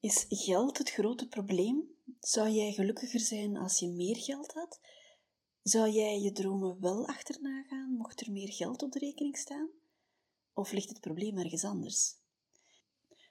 Is 0.00 0.26
geld 0.28 0.78
het 0.78 0.90
grote 0.90 1.28
probleem? 1.28 1.82
Zou 2.20 2.48
jij 2.50 2.72
gelukkiger 2.72 3.20
zijn 3.20 3.56
als 3.56 3.78
je 3.78 3.88
meer 3.88 4.16
geld 4.16 4.52
had? 4.52 4.80
Zou 5.62 5.90
jij 5.90 6.20
je 6.20 6.32
dromen 6.32 6.80
wel 6.80 7.06
achterna 7.06 7.62
gaan, 7.62 7.92
mocht 7.92 8.20
er 8.20 8.32
meer 8.32 8.52
geld 8.52 8.82
op 8.82 8.92
de 8.92 8.98
rekening 8.98 9.36
staan? 9.36 9.68
Of 10.54 10.72
ligt 10.72 10.88
het 10.88 11.00
probleem 11.00 11.38
ergens 11.38 11.64
anders? 11.64 12.14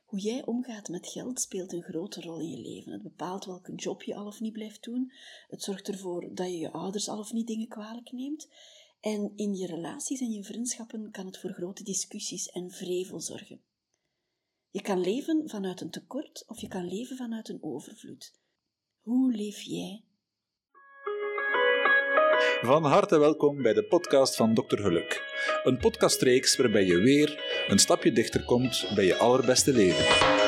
Hoe 0.06 0.20
jij 0.20 0.46
omgaat 0.46 0.88
met 0.88 1.08
geld 1.08 1.42
speelt 1.42 1.74
een 1.74 1.84
grote 1.84 2.22
rol 2.22 2.40
in 2.40 2.50
je 2.50 2.60
leven. 2.60 2.92
Het 2.92 3.04
bepaalt 3.04 3.46
welke 3.46 3.76
job 3.76 4.04
je 4.04 4.16
al 4.16 4.26
of 4.26 4.40
niet 4.40 4.54
blijft 4.54 4.84
doen. 4.84 5.12
Het 5.48 5.64
zorgt 5.64 5.88
ervoor 5.88 6.36
dat 6.36 6.48
je 6.48 6.58
je 6.58 6.72
ouders 6.72 7.10
al 7.10 7.20
of 7.20 7.34
niet 7.34 7.48
dingen 7.48 7.68
kwalijk 7.68 8.12
neemt. 8.12 8.48
En 9.00 9.32
in 9.36 9.56
je 9.56 9.68
relaties 9.68 10.20
en 10.20 10.32
je 10.32 10.44
vriendschappen 10.44 11.12
kan 11.12 11.26
het 11.26 11.38
voor 11.38 11.54
grote 11.54 11.84
discussies 11.84 12.50
en 12.50 12.72
vrevel 12.72 13.20
zorgen. 13.20 13.62
Je 14.72 14.82
kan 14.82 15.02
leven 15.02 15.50
vanuit 15.50 15.82
een 15.82 15.90
tekort 15.90 16.44
of 16.48 16.60
je 16.60 16.68
kan 16.68 16.88
leven 16.88 17.18
vanuit 17.18 17.50
een 17.50 17.58
overvloed. 17.62 18.34
Hoe 19.02 19.34
leef 19.34 19.62
jij? 19.62 20.04
Van 22.62 22.84
harte 22.84 23.20
welkom 23.20 23.62
bij 23.62 23.74
de 23.74 23.84
podcast 23.84 24.36
van 24.36 24.54
Dr. 24.54 24.78
Geluk. 24.78 25.24
Een 25.64 25.78
podcastreeks 25.78 26.58
waarbij 26.58 26.86
je 26.86 26.98
weer 26.98 27.44
een 27.68 27.80
stapje 27.80 28.12
dichter 28.12 28.44
komt 28.44 28.92
bij 28.96 29.06
je 29.06 29.16
allerbeste 29.16 29.74
leven. 29.74 30.39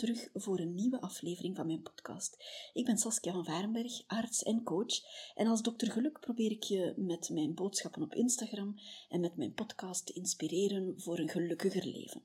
Terug 0.00 0.28
voor 0.32 0.58
een 0.58 0.74
nieuwe 0.74 1.00
aflevering 1.00 1.56
van 1.56 1.66
mijn 1.66 1.82
podcast. 1.82 2.36
Ik 2.72 2.84
ben 2.84 2.98
Saskia 2.98 3.32
van 3.32 3.44
Varenberg, 3.44 4.06
arts 4.06 4.42
en 4.42 4.62
coach. 4.62 5.00
En 5.34 5.46
als 5.46 5.60
Dr. 5.60 5.90
Geluk 5.90 6.20
probeer 6.20 6.50
ik 6.50 6.62
je 6.62 6.94
met 6.96 7.30
mijn 7.30 7.54
boodschappen 7.54 8.02
op 8.02 8.14
Instagram 8.14 8.74
en 9.08 9.20
met 9.20 9.36
mijn 9.36 9.52
podcast 9.52 10.06
te 10.06 10.12
inspireren 10.12 11.00
voor 11.00 11.18
een 11.18 11.28
gelukkiger 11.28 11.86
leven. 11.86 12.24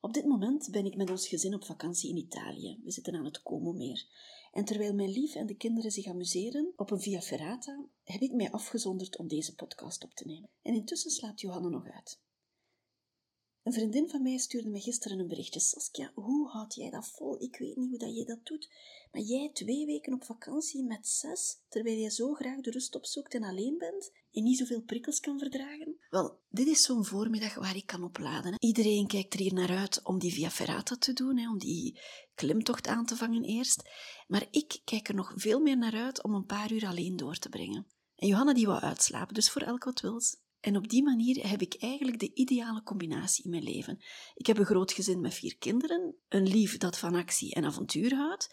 Op 0.00 0.12
dit 0.12 0.24
moment 0.24 0.68
ben 0.70 0.84
ik 0.84 0.96
met 0.96 1.10
ons 1.10 1.28
gezin 1.28 1.54
op 1.54 1.64
vakantie 1.64 2.10
in 2.10 2.16
Italië. 2.16 2.80
We 2.84 2.90
zitten 2.90 3.14
aan 3.14 3.24
het 3.24 3.42
Como-meer. 3.42 4.06
En 4.52 4.64
terwijl 4.64 4.94
mijn 4.94 5.10
lief 5.10 5.34
en 5.34 5.46
de 5.46 5.56
kinderen 5.56 5.90
zich 5.90 6.06
amuseren 6.06 6.72
op 6.76 6.90
een 6.90 7.00
via 7.00 7.20
ferrata, 7.20 7.84
heb 8.04 8.20
ik 8.20 8.32
mij 8.32 8.50
afgezonderd 8.50 9.18
om 9.18 9.28
deze 9.28 9.54
podcast 9.54 10.04
op 10.04 10.14
te 10.14 10.26
nemen. 10.26 10.50
En 10.62 10.74
intussen 10.74 11.10
slaapt 11.10 11.40
Johanna 11.40 11.68
nog 11.68 11.90
uit. 11.90 12.20
Een 13.68 13.74
vriendin 13.74 14.08
van 14.08 14.22
mij 14.22 14.38
stuurde 14.38 14.68
me 14.68 14.80
gisteren 14.80 15.18
een 15.18 15.28
berichtje. 15.28 15.60
Saskia, 15.60 16.12
hoe 16.14 16.48
houd 16.48 16.74
jij 16.74 16.90
dat 16.90 17.08
vol? 17.08 17.42
Ik 17.42 17.56
weet 17.58 17.76
niet 17.76 17.88
hoe 17.88 17.98
dat 17.98 18.16
jij 18.16 18.24
dat 18.24 18.46
doet. 18.46 18.70
Maar 19.12 19.22
jij 19.22 19.50
twee 19.52 19.86
weken 19.86 20.12
op 20.12 20.24
vakantie 20.24 20.84
met 20.84 21.08
zes, 21.08 21.58
terwijl 21.68 21.98
je 21.98 22.10
zo 22.10 22.34
graag 22.34 22.60
de 22.60 22.70
rust 22.70 22.94
opzoekt 22.94 23.34
en 23.34 23.42
alleen 23.42 23.78
bent 23.78 24.12
en 24.32 24.42
niet 24.42 24.58
zoveel 24.58 24.82
prikkels 24.82 25.20
kan 25.20 25.38
verdragen? 25.38 25.96
Wel, 26.10 26.38
dit 26.48 26.66
is 26.66 26.82
zo'n 26.82 27.04
voormiddag 27.04 27.54
waar 27.54 27.76
ik 27.76 27.86
kan 27.86 28.04
opladen. 28.04 28.52
Hè. 28.52 28.58
Iedereen 28.58 29.06
kijkt 29.06 29.34
er 29.34 29.40
hier 29.40 29.54
naar 29.54 29.76
uit 29.76 30.00
om 30.02 30.18
die 30.18 30.32
Via 30.32 30.50
Ferrata 30.50 30.96
te 30.96 31.12
doen, 31.12 31.38
hè, 31.38 31.48
om 31.48 31.58
die 31.58 32.00
klimtocht 32.34 32.86
aan 32.86 33.06
te 33.06 33.16
vangen 33.16 33.44
eerst. 33.44 33.82
Maar 34.26 34.46
ik 34.50 34.80
kijk 34.84 35.08
er 35.08 35.14
nog 35.14 35.32
veel 35.36 35.60
meer 35.60 35.78
naar 35.78 35.94
uit 35.94 36.22
om 36.22 36.34
een 36.34 36.46
paar 36.46 36.72
uur 36.72 36.86
alleen 36.86 37.16
door 37.16 37.36
te 37.36 37.48
brengen. 37.48 37.86
En 38.16 38.28
Johanna 38.28 38.54
die 38.54 38.66
wou 38.66 38.80
uitslapen, 38.80 39.34
dus 39.34 39.50
voor 39.50 39.62
elk 39.62 39.84
wat 39.84 40.00
wils. 40.00 40.36
En 40.60 40.76
op 40.76 40.88
die 40.88 41.02
manier 41.02 41.48
heb 41.48 41.60
ik 41.60 41.74
eigenlijk 41.78 42.18
de 42.18 42.34
ideale 42.34 42.82
combinatie 42.82 43.44
in 43.44 43.50
mijn 43.50 43.62
leven. 43.62 43.98
Ik 44.34 44.46
heb 44.46 44.58
een 44.58 44.64
groot 44.64 44.92
gezin 44.92 45.20
met 45.20 45.34
vier 45.34 45.56
kinderen, 45.58 46.14
een 46.28 46.48
lief 46.48 46.76
dat 46.76 46.98
van 46.98 47.14
actie 47.14 47.54
en 47.54 47.64
avontuur 47.64 48.14
houdt, 48.14 48.48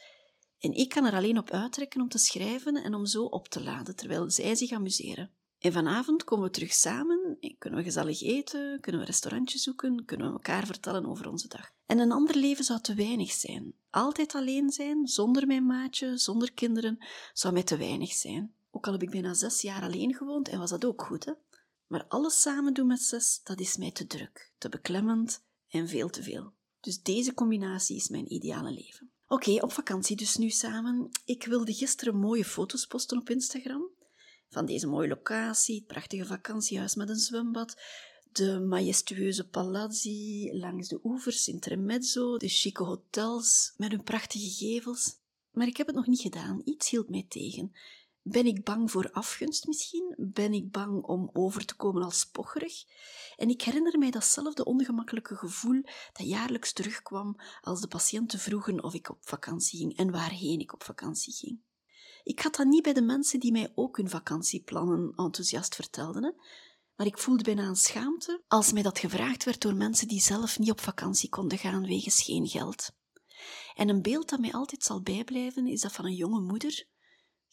en 0.59 0.73
ik 0.73 0.89
kan 0.89 1.05
er 1.05 1.13
alleen 1.13 1.37
op 1.37 1.49
uittrekken 1.49 2.01
om 2.01 2.09
te 2.09 2.17
schrijven 2.17 2.75
en 2.75 2.93
om 2.93 3.05
zo 3.05 3.23
op 3.23 3.47
te 3.47 3.63
laden, 3.63 3.95
terwijl 3.95 4.31
zij 4.31 4.55
zich 4.55 4.71
amuseren. 4.71 5.31
En 5.59 5.71
vanavond 5.71 6.23
komen 6.23 6.45
we 6.45 6.51
terug 6.51 6.73
samen, 6.73 7.37
kunnen 7.57 7.79
we 7.79 7.85
gezellig 7.85 8.21
eten, 8.21 8.79
kunnen 8.81 9.01
we 9.01 9.07
restaurantjes 9.07 9.63
zoeken, 9.63 10.05
kunnen 10.05 10.27
we 10.27 10.33
elkaar 10.33 10.65
vertellen 10.65 11.05
over 11.05 11.29
onze 11.29 11.47
dag. 11.47 11.71
En 11.85 11.99
een 11.99 12.11
ander 12.11 12.35
leven 12.35 12.63
zou 12.63 12.81
te 12.81 12.93
weinig 12.93 13.31
zijn. 13.31 13.73
Altijd 13.89 14.35
alleen 14.35 14.69
zijn, 14.69 15.07
zonder 15.07 15.47
mijn 15.47 15.65
maatje, 15.65 16.17
zonder 16.17 16.53
kinderen, 16.53 17.05
zou 17.33 17.53
mij 17.53 17.63
te 17.63 17.77
weinig 17.77 18.13
zijn. 18.13 18.53
Ook 18.71 18.85
al 18.85 18.91
heb 18.91 19.03
ik 19.03 19.09
bijna 19.09 19.33
zes 19.33 19.61
jaar 19.61 19.81
alleen 19.81 20.15
gewoond 20.15 20.47
en 20.49 20.59
was 20.59 20.69
dat 20.69 20.85
ook 20.85 21.01
goed, 21.01 21.25
hè? 21.25 21.31
Maar 21.87 22.05
alles 22.07 22.41
samen 22.41 22.73
doen 22.73 22.87
met 22.87 23.01
zes, 23.01 23.41
dat 23.43 23.59
is 23.59 23.77
mij 23.77 23.91
te 23.91 24.07
druk, 24.07 24.51
te 24.57 24.69
beklemmend 24.69 25.43
en 25.67 25.87
veel 25.87 26.09
te 26.09 26.23
veel. 26.23 26.53
Dus 26.79 27.01
deze 27.01 27.33
combinatie 27.33 27.95
is 27.95 28.09
mijn 28.09 28.33
ideale 28.33 28.71
leven. 28.71 29.11
Oké, 29.27 29.51
op 29.51 29.71
vakantie 29.71 30.15
dus 30.15 30.35
nu 30.35 30.49
samen. 30.49 31.09
Ik 31.25 31.45
wilde 31.45 31.73
gisteren 31.73 32.17
mooie 32.17 32.45
foto's 32.45 32.85
posten 32.85 33.17
op 33.17 33.29
Instagram. 33.29 33.89
Van 34.49 34.65
deze 34.65 34.87
mooie 34.87 35.07
locatie, 35.07 35.75
het 35.75 35.87
prachtige 35.87 36.25
vakantiehuis 36.25 36.95
met 36.95 37.09
een 37.09 37.15
zwembad, 37.15 37.75
de 38.31 38.59
majestueuze 38.59 39.47
palazzi 39.47 40.49
langs 40.53 40.87
de 40.87 40.99
oevers 41.03 41.47
in 41.47 41.59
Tremezzo, 41.59 42.37
de 42.37 42.47
chique 42.47 42.83
hotels 42.83 43.73
met 43.77 43.91
hun 43.91 44.03
prachtige 44.03 44.49
gevels. 44.49 45.17
Maar 45.51 45.67
ik 45.67 45.77
heb 45.77 45.87
het 45.87 45.95
nog 45.95 46.07
niet 46.07 46.21
gedaan. 46.21 46.61
Iets 46.63 46.89
hield 46.89 47.09
mij 47.09 47.25
tegen. 47.29 47.75
Ben 48.27 48.45
ik 48.45 48.63
bang 48.63 48.91
voor 48.91 49.11
afgunst 49.11 49.67
misschien? 49.67 50.15
Ben 50.17 50.53
ik 50.53 50.71
bang 50.71 51.03
om 51.03 51.29
over 51.33 51.65
te 51.65 51.75
komen 51.75 52.03
als 52.03 52.25
pocherig? 52.25 52.83
En 53.35 53.49
ik 53.49 53.61
herinner 53.61 53.97
mij 53.97 54.11
datzelfde 54.11 54.65
ongemakkelijke 54.65 55.35
gevoel 55.35 55.81
dat 56.13 56.27
jaarlijks 56.27 56.73
terugkwam 56.73 57.35
als 57.61 57.81
de 57.81 57.87
patiënten 57.87 58.39
vroegen 58.39 58.83
of 58.83 58.93
ik 58.93 59.09
op 59.09 59.17
vakantie 59.21 59.79
ging 59.79 59.97
en 59.97 60.11
waarheen 60.11 60.59
ik 60.59 60.73
op 60.73 60.83
vakantie 60.83 61.33
ging. 61.33 61.59
Ik 62.23 62.39
had 62.39 62.55
dat 62.55 62.67
niet 62.67 62.83
bij 62.83 62.93
de 62.93 63.01
mensen 63.01 63.39
die 63.39 63.51
mij 63.51 63.71
ook 63.75 63.97
hun 63.97 64.09
vakantieplannen 64.09 65.13
enthousiast 65.15 65.75
vertelden, 65.75 66.23
hè? 66.23 66.31
maar 66.95 67.07
ik 67.07 67.17
voelde 67.17 67.43
bijna 67.43 67.67
een 67.67 67.75
schaamte 67.75 68.43
als 68.47 68.71
mij 68.71 68.83
dat 68.83 68.99
gevraagd 68.99 69.43
werd 69.43 69.61
door 69.61 69.75
mensen 69.75 70.07
die 70.07 70.21
zelf 70.21 70.59
niet 70.59 70.71
op 70.71 70.81
vakantie 70.81 71.29
konden 71.29 71.57
gaan 71.57 71.85
wegens 71.85 72.23
geen 72.23 72.47
geld. 72.47 72.91
En 73.75 73.89
een 73.89 74.01
beeld 74.01 74.29
dat 74.29 74.39
mij 74.39 74.51
altijd 74.51 74.83
zal 74.83 75.01
bijblijven 75.01 75.67
is 75.67 75.81
dat 75.81 75.91
van 75.91 76.05
een 76.05 76.15
jonge 76.15 76.41
moeder 76.41 76.93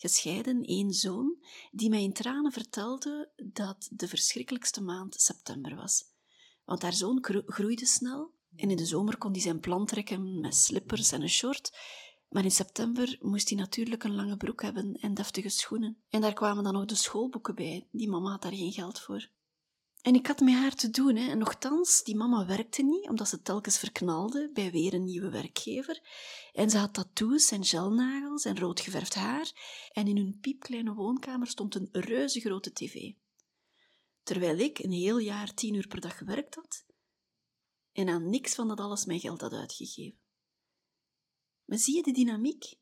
gescheiden, 0.02 0.64
één 0.64 0.92
zoon, 0.92 1.36
die 1.70 1.88
mij 1.88 2.02
in 2.02 2.12
tranen 2.12 2.52
vertelde 2.52 3.32
dat 3.52 3.88
de 3.90 4.08
verschrikkelijkste 4.08 4.82
maand 4.82 5.20
september 5.20 5.76
was. 5.76 6.04
Want 6.64 6.82
haar 6.82 6.92
zoon 6.92 7.18
groeide 7.46 7.86
snel 7.86 8.34
en 8.56 8.70
in 8.70 8.76
de 8.76 8.86
zomer 8.86 9.18
kon 9.18 9.32
hij 9.32 9.40
zijn 9.40 9.60
plan 9.60 9.86
trekken 9.86 10.40
met 10.40 10.54
slippers 10.54 11.12
en 11.12 11.22
een 11.22 11.28
short, 11.28 11.78
maar 12.28 12.44
in 12.44 12.50
september 12.50 13.18
moest 13.20 13.48
hij 13.48 13.58
natuurlijk 13.58 14.04
een 14.04 14.14
lange 14.14 14.36
broek 14.36 14.62
hebben 14.62 14.94
en 14.94 15.14
deftige 15.14 15.48
schoenen. 15.48 16.02
En 16.08 16.20
daar 16.20 16.32
kwamen 16.32 16.64
dan 16.64 16.72
nog 16.72 16.84
de 16.84 16.94
schoolboeken 16.94 17.54
bij, 17.54 17.88
die 17.90 18.08
mama 18.08 18.30
had 18.30 18.42
daar 18.42 18.52
geen 18.52 18.72
geld 18.72 19.00
voor. 19.00 19.30
En 20.02 20.14
ik 20.14 20.26
had 20.26 20.40
met 20.40 20.54
haar 20.54 20.74
te 20.74 20.90
doen, 20.90 21.16
hè. 21.16 21.30
en 21.30 21.38
nochtans, 21.38 22.02
die 22.02 22.16
mama 22.16 22.46
werkte 22.46 22.82
niet, 22.82 23.08
omdat 23.08 23.28
ze 23.28 23.42
telkens 23.42 23.78
verknalde 23.78 24.50
bij 24.52 24.70
weer 24.70 24.94
een 24.94 25.04
nieuwe 25.04 25.30
werkgever. 25.30 26.00
En 26.52 26.70
ze 26.70 26.78
had 26.78 26.94
tattoos 26.94 27.50
en 27.50 27.64
gelnagels 27.64 28.44
en 28.44 28.58
roodgeverfd 28.58 29.14
haar, 29.14 29.52
en 29.92 30.06
in 30.06 30.16
hun 30.16 30.38
piepkleine 30.40 30.94
woonkamer 30.94 31.46
stond 31.46 31.74
een 31.74 31.88
reuze 31.90 32.40
grote 32.40 32.72
tv. 32.72 33.12
Terwijl 34.22 34.58
ik 34.58 34.78
een 34.78 34.92
heel 34.92 35.18
jaar 35.18 35.54
tien 35.54 35.74
uur 35.74 35.86
per 35.86 36.00
dag 36.00 36.18
gewerkt 36.18 36.54
had, 36.54 36.84
en 37.92 38.08
aan 38.08 38.30
niks 38.30 38.54
van 38.54 38.68
dat 38.68 38.80
alles 38.80 39.04
mijn 39.04 39.20
geld 39.20 39.40
had 39.40 39.52
uitgegeven. 39.52 40.18
Maar 41.64 41.78
zie 41.78 41.96
je 41.96 42.02
de 42.02 42.12
dynamiek? 42.12 42.80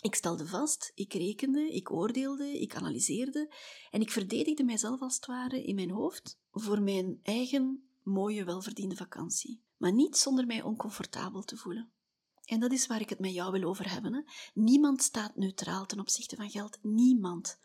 Ik 0.00 0.14
stelde 0.14 0.46
vast, 0.46 0.92
ik 0.94 1.12
rekende, 1.12 1.72
ik 1.74 1.92
oordeelde, 1.92 2.60
ik 2.60 2.76
analyseerde 2.76 3.52
en 3.90 4.00
ik 4.00 4.10
verdedigde 4.10 4.64
mijzelf 4.64 5.00
als 5.00 5.14
het 5.14 5.26
ware 5.26 5.64
in 5.64 5.74
mijn 5.74 5.90
hoofd 5.90 6.38
voor 6.50 6.82
mijn 6.82 7.20
eigen 7.22 7.88
mooie, 8.02 8.44
welverdiende 8.44 8.96
vakantie. 8.96 9.62
Maar 9.76 9.92
niet 9.92 10.16
zonder 10.16 10.46
mij 10.46 10.62
oncomfortabel 10.62 11.42
te 11.42 11.56
voelen. 11.56 11.92
En 12.44 12.60
dat 12.60 12.72
is 12.72 12.86
waar 12.86 13.00
ik 13.00 13.08
het 13.08 13.18
met 13.18 13.34
jou 13.34 13.52
wil 13.52 13.68
over 13.68 13.90
hebben. 13.90 14.14
Hè. 14.14 14.20
Niemand 14.54 15.02
staat 15.02 15.36
neutraal 15.36 15.86
ten 15.86 16.00
opzichte 16.00 16.36
van 16.36 16.50
geld. 16.50 16.78
Niemand. 16.82 17.58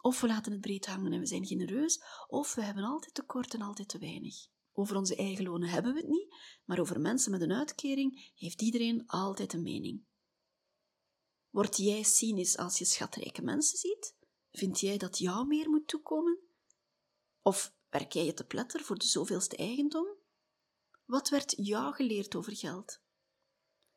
Of 0.00 0.20
we 0.20 0.26
laten 0.26 0.52
het 0.52 0.60
breed 0.60 0.86
hangen 0.86 1.12
en 1.12 1.20
we 1.20 1.26
zijn 1.26 1.46
genereus, 1.46 2.02
of 2.28 2.54
we 2.54 2.62
hebben 2.62 2.84
altijd 2.84 3.14
tekort 3.14 3.54
en 3.54 3.62
altijd 3.62 3.88
te 3.88 3.98
weinig. 3.98 4.34
Over 4.72 4.96
onze 4.96 5.16
eigen 5.16 5.44
lonen 5.44 5.68
hebben 5.68 5.92
we 5.92 6.00
het 6.00 6.08
niet, 6.08 6.34
maar 6.64 6.78
over 6.78 7.00
mensen 7.00 7.30
met 7.30 7.40
een 7.40 7.52
uitkering 7.52 8.32
heeft 8.34 8.62
iedereen 8.62 9.06
altijd 9.06 9.52
een 9.52 9.62
mening. 9.62 10.04
Word 11.52 11.76
jij 11.76 12.02
cynisch 12.02 12.56
als 12.56 12.78
je 12.78 12.84
schatrijke 12.84 13.42
mensen 13.42 13.78
ziet? 13.78 14.14
Vind 14.50 14.80
jij 14.80 14.96
dat 14.96 15.18
jou 15.18 15.46
meer 15.46 15.68
moet 15.68 15.88
toekomen? 15.88 16.38
Of 17.42 17.74
werk 17.88 18.12
jij 18.12 18.24
je 18.24 18.34
te 18.34 18.46
pletter 18.46 18.80
voor 18.80 18.98
de 18.98 19.04
zoveelste 19.04 19.56
eigendom? 19.56 20.06
Wat 21.04 21.28
werd 21.28 21.54
jou 21.56 21.94
geleerd 21.94 22.34
over 22.34 22.56
geld? 22.56 23.00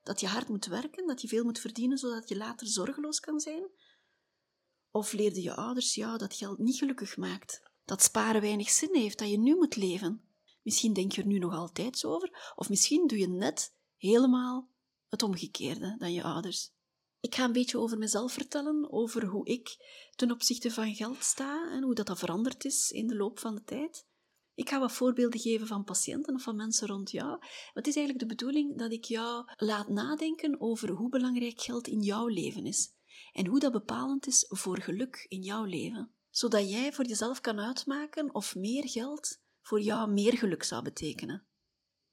Dat 0.02 0.19
je 0.19 0.28
hard 0.28 0.48
moet 0.48 0.66
werken, 0.66 1.07
dat 1.07 1.22
je 1.22 1.28
veel 1.28 1.44
moet 1.44 1.60
verdienen 1.60 1.98
zodat 1.98 2.30
je 2.30 2.38
later 2.38 2.68
zorgeloos 2.68 3.19
kan 3.19 3.40
zijn? 3.40 3.72
Of 4.92 5.12
leerden 5.12 5.42
je 5.42 5.56
ouders 5.56 5.96
jou 5.96 6.18
dat 6.18 6.34
geld 6.34 6.58
niet 6.58 6.78
gelukkig 6.78 7.18
maakt, 7.18 7.62
dat 7.86 8.01
sparen 8.01 8.42
weinig 8.42 8.69
zin 8.69 8.96
heeft, 8.96 9.19
dat 9.19 9.30
je 9.30 9.38
nu 9.38 9.56
moet 9.56 9.75
leven? 9.75 10.30
Misschien 10.62 10.94
denk 10.94 11.12
je 11.12 11.22
er 11.22 11.28
nu 11.28 11.40
nog 11.40 11.54
altijd 11.54 11.98
zo 11.98 12.13
over, 12.13 12.54
of 12.56 12.69
misschien 12.69 13.08
doe 13.08 13.18
je 13.18 13.28
net 13.28 13.75
helemaal 13.98 14.69
het 15.10 15.24
omgekeerde 15.24 15.96
dan 15.98 16.13
je 16.13 16.24
ouders. 16.24 16.75
Ik 17.25 17.36
ga 17.36 17.44
een 17.44 17.51
beetje 17.51 17.80
over 17.80 17.98
mezelf 17.98 18.33
vertellen, 18.33 18.92
over 18.92 19.25
hoe 19.25 19.45
ik 19.45 19.77
ten 20.16 20.31
opzichte 20.31 20.72
van 20.72 20.95
geld 20.95 21.24
sta 21.24 21.72
en 21.72 21.83
hoe 21.83 21.95
dat, 21.95 22.07
dat 22.07 22.19
veranderd 22.19 22.66
is 22.66 22.92
in 22.92 23.07
de 23.07 23.16
loop 23.16 23.39
van 23.39 23.56
de 23.56 23.63
tijd. 23.63 24.06
Ik 24.54 24.69
ga 24.69 24.80
wat 24.80 24.92
voorbeelden 24.92 25.39
geven 25.39 25.68
van 25.68 25.83
patiënten 25.83 26.36
of 26.36 26.44
van 26.44 26.56
mensen 26.56 26.88
rond 26.88 27.12
jou. 27.12 27.38
Het 27.74 27.88
is 27.88 27.95
eigenlijk 27.95 28.19
de 28.19 28.36
bedoeling 28.36 28.77
dat 28.77 28.92
ik 28.92 29.04
jou 29.04 29.51
laat 29.56 29.89
nadenken 29.89 30.62
over 30.62 30.89
hoe 30.89 31.10
belangrijk 31.10 31.62
geld 31.62 31.88
in 31.88 32.01
jouw 32.01 32.27
leven 32.27 32.66
is 32.66 32.94
en 33.33 33.48
hoe 33.48 33.60
dat 33.60 33.72
bepalend 33.72 34.27
is 34.27 34.45
voor 34.48 34.81
geluk 34.81 35.25
in 35.27 35.42
jouw 35.42 35.63
leven. 35.63 36.12
Zodat 36.30 36.69
jij 36.69 36.94
voor 36.94 37.06
jezelf 37.06 37.42
kan 37.42 37.60
uitmaken 37.60 38.33
of 38.33 38.56
meer 38.56 38.89
geld 38.89 39.39
voor 39.62 39.81
jou 39.81 40.12
meer 40.12 40.38
geluk 40.38 40.63
zou 40.63 40.83
betekenen. 40.83 41.45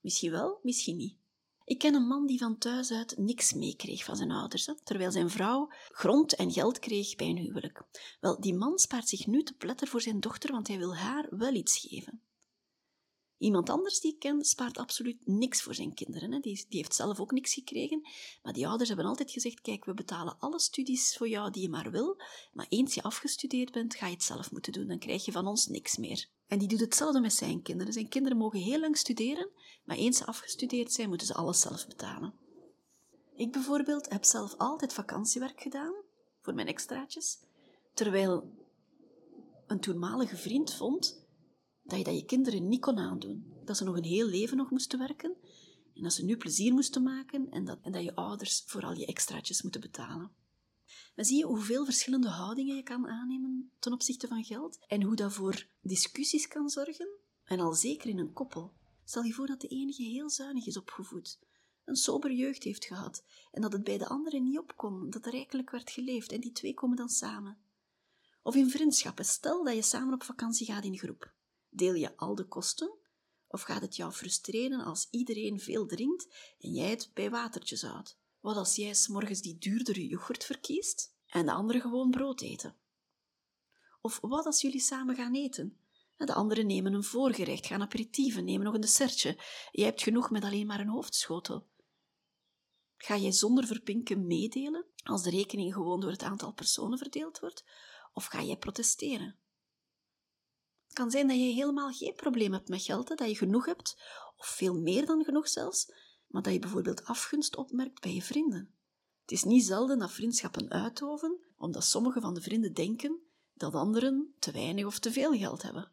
Misschien 0.00 0.30
wel, 0.30 0.58
misschien 0.62 0.96
niet. 0.96 1.21
Ik 1.64 1.78
ken 1.78 1.94
een 1.94 2.06
man 2.06 2.26
die 2.26 2.38
van 2.38 2.58
thuis 2.58 2.92
uit 2.92 3.18
niks 3.18 3.52
meekreeg 3.52 4.04
van 4.04 4.16
zijn 4.16 4.30
ouders, 4.30 4.68
terwijl 4.84 5.10
zijn 5.10 5.30
vrouw 5.30 5.72
grond 5.90 6.34
en 6.34 6.52
geld 6.52 6.78
kreeg 6.78 7.16
bij 7.16 7.28
een 7.28 7.36
huwelijk. 7.36 7.82
Wel, 8.20 8.40
die 8.40 8.54
man 8.54 8.78
spaart 8.78 9.08
zich 9.08 9.26
nu 9.26 9.42
te 9.42 9.54
pletter 9.54 9.88
voor 9.88 10.00
zijn 10.00 10.20
dochter, 10.20 10.52
want 10.52 10.68
hij 10.68 10.78
wil 10.78 10.96
haar 10.96 11.26
wel 11.30 11.54
iets 11.54 11.78
geven. 11.78 12.22
Iemand 13.42 13.70
anders 13.70 14.00
die 14.00 14.12
ik 14.12 14.18
ken 14.18 14.44
spaart 14.44 14.78
absoluut 14.78 15.26
niks 15.26 15.62
voor 15.62 15.74
zijn 15.74 15.94
kinderen. 15.94 16.32
Hè. 16.32 16.38
Die, 16.38 16.64
die 16.68 16.78
heeft 16.78 16.94
zelf 16.94 17.20
ook 17.20 17.30
niks 17.30 17.54
gekregen. 17.54 18.00
Maar 18.42 18.52
die 18.52 18.66
ouders 18.68 18.88
hebben 18.88 19.06
altijd 19.06 19.30
gezegd: 19.30 19.60
Kijk, 19.60 19.84
we 19.84 19.94
betalen 19.94 20.36
alle 20.38 20.60
studies 20.60 21.16
voor 21.16 21.28
jou 21.28 21.50
die 21.50 21.62
je 21.62 21.68
maar 21.68 21.90
wil. 21.90 22.20
Maar 22.52 22.66
eens 22.68 22.94
je 22.94 23.02
afgestudeerd 23.02 23.72
bent, 23.72 23.94
ga 23.94 24.06
je 24.06 24.12
het 24.12 24.22
zelf 24.22 24.50
moeten 24.50 24.72
doen. 24.72 24.86
Dan 24.86 24.98
krijg 24.98 25.24
je 25.24 25.32
van 25.32 25.46
ons 25.46 25.66
niks 25.66 25.96
meer. 25.96 26.26
En 26.46 26.58
die 26.58 26.68
doet 26.68 26.80
hetzelfde 26.80 27.20
met 27.20 27.32
zijn 27.32 27.62
kinderen. 27.62 27.92
Zijn 27.92 28.08
kinderen 28.08 28.38
mogen 28.38 28.58
heel 28.58 28.80
lang 28.80 28.96
studeren, 28.96 29.50
maar 29.84 29.96
eens 29.96 30.18
ze 30.18 30.26
afgestudeerd 30.26 30.92
zijn, 30.92 31.08
moeten 31.08 31.26
ze 31.26 31.34
alles 31.34 31.60
zelf 31.60 31.86
betalen. 31.86 32.34
Ik 33.34 33.52
bijvoorbeeld 33.52 34.10
heb 34.10 34.24
zelf 34.24 34.54
altijd 34.56 34.92
vakantiewerk 34.92 35.60
gedaan 35.60 35.94
voor 36.40 36.54
mijn 36.54 36.66
extraatjes, 36.66 37.38
terwijl 37.94 38.52
een 39.66 39.80
toenmalige 39.80 40.36
vriend 40.36 40.74
vond 40.74 41.21
dat 41.82 41.98
je 41.98 42.04
dat 42.04 42.14
je 42.14 42.24
kinderen 42.24 42.68
niet 42.68 42.80
kon 42.80 42.98
aandoen. 42.98 43.52
Dat 43.64 43.76
ze 43.76 43.84
nog 43.84 43.96
een 43.96 44.04
heel 44.04 44.26
leven 44.26 44.56
nog 44.56 44.70
moesten 44.70 44.98
werken 44.98 45.36
en 45.94 46.02
dat 46.02 46.12
ze 46.12 46.24
nu 46.24 46.36
plezier 46.36 46.72
moesten 46.72 47.02
maken 47.02 47.50
en 47.50 47.64
dat, 47.64 47.78
en 47.82 47.92
dat 47.92 48.02
je 48.02 48.14
ouders 48.14 48.62
vooral 48.66 48.92
je 48.92 49.06
extraatjes 49.06 49.62
moeten 49.62 49.80
betalen. 49.80 50.30
Dan 51.14 51.24
zie 51.24 51.38
je 51.38 51.44
hoeveel 51.44 51.84
verschillende 51.84 52.28
houdingen 52.28 52.76
je 52.76 52.82
kan 52.82 53.08
aannemen 53.08 53.70
ten 53.78 53.92
opzichte 53.92 54.26
van 54.26 54.44
geld 54.44 54.78
en 54.86 55.02
hoe 55.02 55.16
dat 55.16 55.32
voor 55.32 55.66
discussies 55.80 56.48
kan 56.48 56.68
zorgen, 56.68 57.08
en 57.44 57.60
al 57.60 57.72
zeker 57.72 58.08
in 58.08 58.18
een 58.18 58.32
koppel. 58.32 58.72
Stel 59.04 59.22
je 59.22 59.32
voor 59.32 59.46
dat 59.46 59.60
de 59.60 59.68
enige 59.68 60.02
heel 60.02 60.30
zuinig 60.30 60.66
is 60.66 60.76
opgevoed, 60.76 61.38
een 61.84 61.96
sober 61.96 62.32
jeugd 62.32 62.62
heeft 62.62 62.84
gehad 62.84 63.24
en 63.52 63.62
dat 63.62 63.72
het 63.72 63.84
bij 63.84 63.98
de 63.98 64.08
andere 64.08 64.40
niet 64.40 64.58
opkom, 64.58 65.10
dat 65.10 65.26
er 65.26 65.32
rijkelijk 65.32 65.70
werd 65.70 65.90
geleefd 65.90 66.32
en 66.32 66.40
die 66.40 66.52
twee 66.52 66.74
komen 66.74 66.96
dan 66.96 67.08
samen. 67.08 67.58
Of 68.42 68.54
in 68.54 68.70
vriendschappen, 68.70 69.24
stel 69.24 69.64
dat 69.64 69.74
je 69.74 69.82
samen 69.82 70.14
op 70.14 70.22
vakantie 70.22 70.66
gaat 70.66 70.84
in 70.84 70.98
groep. 70.98 71.32
Deel 71.74 71.94
je 71.94 72.16
al 72.16 72.34
de 72.34 72.44
kosten? 72.44 72.98
Of 73.48 73.62
gaat 73.62 73.80
het 73.80 73.96
jou 73.96 74.12
frustreren 74.12 74.84
als 74.84 75.08
iedereen 75.10 75.60
veel 75.60 75.86
drinkt 75.86 76.54
en 76.58 76.72
jij 76.72 76.90
het 76.90 77.10
bij 77.14 77.30
watertjes 77.30 77.82
houdt? 77.82 78.18
Wat 78.40 78.56
als 78.56 78.76
jij 78.76 78.94
s'morgens 78.94 79.40
die 79.40 79.58
duurdere 79.58 80.06
yoghurt 80.06 80.44
verkiest 80.44 81.14
en 81.26 81.46
de 81.46 81.52
anderen 81.52 81.80
gewoon 81.80 82.10
brood 82.10 82.40
eten? 82.40 82.76
Of 84.00 84.18
wat 84.20 84.46
als 84.46 84.60
jullie 84.60 84.80
samen 84.80 85.16
gaan 85.16 85.34
eten? 85.34 85.78
De 86.16 86.34
anderen 86.34 86.66
nemen 86.66 86.92
een 86.92 87.04
voorgerecht, 87.04 87.66
gaan 87.66 87.82
aperitieven, 87.82 88.44
nemen 88.44 88.64
nog 88.64 88.74
een 88.74 88.80
dessertje. 88.80 89.38
Jij 89.70 89.84
hebt 89.86 90.02
genoeg 90.02 90.30
met 90.30 90.44
alleen 90.44 90.66
maar 90.66 90.80
een 90.80 90.88
hoofdschotel. 90.88 91.68
Ga 92.96 93.16
jij 93.16 93.32
zonder 93.32 93.66
verpinken 93.66 94.26
meedelen 94.26 94.86
als 95.02 95.22
de 95.22 95.30
rekening 95.30 95.72
gewoon 95.72 96.00
door 96.00 96.10
het 96.10 96.22
aantal 96.22 96.52
personen 96.52 96.98
verdeeld 96.98 97.38
wordt? 97.38 97.64
Of 98.12 98.26
ga 98.26 98.42
jij 98.42 98.56
protesteren? 98.56 99.41
Het 100.92 101.00
kan 101.00 101.10
zijn 101.10 101.28
dat 101.28 101.36
je 101.36 101.42
helemaal 101.42 101.92
geen 101.92 102.14
probleem 102.14 102.52
hebt 102.52 102.68
met 102.68 102.82
geld, 102.82 103.08
dat 103.08 103.28
je 103.28 103.36
genoeg 103.36 103.66
hebt, 103.66 103.96
of 104.36 104.46
veel 104.46 104.74
meer 104.74 105.06
dan 105.06 105.24
genoeg 105.24 105.48
zelfs, 105.48 105.92
maar 106.26 106.42
dat 106.42 106.52
je 106.52 106.58
bijvoorbeeld 106.58 107.04
afgunst 107.04 107.56
opmerkt 107.56 108.00
bij 108.00 108.14
je 108.14 108.22
vrienden. 108.22 108.74
Het 109.20 109.30
is 109.30 109.44
niet 109.44 109.64
zelden 109.64 109.98
dat 109.98 110.12
vriendschappen 110.12 110.70
uitoven, 110.70 111.38
omdat 111.56 111.84
sommige 111.84 112.20
van 112.20 112.34
de 112.34 112.40
vrienden 112.40 112.72
denken 112.72 113.20
dat 113.54 113.74
anderen 113.74 114.34
te 114.38 114.52
weinig 114.52 114.86
of 114.86 114.98
te 114.98 115.12
veel 115.12 115.32
geld 115.32 115.62
hebben. 115.62 115.92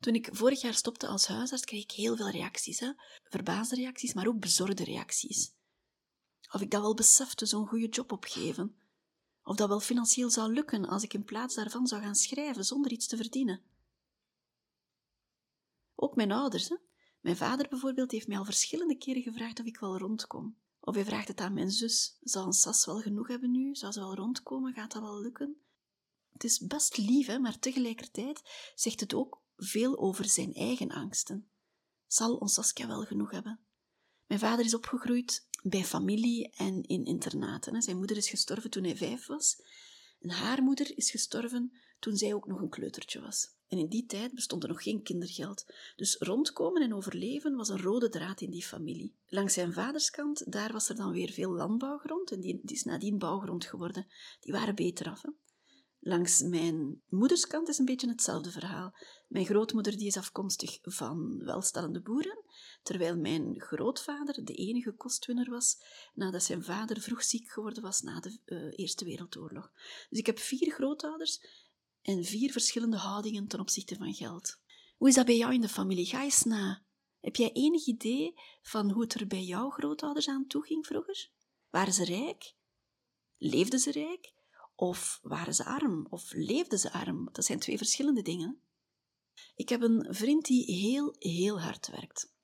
Toen 0.00 0.14
ik 0.14 0.28
vorig 0.32 0.60
jaar 0.60 0.74
stopte 0.74 1.06
als 1.06 1.26
huisarts, 1.26 1.64
kreeg 1.64 1.82
ik 1.82 1.90
heel 1.90 2.16
veel 2.16 2.30
reacties. 2.30 2.80
Hè? 2.80 2.92
Verbaasde 3.24 3.76
reacties, 3.76 4.14
maar 4.14 4.26
ook 4.26 4.40
bezorgde 4.40 4.84
reacties. 4.84 5.54
Of 6.52 6.60
ik 6.60 6.70
dat 6.70 6.80
wel 6.80 6.94
besefte, 6.94 7.46
zo'n 7.46 7.66
goede 7.66 7.88
job 7.88 8.12
opgeven. 8.12 8.85
Of 9.46 9.56
dat 9.56 9.68
wel 9.68 9.80
financieel 9.80 10.30
zou 10.30 10.52
lukken 10.52 10.88
als 10.88 11.02
ik 11.02 11.14
in 11.14 11.24
plaats 11.24 11.54
daarvan 11.54 11.86
zou 11.86 12.02
gaan 12.02 12.14
schrijven 12.14 12.64
zonder 12.64 12.92
iets 12.92 13.06
te 13.06 13.16
verdienen. 13.16 13.62
Ook 15.94 16.16
mijn 16.16 16.32
ouders. 16.32 16.68
Hè? 16.68 16.76
Mijn 17.20 17.36
vader 17.36 17.68
bijvoorbeeld 17.68 18.10
heeft 18.10 18.28
mij 18.28 18.38
al 18.38 18.44
verschillende 18.44 18.96
keren 18.96 19.22
gevraagd 19.22 19.60
of 19.60 19.66
ik 19.66 19.78
wel 19.78 19.98
rondkom. 19.98 20.56
Of 20.80 20.94
hij 20.94 21.04
vraagt 21.04 21.28
het 21.28 21.40
aan 21.40 21.52
mijn 21.52 21.70
zus. 21.70 22.18
Zal 22.20 22.46
een 22.46 22.52
sas 22.52 22.84
wel 22.84 23.00
genoeg 23.00 23.28
hebben 23.28 23.50
nu? 23.50 23.74
Zou 23.74 23.92
ze 23.92 24.00
wel 24.00 24.14
rondkomen? 24.14 24.72
Gaat 24.72 24.92
dat 24.92 25.02
wel 25.02 25.20
lukken? 25.20 25.56
Het 26.32 26.44
is 26.44 26.58
best 26.58 26.96
lief, 26.96 27.26
hè, 27.26 27.38
maar 27.38 27.58
tegelijkertijd 27.58 28.42
zegt 28.74 29.00
het 29.00 29.14
ook 29.14 29.42
veel 29.56 29.98
over 29.98 30.24
zijn 30.24 30.54
eigen 30.54 30.90
angsten. 30.90 31.50
Zal 32.06 32.36
ons 32.36 32.54
Saskia 32.54 32.86
wel 32.86 33.04
genoeg 33.04 33.30
hebben? 33.30 33.65
Mijn 34.26 34.40
vader 34.40 34.64
is 34.64 34.74
opgegroeid 34.74 35.46
bij 35.62 35.84
familie 35.84 36.50
en 36.56 36.82
in 36.82 37.04
internaten. 37.04 37.82
Zijn 37.82 37.96
moeder 37.96 38.16
is 38.16 38.28
gestorven 38.28 38.70
toen 38.70 38.84
hij 38.84 38.96
vijf 38.96 39.26
was. 39.26 39.62
En 40.20 40.30
haar 40.30 40.62
moeder 40.62 40.96
is 40.96 41.10
gestorven 41.10 41.72
toen 41.98 42.16
zij 42.16 42.34
ook 42.34 42.46
nog 42.46 42.60
een 42.60 42.68
kleutertje 42.68 43.20
was. 43.20 43.54
En 43.68 43.78
in 43.78 43.88
die 43.88 44.06
tijd 44.06 44.34
bestond 44.34 44.62
er 44.62 44.68
nog 44.68 44.82
geen 44.82 45.02
kindergeld. 45.02 45.66
Dus 45.96 46.16
rondkomen 46.16 46.82
en 46.82 46.94
overleven 46.94 47.56
was 47.56 47.68
een 47.68 47.82
rode 47.82 48.08
draad 48.08 48.40
in 48.40 48.50
die 48.50 48.64
familie. 48.64 49.14
Langs 49.28 49.54
zijn 49.54 49.72
vaderskant, 49.72 50.52
daar 50.52 50.72
was 50.72 50.88
er 50.88 50.96
dan 50.96 51.12
weer 51.12 51.30
veel 51.30 51.50
landbouwgrond 51.50 52.30
en 52.30 52.40
die, 52.40 52.60
die 52.62 52.76
is 52.76 52.84
nadien 52.84 53.18
bouwgrond 53.18 53.64
geworden. 53.64 54.06
Die 54.40 54.52
waren 54.52 54.74
beter 54.74 55.10
af. 55.10 55.22
Hè? 55.22 55.30
Langs 56.00 56.42
mijn 56.42 57.02
moederskant 57.08 57.68
is 57.68 57.78
een 57.78 57.84
beetje 57.84 58.08
hetzelfde 58.08 58.50
verhaal. 58.50 58.94
Mijn 59.26 59.46
grootmoeder 59.46 59.96
die 59.96 60.06
is 60.06 60.16
afkomstig 60.16 60.78
van 60.82 61.44
welstellende 61.44 62.00
boeren, 62.00 62.44
terwijl 62.82 63.16
mijn 63.16 63.60
grootvader 63.60 64.44
de 64.44 64.54
enige 64.54 64.92
kostwinner 64.92 65.50
was 65.50 65.82
nadat 66.14 66.42
zijn 66.42 66.64
vader 66.64 67.00
vroeg 67.00 67.22
ziek 67.22 67.50
geworden 67.50 67.82
was 67.82 68.00
na 68.00 68.20
de 68.20 68.38
uh, 68.46 68.78
Eerste 68.78 69.04
Wereldoorlog. 69.04 69.72
Dus 70.10 70.18
ik 70.18 70.26
heb 70.26 70.38
vier 70.38 70.72
grootouders 70.72 71.40
en 72.02 72.24
vier 72.24 72.52
verschillende 72.52 72.96
houdingen 72.96 73.46
ten 73.46 73.60
opzichte 73.60 73.96
van 73.96 74.14
geld. 74.14 74.58
Hoe 74.96 75.08
is 75.08 75.14
dat 75.14 75.26
bij 75.26 75.36
jou 75.36 75.54
in 75.54 75.60
de 75.60 75.68
familie? 75.68 76.06
Ga 76.06 76.22
eens 76.22 76.42
na. 76.42 76.82
Heb 77.20 77.36
jij 77.36 77.52
enig 77.52 77.86
idee 77.86 78.34
van 78.62 78.90
hoe 78.90 79.02
het 79.02 79.14
er 79.14 79.26
bij 79.26 79.44
jouw 79.44 79.70
grootouders 79.70 80.28
aan 80.28 80.46
toe 80.46 80.66
ging 80.66 80.86
vroeger? 80.86 81.30
Waren 81.70 81.92
ze 81.92 82.04
rijk? 82.04 82.54
Leefden 83.38 83.78
ze 83.78 83.90
rijk? 83.90 84.32
Of 84.74 85.18
waren 85.22 85.54
ze 85.54 85.64
arm? 85.64 86.06
Of 86.10 86.32
leefden 86.32 86.78
ze 86.78 86.92
arm? 86.92 87.28
Dat 87.32 87.44
zijn 87.44 87.58
twee 87.58 87.76
verschillende 87.76 88.22
dingen. 88.22 88.60
Ik 89.54 89.68
heb 89.68 89.82
een 89.82 90.06
vriend 90.08 90.44
die 90.44 90.64
heel, 90.64 91.14
heel 91.18 91.60
hard 91.60 91.88
werkt. 91.88 92.34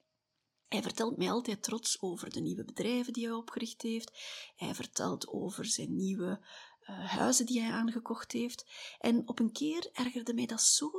Hij 0.68 0.82
vertelt 0.82 1.16
mij 1.16 1.30
altijd 1.30 1.62
trots 1.62 2.02
over 2.02 2.30
de 2.30 2.40
nieuwe 2.40 2.64
bedrijven 2.64 3.12
die 3.12 3.25
hij 3.25 3.34
opgericht 3.34 3.82
heeft. 3.82 4.12
Hij 4.56 4.75
vertelt 4.75 5.28
over 5.28 5.64
zijn 5.66 5.96
nieuwe 5.96 6.46
uh, 6.82 7.08
huizen 7.11 7.46
die 7.46 7.61
hij 7.61 7.70
aangekocht 7.70 8.32
heeft. 8.32 8.66
En 8.99 9.28
op 9.28 9.38
een 9.38 9.52
keer 9.52 9.90
ergerde 9.92 10.34
mij 10.34 10.46
dat 10.46 10.62
zo, 10.62 10.90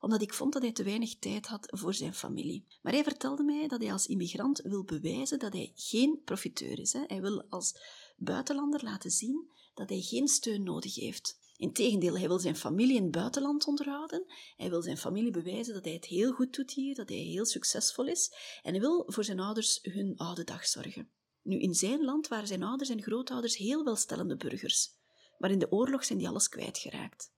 omdat 0.00 0.22
ik 0.22 0.34
vond 0.34 0.52
dat 0.52 0.62
hij 0.62 0.72
te 0.72 0.82
weinig 0.82 1.18
tijd 1.18 1.46
had 1.46 1.68
voor 1.70 1.94
zijn 1.94 2.14
familie. 2.14 2.66
Maar 2.82 2.92
hij 2.92 3.02
vertelde 3.02 3.42
mij 3.42 3.68
dat 3.68 3.82
hij 3.82 3.92
als 3.92 4.06
immigrant 4.06 4.60
wil 4.60 4.84
bewijzen 4.84 5.38
dat 5.38 5.52
hij 5.52 5.72
geen 5.74 6.20
profiteur 6.24 6.78
is. 6.78 6.92
Hè. 6.92 7.02
Hij 7.06 7.20
wil 7.20 7.44
als 7.48 7.78
buitenlander 8.16 8.84
laten 8.84 9.10
zien 9.10 9.50
dat 9.74 9.88
hij 9.88 10.00
geen 10.00 10.28
steun 10.28 10.62
nodig 10.62 10.94
heeft. 10.94 11.38
Integendeel, 11.56 12.18
hij 12.18 12.28
wil 12.28 12.38
zijn 12.38 12.56
familie 12.56 12.96
in 12.96 13.02
het 13.02 13.12
buitenland 13.12 13.66
onderhouden. 13.66 14.24
Hij 14.56 14.70
wil 14.70 14.82
zijn 14.82 14.96
familie 14.96 15.30
bewijzen 15.30 15.74
dat 15.74 15.84
hij 15.84 15.92
het 15.92 16.04
heel 16.04 16.32
goed 16.32 16.54
doet 16.54 16.72
hier, 16.72 16.94
dat 16.94 17.08
hij 17.08 17.18
heel 17.18 17.46
succesvol 17.46 18.06
is. 18.06 18.32
En 18.62 18.70
hij 18.72 18.80
wil 18.80 19.04
voor 19.06 19.24
zijn 19.24 19.40
ouders 19.40 19.78
hun 19.82 20.16
oude 20.16 20.44
dag 20.44 20.66
zorgen. 20.66 21.10
Nu, 21.42 21.58
in 21.58 21.74
zijn 21.74 22.04
land 22.04 22.28
waren 22.28 22.46
zijn 22.46 22.62
ouders 22.62 22.90
en 22.90 23.02
grootouders 23.02 23.56
heel 23.56 23.84
welstellende 23.84 24.36
burgers. 24.36 24.90
Maar 25.38 25.50
in 25.50 25.58
de 25.58 25.72
oorlog 25.72 26.04
zijn 26.04 26.18
die 26.18 26.28
alles 26.28 26.48
kwijtgeraakt. 26.48 27.32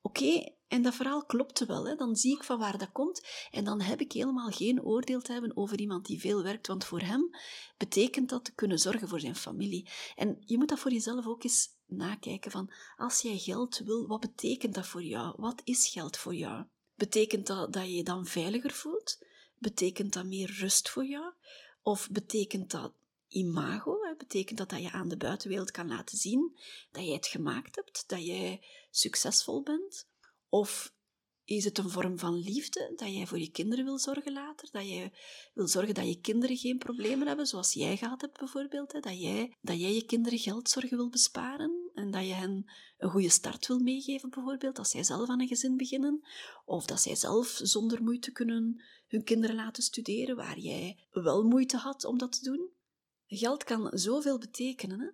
Oké, 0.00 0.54
en 0.68 0.82
dat 0.82 0.94
verhaal 0.94 1.24
klopte 1.24 1.66
wel. 1.66 1.86
Hè? 1.86 1.94
Dan 1.94 2.16
zie 2.16 2.34
ik 2.34 2.44
van 2.44 2.58
waar 2.58 2.78
dat 2.78 2.92
komt 2.92 3.26
en 3.50 3.64
dan 3.64 3.80
heb 3.80 4.00
ik 4.00 4.12
helemaal 4.12 4.50
geen 4.50 4.82
oordeel 4.82 5.20
te 5.20 5.32
hebben 5.32 5.56
over 5.56 5.78
iemand 5.78 6.06
die 6.06 6.20
veel 6.20 6.42
werkt, 6.42 6.66
want 6.66 6.84
voor 6.84 7.00
hem 7.00 7.30
betekent 7.76 8.28
dat 8.28 8.44
te 8.44 8.54
kunnen 8.54 8.78
zorgen 8.78 9.08
voor 9.08 9.20
zijn 9.20 9.36
familie. 9.36 9.90
En 10.14 10.36
je 10.40 10.58
moet 10.58 10.68
dat 10.68 10.78
voor 10.78 10.92
jezelf 10.92 11.26
ook 11.26 11.44
eens 11.44 11.75
nakijken 11.86 12.50
van, 12.50 12.72
als 12.96 13.20
jij 13.20 13.38
geld 13.38 13.78
wil, 13.78 14.06
wat 14.06 14.20
betekent 14.20 14.74
dat 14.74 14.86
voor 14.86 15.02
jou? 15.02 15.34
Wat 15.36 15.60
is 15.64 15.88
geld 15.88 16.16
voor 16.16 16.34
jou? 16.34 16.64
Betekent 16.94 17.46
dat 17.46 17.72
dat 17.72 17.84
je 17.84 17.94
je 17.94 18.02
dan 18.02 18.26
veiliger 18.26 18.70
voelt? 18.70 19.24
Betekent 19.58 20.12
dat 20.12 20.26
meer 20.26 20.50
rust 20.58 20.90
voor 20.90 21.04
jou? 21.04 21.32
Of 21.82 22.10
betekent 22.10 22.70
dat 22.70 22.92
imago? 23.28 24.02
Hè? 24.02 24.14
Betekent 24.16 24.58
dat 24.58 24.70
dat 24.70 24.82
je 24.82 24.92
aan 24.92 25.08
de 25.08 25.16
buitenwereld 25.16 25.70
kan 25.70 25.88
laten 25.88 26.18
zien 26.18 26.56
dat 26.90 27.04
jij 27.04 27.14
het 27.14 27.26
gemaakt 27.26 27.76
hebt, 27.76 28.04
dat 28.06 28.26
jij 28.26 28.62
succesvol 28.90 29.62
bent? 29.62 30.06
Of 30.48 30.92
Is 31.46 31.64
het 31.64 31.78
een 31.78 31.90
vorm 31.90 32.18
van 32.18 32.34
liefde 32.34 32.92
dat 32.96 33.12
jij 33.12 33.26
voor 33.26 33.38
je 33.38 33.50
kinderen 33.50 33.84
wil 33.84 33.98
zorgen 33.98 34.32
later? 34.32 34.68
Dat 34.72 34.88
jij 34.88 35.12
wil 35.54 35.68
zorgen 35.68 35.94
dat 35.94 36.06
je 36.06 36.20
kinderen 36.20 36.56
geen 36.56 36.78
problemen 36.78 37.26
hebben, 37.26 37.46
zoals 37.46 37.72
jij 37.72 37.96
gehad 37.96 38.20
hebt 38.20 38.38
bijvoorbeeld? 38.38 38.92
Hè? 38.92 39.00
Dat, 39.00 39.20
jij, 39.20 39.56
dat 39.60 39.80
jij 39.80 39.94
je 39.94 40.04
kinderen 40.04 40.38
geldzorgen 40.38 40.96
wil 40.96 41.08
besparen 41.08 41.90
en 41.94 42.10
dat 42.10 42.26
je 42.26 42.32
hen 42.32 42.70
een 42.98 43.10
goede 43.10 43.28
start 43.28 43.66
wil 43.66 43.78
meegeven 43.78 44.30
bijvoorbeeld, 44.30 44.78
als 44.78 44.90
zij 44.90 45.04
zelf 45.04 45.28
aan 45.28 45.40
een 45.40 45.48
gezin 45.48 45.76
beginnen? 45.76 46.26
Of 46.64 46.86
dat 46.86 47.00
zij 47.00 47.14
zelf 47.14 47.60
zonder 47.62 48.02
moeite 48.02 48.32
kunnen 48.32 48.82
hun 49.06 49.24
kinderen 49.24 49.56
laten 49.56 49.82
studeren, 49.82 50.36
waar 50.36 50.58
jij 50.58 51.06
wel 51.10 51.42
moeite 51.42 51.76
had 51.76 52.04
om 52.04 52.18
dat 52.18 52.32
te 52.32 52.50
doen? 52.50 52.70
Geld 53.26 53.64
kan 53.64 53.98
zoveel 53.98 54.38
betekenen. 54.38 55.00
Hè? 55.00 55.08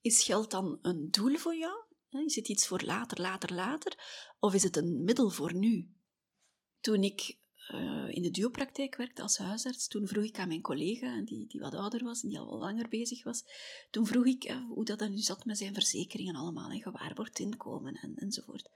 Is 0.00 0.24
geld 0.24 0.50
dan 0.50 0.78
een 0.82 1.10
doel 1.10 1.36
voor 1.36 1.56
jou? 1.56 1.90
Is 2.20 2.36
het 2.36 2.48
iets 2.48 2.66
voor 2.66 2.82
later, 2.84 3.20
later, 3.20 3.54
later? 3.54 3.98
Of 4.38 4.54
is 4.54 4.62
het 4.62 4.76
een 4.76 5.04
middel 5.04 5.30
voor 5.30 5.54
nu? 5.54 5.88
Toen 6.80 7.02
ik 7.02 7.36
uh, 7.70 8.08
in 8.08 8.22
de 8.22 8.30
duopraktijk 8.30 8.96
werkte 8.96 9.22
als 9.22 9.38
huisarts, 9.38 9.88
toen 9.88 10.06
vroeg 10.06 10.24
ik 10.24 10.38
aan 10.38 10.48
mijn 10.48 10.60
collega, 10.60 11.22
die, 11.24 11.46
die 11.46 11.60
wat 11.60 11.74
ouder 11.74 12.04
was 12.04 12.22
en 12.22 12.28
die 12.28 12.38
al 12.38 12.46
wel 12.46 12.58
langer 12.58 12.88
bezig 12.88 13.24
was, 13.24 13.44
toen 13.90 14.06
vroeg 14.06 14.26
ik 14.26 14.50
uh, 14.50 14.66
hoe 14.68 14.84
dat 14.84 14.98
dan 14.98 15.10
nu 15.10 15.18
zat 15.18 15.44
met 15.44 15.58
zijn 15.58 15.74
verzekeringen 15.74 16.34
allemaal 16.34 16.70
en 16.70 16.82
gewaarborgd 16.82 17.38
inkomen 17.38 17.94
en, 17.94 18.14
enzovoort. 18.16 18.70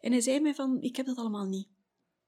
En 0.00 0.12
hij 0.12 0.20
zei 0.20 0.40
mij 0.40 0.54
van, 0.54 0.80
ik 0.80 0.96
heb 0.96 1.06
dat 1.06 1.16
allemaal 1.16 1.46
niet. 1.46 1.68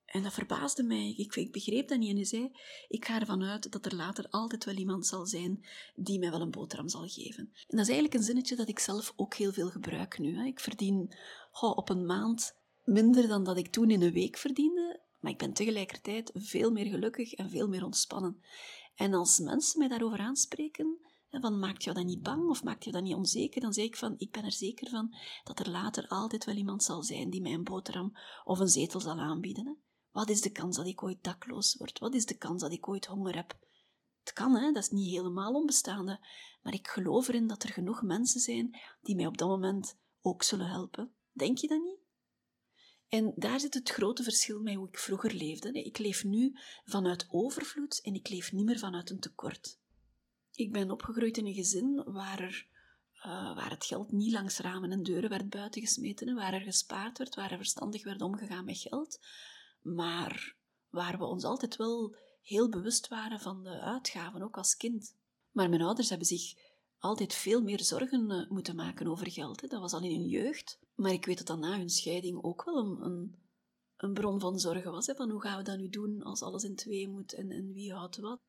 En 0.09 0.23
dat 0.23 0.33
verbaasde 0.33 0.83
mij. 0.83 1.15
Ik, 1.17 1.37
ik, 1.37 1.53
begreep 1.53 1.89
dat 1.89 1.99
niet. 1.99 2.11
En 2.11 2.17
hij 2.17 2.25
zei: 2.25 2.53
Ik 2.89 3.05
ga 3.05 3.21
ervan 3.21 3.43
uit 3.43 3.73
dat 3.73 3.87
er 3.87 3.95
later 3.95 4.27
altijd 4.31 4.65
wel 4.65 4.75
iemand 4.75 5.07
zal 5.07 5.27
zijn 5.27 5.67
die 5.95 6.19
mij 6.19 6.31
wel 6.31 6.41
een 6.41 6.51
boterham 6.51 6.89
zal 6.89 7.07
geven. 7.07 7.45
En 7.53 7.77
dat 7.77 7.81
is 7.81 7.87
eigenlijk 7.87 8.15
een 8.15 8.23
zinnetje 8.23 8.57
dat 8.57 8.69
ik 8.69 8.79
zelf 8.79 9.13
ook 9.17 9.35
heel 9.35 9.53
veel 9.53 9.71
gebruik 9.71 10.19
nu. 10.19 10.37
Hè. 10.37 10.45
Ik 10.45 10.61
verdien 10.61 11.15
op 11.61 11.89
een 11.89 12.07
maand 12.07 12.57
minder 12.85 13.29
dan 13.29 13.45
dat 13.45 13.57
ik 13.57 13.69
toen 13.69 13.91
in 13.91 14.03
een 14.03 14.13
week 14.13 14.37
verdiende, 14.37 15.01
maar 15.21 15.33
ik 15.33 15.39
ben 15.39 15.53
tegelijkertijd 15.53 16.31
veel 16.35 16.71
meer 16.71 16.87
gelukkig 16.87 17.33
en 17.33 17.51
veel 17.51 17.69
meer 17.69 17.85
ontspannen. 17.85 18.43
En 18.95 19.15
als 19.15 19.39
mensen 19.39 19.79
mij 19.79 19.89
daarover 19.89 20.19
aanspreken, 20.19 20.99
van 21.31 21.59
maakt 21.59 21.85
jou 21.85 21.97
dat 21.97 22.07
niet 22.07 22.23
bang 22.23 22.49
of 22.49 22.65
maakt 22.65 22.85
je 22.85 22.93
dat 22.93 23.03
niet 23.03 23.15
onzeker, 23.15 23.61
dan 23.61 23.73
zeg 23.73 23.85
ik 23.85 23.97
van, 23.97 24.15
ik 24.19 24.31
ben 24.31 24.45
er 24.45 24.53
zeker 24.53 24.89
van 24.89 25.15
dat 25.45 25.59
er 25.59 25.71
later 25.71 26.09
altijd 26.09 26.45
wel 26.45 26.55
iemand 26.55 26.83
zal 26.83 27.03
zijn 27.03 27.31
die 27.31 27.41
mij 27.41 27.53
een 27.53 27.65
boterham 27.65 28.17
of 28.45 28.59
een 28.59 28.69
zetel 28.69 29.01
zal 29.01 29.19
aanbieden. 29.19 29.79
Wat 30.13 30.29
is 30.29 30.41
de 30.41 30.51
kans 30.51 30.77
dat 30.77 30.87
ik 30.87 31.03
ooit 31.03 31.25
dakloos 31.25 31.75
word? 31.75 31.99
Wat 31.99 32.15
is 32.15 32.27
de 32.27 32.37
kans 32.37 32.63
dat 32.63 32.73
ik 32.73 32.89
ooit 32.89 33.07
honger 33.07 33.35
heb? 33.35 33.59
Het 34.21 34.33
kan, 34.33 34.57
hè? 34.57 34.73
dat 34.73 34.83
is 34.83 34.91
niet 34.91 35.11
helemaal 35.11 35.55
onbestaande, 35.55 36.27
maar 36.63 36.75
ik 36.75 36.89
geloof 36.89 37.29
erin 37.29 37.47
dat 37.47 37.63
er 37.63 37.69
genoeg 37.69 38.03
mensen 38.03 38.41
zijn 38.41 38.79
die 39.01 39.17
mij 39.17 39.27
op 39.27 39.39
dat 39.39 39.49
moment 39.49 39.99
ook 40.21 40.43
zullen 40.43 40.69
helpen. 40.69 41.13
Denk 41.33 41.59
je 41.59 41.69
dat 41.69 41.83
niet? 41.83 41.99
En 43.09 43.33
daar 43.37 43.61
zit 43.61 43.75
het 43.75 43.91
grote 43.91 44.23
verschil 44.23 44.61
met 44.61 44.75
hoe 44.75 44.89
ik 44.89 44.99
vroeger 44.99 45.35
leefde. 45.35 45.73
Ik 45.73 45.99
leef 45.99 46.25
nu 46.25 46.59
vanuit 46.85 47.27
overvloed 47.31 48.01
en 48.03 48.15
ik 48.15 48.29
leef 48.29 48.53
niet 48.53 48.65
meer 48.65 48.79
vanuit 48.79 49.11
een 49.11 49.21
tekort. 49.21 49.79
Ik 50.53 50.73
ben 50.73 50.91
opgegroeid 50.91 51.37
in 51.37 51.47
een 51.47 51.55
gezin 51.55 52.03
waar, 52.05 52.41
er, 52.41 52.67
uh, 53.15 53.55
waar 53.55 53.71
het 53.71 53.85
geld 53.85 54.13
niet 54.13 54.33
langs 54.33 54.59
ramen 54.59 54.91
en 54.91 55.03
deuren 55.03 55.31
werd 55.31 55.49
buitengesmeten, 55.49 56.35
waar 56.35 56.53
er 56.53 56.61
gespaard 56.61 57.19
werd, 57.19 57.35
waar 57.35 57.51
er 57.51 57.57
verstandig 57.57 58.05
werd 58.05 58.23
omgegaan 58.23 58.65
met 58.65 58.79
geld, 58.79 59.19
maar 59.81 60.57
waar 60.89 61.19
we 61.19 61.25
ons 61.25 61.45
altijd 61.45 61.77
wel 61.77 62.17
heel 62.43 62.69
bewust 62.69 63.09
waren 63.09 63.41
van 63.41 63.63
de 63.63 63.81
uitgaven, 63.81 64.43
ook 64.43 64.57
als 64.57 64.77
kind. 64.77 65.17
Maar 65.51 65.69
mijn 65.69 65.83
ouders 65.83 66.09
hebben 66.09 66.27
zich 66.27 66.55
altijd 66.99 67.35
veel 67.35 67.63
meer 67.63 67.83
zorgen 67.83 68.31
uh, 68.31 68.51
moeten 68.51 68.77
maken 68.77 69.07
over 69.07 69.31
geld. 69.31 69.61
Hè. 69.61 69.69
Dat 69.69 69.81
was 69.81 69.93
al 69.93 70.03
in 70.03 70.11
hun 70.11 70.29
jeugd. 70.29 70.79
Maar 70.95 71.13
ik 71.13 71.25
weet 71.25 71.39
dat 71.39 71.47
dat 71.47 71.59
na 71.59 71.79
hun 71.79 71.91
scheiding 71.91 72.43
ook 72.43 72.65
wel 72.65 72.77
een, 72.77 73.05
een, 73.05 73.39
een 73.97 74.13
bron 74.13 74.41
van 74.41 74.59
zorgen 74.59 74.93
was. 74.93 75.07
Hè, 75.07 75.15
van 75.15 75.31
hoe 75.31 75.41
gaan 75.41 75.59
we 75.59 75.65
dat 75.65 75.79
nu 75.79 75.89
doen 75.89 76.23
als 76.23 76.43
alles 76.43 76.65
in 76.65 76.77
twee 76.77 77.09
moet 77.09 77.33
en, 77.33 77.51
en 77.51 77.73
wie 77.73 77.93
houdt 77.93 78.17
wat. 78.17 78.41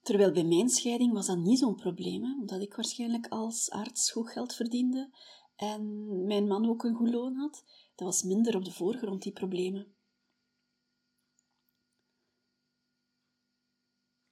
Terwijl 0.00 0.32
bij 0.32 0.44
mijn 0.44 0.68
scheiding 0.68 1.12
was 1.12 1.26
dat 1.26 1.38
niet 1.38 1.58
zo'n 1.58 1.74
probleem, 1.74 2.24
hè, 2.24 2.34
omdat 2.40 2.60
ik 2.60 2.74
waarschijnlijk 2.74 3.26
als 3.28 3.70
arts 3.70 4.10
goed 4.10 4.30
geld 4.30 4.54
verdiende 4.54 5.10
en 5.56 6.06
mijn 6.26 6.46
man 6.46 6.68
ook 6.68 6.84
een 6.84 6.94
goed 6.94 7.10
loon 7.10 7.34
had. 7.34 7.64
Dat 7.94 8.06
was 8.06 8.22
minder 8.22 8.56
op 8.56 8.64
de 8.64 8.72
voorgrond, 8.72 9.22
die 9.22 9.32
problemen. 9.32 9.94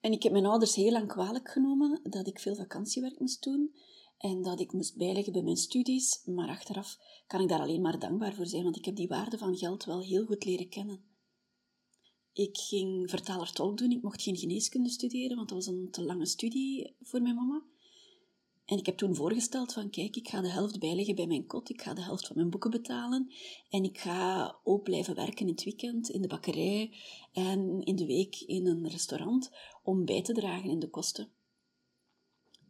En 0.08 0.14
ik 0.14 0.22
heb 0.22 0.32
mijn 0.32 0.46
ouders 0.46 0.74
heel 0.74 0.92
lang 0.92 1.08
kwalijk 1.08 1.48
genomen 1.48 2.00
dat 2.02 2.26
ik 2.26 2.38
veel 2.38 2.54
vakantiewerk 2.54 3.18
moest 3.18 3.42
doen 3.42 3.74
en 4.18 4.42
dat 4.42 4.60
ik 4.60 4.72
moest 4.72 4.96
bijleggen 4.96 5.32
bij 5.32 5.42
mijn 5.42 5.56
studies, 5.56 6.22
maar 6.24 6.48
achteraf 6.48 6.98
kan 7.26 7.40
ik 7.40 7.48
daar 7.48 7.60
alleen 7.60 7.80
maar 7.80 7.98
dankbaar 7.98 8.34
voor 8.34 8.46
zijn, 8.46 8.62
want 8.62 8.76
ik 8.76 8.84
heb 8.84 8.96
die 8.96 9.08
waarde 9.08 9.38
van 9.38 9.56
geld 9.56 9.84
wel 9.84 10.02
heel 10.02 10.24
goed 10.24 10.44
leren 10.44 10.68
kennen. 10.68 11.04
Ik 12.32 12.56
ging 12.56 13.10
vertaler-tolk 13.10 13.78
doen, 13.78 13.90
ik 13.90 14.02
mocht 14.02 14.22
geen 14.22 14.36
geneeskunde 14.36 14.88
studeren, 14.88 15.36
want 15.36 15.48
dat 15.48 15.64
was 15.64 15.74
een 15.74 15.90
te 15.90 16.02
lange 16.02 16.26
studie 16.26 16.96
voor 17.00 17.22
mijn 17.22 17.34
mama. 17.34 17.62
En 18.68 18.78
ik 18.78 18.86
heb 18.86 18.96
toen 18.96 19.14
voorgesteld 19.14 19.72
van, 19.72 19.90
kijk, 19.90 20.16
ik 20.16 20.28
ga 20.28 20.40
de 20.40 20.50
helft 20.50 20.78
bijleggen 20.78 21.14
bij 21.14 21.26
mijn 21.26 21.46
kot, 21.46 21.70
ik 21.70 21.82
ga 21.82 21.94
de 21.94 22.02
helft 22.02 22.26
van 22.26 22.36
mijn 22.36 22.50
boeken 22.50 22.70
betalen 22.70 23.32
en 23.70 23.84
ik 23.84 23.98
ga 23.98 24.56
ook 24.64 24.82
blijven 24.82 25.14
werken 25.14 25.46
in 25.46 25.52
het 25.52 25.64
weekend 25.64 26.08
in 26.08 26.22
de 26.22 26.28
bakkerij 26.28 26.92
en 27.32 27.82
in 27.82 27.96
de 27.96 28.06
week 28.06 28.40
in 28.46 28.66
een 28.66 28.88
restaurant 28.88 29.50
om 29.82 30.04
bij 30.04 30.22
te 30.22 30.32
dragen 30.32 30.70
in 30.70 30.78
de 30.78 30.88
kosten. 30.88 31.28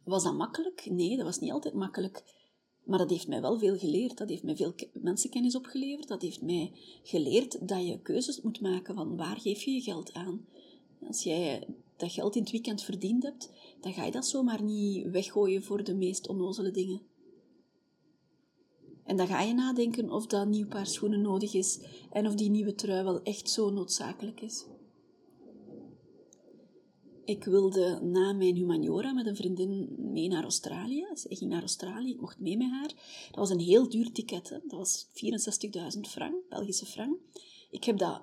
Was 0.03 0.23
dat 0.23 0.33
makkelijk? 0.33 0.87
Nee, 0.89 1.15
dat 1.15 1.25
was 1.25 1.39
niet 1.39 1.51
altijd 1.51 1.73
makkelijk. 1.73 2.23
Maar 2.83 2.97
dat 2.97 3.09
heeft 3.09 3.27
mij 3.27 3.41
wel 3.41 3.59
veel 3.59 3.77
geleerd. 3.77 4.17
Dat 4.17 4.29
heeft 4.29 4.43
mij 4.43 4.55
veel 4.55 4.73
mensenkennis 4.93 5.55
opgeleverd. 5.55 6.07
Dat 6.07 6.21
heeft 6.21 6.41
mij 6.41 6.71
geleerd 7.03 7.67
dat 7.67 7.87
je 7.87 8.01
keuzes 8.01 8.41
moet 8.41 8.61
maken 8.61 8.95
van 8.95 9.15
waar 9.15 9.39
geef 9.39 9.61
je 9.61 9.71
je 9.71 9.81
geld 9.81 10.13
aan. 10.13 10.47
Als 11.07 11.23
jij 11.23 11.67
dat 11.97 12.11
geld 12.11 12.35
in 12.35 12.41
het 12.41 12.51
weekend 12.51 12.83
verdiend 12.83 13.23
hebt, 13.23 13.51
dan 13.81 13.93
ga 13.93 14.05
je 14.05 14.11
dat 14.11 14.27
zomaar 14.27 14.63
niet 14.63 15.09
weggooien 15.09 15.63
voor 15.63 15.83
de 15.83 15.93
meest 15.93 16.27
onnozele 16.27 16.71
dingen. 16.71 17.01
En 19.03 19.17
dan 19.17 19.27
ga 19.27 19.41
je 19.41 19.53
nadenken 19.53 20.11
of 20.11 20.25
dat 20.27 20.47
nieuw 20.47 20.67
paar 20.67 20.87
schoenen 20.87 21.21
nodig 21.21 21.53
is 21.53 21.79
en 22.11 22.27
of 22.27 22.35
die 22.35 22.49
nieuwe 22.49 22.75
trui 22.75 23.03
wel 23.03 23.21
echt 23.21 23.49
zo 23.49 23.69
noodzakelijk 23.69 24.41
is. 24.41 24.65
Ik 27.25 27.43
wilde 27.43 27.99
na 28.01 28.33
mijn 28.33 28.55
humaniora 28.55 29.13
met 29.13 29.25
een 29.25 29.35
vriendin 29.35 29.95
mee 29.97 30.27
naar 30.27 30.43
Australië. 30.43 31.05
Zij 31.13 31.35
ging 31.35 31.51
naar 31.51 31.61
Australië, 31.61 32.11
ik 32.11 32.19
mocht 32.19 32.39
mee 32.39 32.57
met 32.57 32.69
haar. 32.69 32.87
Dat 33.27 33.35
was 33.35 33.49
een 33.49 33.59
heel 33.59 33.89
duur 33.89 34.11
ticket. 34.11 34.49
Hè. 34.49 34.57
Dat 34.67 34.79
was 34.79 35.07
64.000 35.95 35.99
frank, 36.01 36.35
Belgische 36.49 36.85
frank. 36.85 37.17
Ik 37.69 37.83
heb 37.83 37.97
dat 37.97 38.21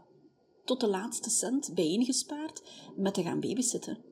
tot 0.66 0.80
de 0.80 0.88
laatste 0.88 1.30
cent 1.30 1.75
bijeengespaard 1.75 2.62
met 2.96 3.14
te 3.14 3.23
gaan 3.23 3.40
babysitten. 3.40 4.04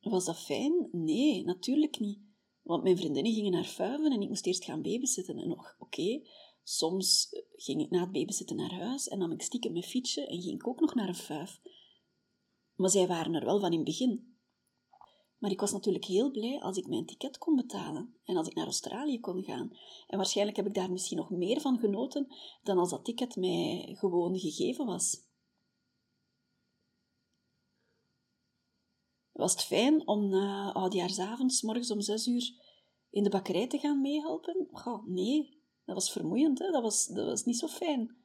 Was 0.00 0.24
dat 0.24 0.38
fijn? 0.38 0.88
Nee, 0.92 1.44
natuurlijk 1.44 1.98
niet. 1.98 2.20
Want 2.62 2.82
mijn 2.82 2.96
vriendinnen 2.96 3.32
gingen 3.32 3.52
naar 3.52 3.66
vuiven 3.66 4.12
en 4.12 4.20
ik 4.20 4.28
moest 4.28 4.46
eerst 4.46 4.64
gaan 4.64 4.82
babysitten. 4.82 5.38
En 5.38 5.48
nog, 5.48 5.76
oké, 5.78 6.22
soms 6.62 7.28
ging 7.56 7.80
ik 7.80 7.90
na 7.90 8.00
het 8.00 8.12
babysitten 8.12 8.56
naar 8.56 8.72
huis 8.72 9.08
en 9.08 9.18
nam 9.18 9.32
ik 9.32 9.42
stiekem 9.42 9.72
mijn 9.72 9.84
fietsje 9.84 10.26
en 10.26 10.42
ging 10.42 10.54
ik 10.54 10.68
ook 10.68 10.80
nog 10.80 10.94
naar 10.94 11.08
een 11.08 11.14
vuif. 11.14 11.60
Maar 12.74 12.90
zij 12.90 13.06
waren 13.06 13.34
er 13.34 13.44
wel 13.44 13.60
van 13.60 13.70
in 13.70 13.76
het 13.76 13.86
begin. 13.86 14.31
Maar 15.42 15.50
ik 15.50 15.60
was 15.60 15.72
natuurlijk 15.72 16.04
heel 16.04 16.30
blij 16.30 16.60
als 16.60 16.76
ik 16.76 16.86
mijn 16.86 17.06
ticket 17.06 17.38
kon 17.38 17.54
betalen 17.56 18.14
en 18.24 18.36
als 18.36 18.46
ik 18.46 18.54
naar 18.54 18.64
Australië 18.64 19.20
kon 19.20 19.42
gaan. 19.42 19.70
En 20.06 20.16
waarschijnlijk 20.16 20.56
heb 20.56 20.66
ik 20.66 20.74
daar 20.74 20.90
misschien 20.90 21.16
nog 21.16 21.30
meer 21.30 21.60
van 21.60 21.78
genoten 21.78 22.26
dan 22.62 22.78
als 22.78 22.90
dat 22.90 23.04
ticket 23.04 23.36
mij 23.36 23.94
gewoon 23.98 24.38
gegeven 24.38 24.86
was. 24.86 25.26
Was 29.32 29.52
het 29.52 29.62
fijn 29.62 30.06
om 30.06 30.28
na 30.28 30.72
oudjaarsavonds, 30.72 31.62
morgens 31.62 31.90
om 31.90 32.00
zes 32.00 32.26
uur, 32.26 32.52
in 33.10 33.22
de 33.22 33.30
bakkerij 33.30 33.66
te 33.66 33.78
gaan 33.78 34.00
meehelpen? 34.00 34.68
Oh, 34.70 35.06
nee, 35.06 35.62
dat 35.84 35.94
was 35.94 36.12
vermoeiend, 36.12 36.58
hè? 36.58 36.70
Dat, 36.70 36.82
was, 36.82 37.06
dat 37.06 37.26
was 37.26 37.44
niet 37.44 37.58
zo 37.58 37.66
fijn 37.66 38.16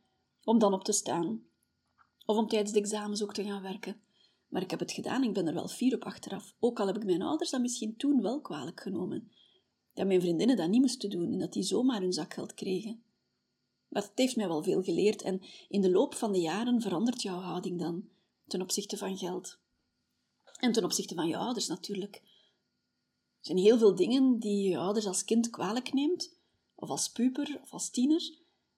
om 0.44 0.60
dan 0.60 0.74
op 0.74 0.84
te 0.84 0.92
staan. 0.92 1.46
Of 2.26 2.38
om 2.38 2.48
tijdens 2.48 2.72
de 2.72 2.80
examens 2.80 3.24
ook 3.24 3.34
te 3.34 3.44
gaan 3.44 3.62
werken. 3.62 4.02
Maar 4.48 4.62
ik 4.62 4.72
heb 4.72 4.80
het 4.80 4.92
gedaan 4.92 5.24
ik 5.24 5.34
ben 5.34 5.48
er 5.48 5.54
wel 5.54 5.68
fier 5.68 5.96
op 5.96 6.04
achteraf. 6.04 6.56
Ook 6.60 6.80
al 6.80 6.88
heb 6.88 6.96
ik 6.96 7.06
mijn 7.06 7.22
ouders 7.22 7.50
dat 7.50 7.62
misschien 7.62 7.98
toen 7.98 8.22
wel 8.22 8.42
kwalijk 8.42 8.82
genomen. 8.82 9.32
Dat 9.94 10.08
mijn 10.08 10.22
vriendinnen 10.22 10.56
dat 10.56 10.70
niet 10.70 10.82
moesten 10.82 11.10
doen 11.10 11.32
en 11.32 11.40
dat 11.40 11.54
die 11.54 11.64
zomaar 11.64 12.02
hun 12.02 12.14
zakgeld 12.14 12.54
kregen. 12.54 13.04
Maar 13.88 14.02
het 14.02 14.12
heeft 14.16 14.36
mij 14.36 14.48
wel 14.48 14.64
veel 14.64 14.84
geleerd 14.84 15.22
en 15.22 15.42
in 15.68 15.82
de 15.82 15.92
loop 15.92 16.16
van 16.16 16.32
de 16.32 16.40
jaren 16.40 16.82
verandert 16.82 17.22
jouw 17.22 17.40
houding 17.40 17.80
dan 17.80 18.10
ten 18.48 18.62
opzichte 18.62 18.98
van 18.98 19.18
geld. 19.18 19.60
En 20.60 20.72
ten 20.72 20.84
opzichte 20.84 21.16
van 21.16 21.28
je 21.28 21.38
ouders 21.38 21.68
natuurlijk. 21.68 22.16
Er 22.16 23.54
zijn 23.54 23.58
heel 23.58 23.78
veel 23.78 23.96
dingen 23.96 24.40
die 24.40 24.70
je 24.70 24.78
ouders 24.78 25.06
als 25.06 25.24
kind 25.24 25.50
kwalijk 25.50 25.94
neemt, 25.94 26.38
of 26.76 26.90
als 26.90 27.12
puber 27.12 27.60
of 27.62 27.72
als 27.72 27.90
tiener, 27.90 28.32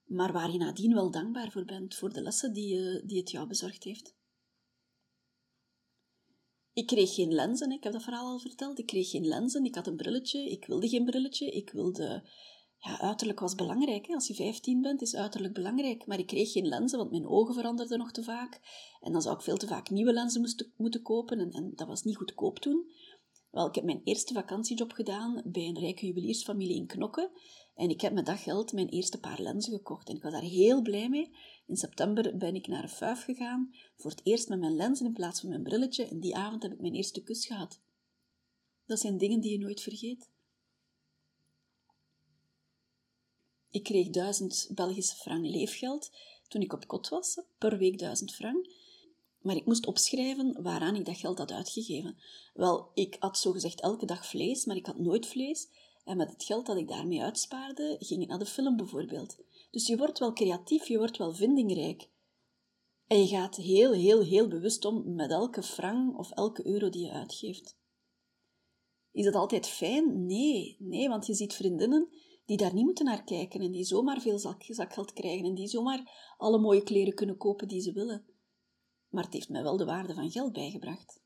maar 0.05 0.33
waar 0.33 0.51
je 0.51 0.57
nadien 0.57 0.93
wel 0.93 1.11
dankbaar 1.11 1.51
voor 1.51 1.65
bent, 1.65 1.95
voor 1.95 2.13
de 2.13 2.21
lessen 2.21 2.53
die, 2.53 3.05
die 3.05 3.19
het 3.19 3.31
jou 3.31 3.47
bezorgd 3.47 3.83
heeft. 3.83 4.17
Ik 6.79 6.87
kreeg 6.87 7.13
geen 7.13 7.33
lenzen, 7.33 7.71
ik 7.71 7.83
heb 7.83 7.93
dat 7.93 8.03
verhaal 8.03 8.25
al 8.25 8.39
verteld. 8.39 8.79
Ik 8.79 8.85
kreeg 8.85 9.09
geen 9.09 9.27
lenzen, 9.27 9.65
ik 9.65 9.75
had 9.75 9.87
een 9.87 9.95
brilletje, 9.95 10.49
ik 10.49 10.65
wilde 10.65 10.89
geen 10.89 11.05
brilletje, 11.05 11.51
ik 11.51 11.69
wilde 11.69 12.23
Ja, 12.77 12.99
uiterlijk 12.99 13.39
was 13.39 13.55
belangrijk. 13.55 14.07
Hè? 14.07 14.13
Als 14.13 14.27
je 14.27 14.33
15 14.33 14.81
bent, 14.81 15.01
is 15.01 15.15
uiterlijk 15.15 15.53
belangrijk. 15.53 16.05
Maar 16.05 16.19
ik 16.19 16.27
kreeg 16.27 16.51
geen 16.51 16.67
lenzen, 16.67 16.97
want 16.97 17.11
mijn 17.11 17.27
ogen 17.27 17.53
veranderden 17.53 17.97
nog 17.97 18.11
te 18.11 18.23
vaak. 18.23 18.59
En 19.01 19.11
dan 19.11 19.21
zou 19.21 19.35
ik 19.35 19.41
veel 19.41 19.57
te 19.57 19.67
vaak 19.67 19.89
nieuwe 19.89 20.13
lenzen 20.13 20.41
moesten, 20.41 20.73
moeten 20.77 21.01
kopen. 21.01 21.39
En, 21.39 21.51
en 21.51 21.71
dat 21.75 21.87
was 21.87 22.03
niet 22.03 22.17
goedkoop 22.17 22.59
toen. 22.59 22.89
Wel, 23.49 23.67
ik 23.67 23.75
heb 23.75 23.83
mijn 23.83 24.01
eerste 24.03 24.33
vakantiejob 24.33 24.91
gedaan 24.91 25.41
bij 25.45 25.67
een 25.67 25.79
rijke 25.79 26.05
juweliersfamilie 26.05 26.75
in 26.75 26.87
Knokke. 26.87 27.31
En 27.75 27.89
ik 27.89 28.01
heb 28.01 28.13
met 28.13 28.25
dat 28.25 28.39
geld 28.39 28.73
mijn 28.73 28.89
eerste 28.89 29.19
paar 29.19 29.41
lenzen 29.41 29.73
gekocht. 29.73 30.09
En 30.09 30.15
ik 30.15 30.23
was 30.23 30.31
daar 30.31 30.41
heel 30.41 30.81
blij 30.81 31.09
mee. 31.09 31.31
In 31.67 31.77
september 31.77 32.37
ben 32.37 32.55
ik 32.55 32.67
naar 32.67 32.83
een 32.83 32.89
fuif 32.89 33.23
gegaan. 33.23 33.73
Voor 33.97 34.11
het 34.11 34.21
eerst 34.23 34.49
met 34.49 34.59
mijn 34.59 34.75
lenzen 34.75 35.05
in 35.05 35.13
plaats 35.13 35.39
van 35.39 35.49
mijn 35.49 35.63
brilletje. 35.63 36.05
En 36.05 36.19
die 36.19 36.35
avond 36.35 36.63
heb 36.63 36.71
ik 36.71 36.81
mijn 36.81 36.93
eerste 36.95 37.23
kus 37.23 37.45
gehad. 37.45 37.81
Dat 38.85 38.99
zijn 38.99 39.17
dingen 39.17 39.41
die 39.41 39.51
je 39.51 39.57
nooit 39.57 39.81
vergeet. 39.81 40.29
Ik 43.71 43.83
kreeg 43.83 44.09
1000 44.09 44.69
Belgische 44.75 45.15
frank 45.15 45.45
leefgeld 45.45 46.11
toen 46.47 46.61
ik 46.61 46.73
op 46.73 46.87
kot 46.87 47.09
was, 47.09 47.41
per 47.57 47.77
week 47.77 47.97
1000 47.97 48.35
frank. 48.35 48.67
Maar 49.41 49.55
ik 49.55 49.65
moest 49.65 49.85
opschrijven 49.85 50.61
waaraan 50.61 50.95
ik 50.95 51.05
dat 51.05 51.17
geld 51.17 51.37
had 51.37 51.51
uitgegeven. 51.51 52.17
Wel, 52.53 52.91
ik 52.93 53.15
had 53.19 53.37
zogezegd 53.37 53.81
elke 53.81 54.05
dag 54.05 54.25
vlees, 54.25 54.65
maar 54.65 54.75
ik 54.75 54.85
had 54.85 54.99
nooit 54.99 55.27
vlees. 55.27 55.67
En 56.03 56.17
met 56.17 56.31
het 56.31 56.43
geld 56.43 56.65
dat 56.65 56.77
ik 56.77 56.87
daarmee 56.87 57.21
uitspaarde, 57.21 57.95
ging 57.99 58.21
ik 58.21 58.27
naar 58.27 58.39
de 58.39 58.45
film 58.45 58.75
bijvoorbeeld. 58.75 59.37
Dus 59.71 59.87
je 59.87 59.97
wordt 59.97 60.19
wel 60.19 60.33
creatief, 60.33 60.87
je 60.87 60.97
wordt 60.97 61.17
wel 61.17 61.33
vindingrijk. 61.33 62.09
En 63.07 63.19
je 63.19 63.27
gaat 63.27 63.55
heel, 63.55 63.91
heel, 63.91 64.21
heel 64.21 64.47
bewust 64.47 64.85
om 64.85 65.15
met 65.15 65.31
elke 65.31 65.63
frank 65.63 66.17
of 66.17 66.31
elke 66.31 66.67
euro 66.67 66.89
die 66.89 67.05
je 67.05 67.11
uitgeeft. 67.11 67.77
Is 69.11 69.25
dat 69.25 69.35
altijd 69.35 69.67
fijn? 69.67 70.25
Nee, 70.25 70.75
nee, 70.79 71.09
want 71.09 71.25
je 71.25 71.33
ziet 71.33 71.53
vriendinnen 71.53 72.09
die 72.45 72.57
daar 72.57 72.73
niet 72.73 72.85
moeten 72.85 73.05
naar 73.05 73.23
kijken 73.23 73.61
en 73.61 73.71
die 73.71 73.83
zomaar 73.83 74.21
veel 74.21 74.39
zak, 74.39 74.63
zakgeld 74.67 75.13
krijgen 75.13 75.45
en 75.45 75.53
die 75.53 75.67
zomaar 75.67 76.33
alle 76.37 76.59
mooie 76.59 76.83
kleren 76.83 77.13
kunnen 77.13 77.37
kopen 77.37 77.67
die 77.67 77.81
ze 77.81 77.91
willen. 77.91 78.25
Maar 79.09 79.23
het 79.23 79.33
heeft 79.33 79.49
mij 79.49 79.63
wel 79.63 79.77
de 79.77 79.85
waarde 79.85 80.13
van 80.13 80.31
geld 80.31 80.53
bijgebracht. 80.53 81.21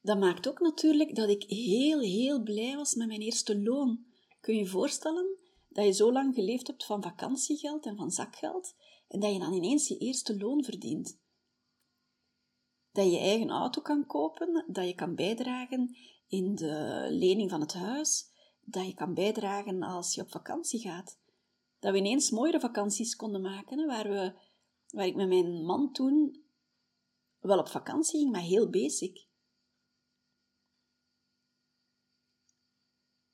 Dat 0.00 0.18
maakt 0.18 0.48
ook 0.48 0.60
natuurlijk 0.60 1.14
dat 1.14 1.28
ik 1.28 1.42
heel, 1.42 2.00
heel 2.00 2.42
blij 2.42 2.76
was 2.76 2.94
met 2.94 3.06
mijn 3.06 3.20
eerste 3.20 3.62
loon. 3.62 4.06
Kun 4.40 4.54
je 4.54 4.60
je 4.60 4.66
voorstellen 4.66 5.38
dat 5.68 5.84
je 5.84 5.92
zo 5.92 6.12
lang 6.12 6.34
geleefd 6.34 6.66
hebt 6.66 6.84
van 6.84 7.02
vakantiegeld 7.02 7.86
en 7.86 7.96
van 7.96 8.10
zakgeld 8.10 8.74
en 9.08 9.20
dat 9.20 9.32
je 9.32 9.38
dan 9.38 9.52
ineens 9.52 9.88
je 9.88 9.98
eerste 9.98 10.36
loon 10.36 10.64
verdient? 10.64 11.20
Dat 12.92 13.04
je 13.04 13.10
je 13.10 13.18
eigen 13.18 13.50
auto 13.50 13.80
kan 13.80 14.06
kopen, 14.06 14.64
dat 14.66 14.86
je 14.86 14.94
kan 14.94 15.14
bijdragen 15.14 15.96
in 16.26 16.54
de 16.54 17.06
lening 17.10 17.50
van 17.50 17.60
het 17.60 17.72
huis, 17.72 18.30
dat 18.60 18.86
je 18.86 18.94
kan 18.94 19.14
bijdragen 19.14 19.82
als 19.82 20.14
je 20.14 20.20
op 20.20 20.30
vakantie 20.30 20.80
gaat. 20.80 21.18
Dat 21.78 21.92
we 21.92 21.98
ineens 21.98 22.30
mooiere 22.30 22.60
vakanties 22.60 23.16
konden 23.16 23.40
maken, 23.40 23.86
waar, 23.86 24.08
we, 24.08 24.32
waar 24.90 25.06
ik 25.06 25.14
met 25.14 25.28
mijn 25.28 25.64
man 25.64 25.92
toen 25.92 26.44
wel 27.38 27.58
op 27.58 27.68
vakantie 27.68 28.18
ging, 28.18 28.32
maar 28.32 28.40
heel 28.40 28.70
basic. 28.70 29.26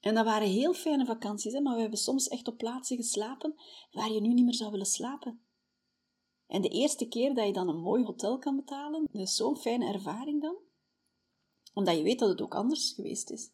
En 0.00 0.14
dat 0.14 0.24
waren 0.24 0.48
heel 0.48 0.74
fijne 0.74 1.06
vakanties, 1.06 1.52
hè, 1.52 1.60
maar 1.60 1.74
we 1.74 1.80
hebben 1.80 1.98
soms 1.98 2.28
echt 2.28 2.48
op 2.48 2.58
plaatsen 2.58 2.96
geslapen 2.96 3.54
waar 3.90 4.12
je 4.12 4.20
nu 4.20 4.32
niet 4.32 4.44
meer 4.44 4.54
zou 4.54 4.70
willen 4.70 4.86
slapen. 4.86 5.40
En 6.46 6.62
de 6.62 6.68
eerste 6.68 7.08
keer 7.08 7.34
dat 7.34 7.46
je 7.46 7.52
dan 7.52 7.68
een 7.68 7.80
mooi 7.80 8.04
hotel 8.04 8.38
kan 8.38 8.56
betalen, 8.56 9.06
dat 9.12 9.22
is 9.22 9.36
zo'n 9.36 9.56
fijne 9.56 9.92
ervaring 9.92 10.42
dan, 10.42 10.56
omdat 11.74 11.96
je 11.96 12.02
weet 12.02 12.18
dat 12.18 12.28
het 12.28 12.42
ook 12.42 12.54
anders 12.54 12.92
geweest 12.92 13.30
is. 13.30 13.50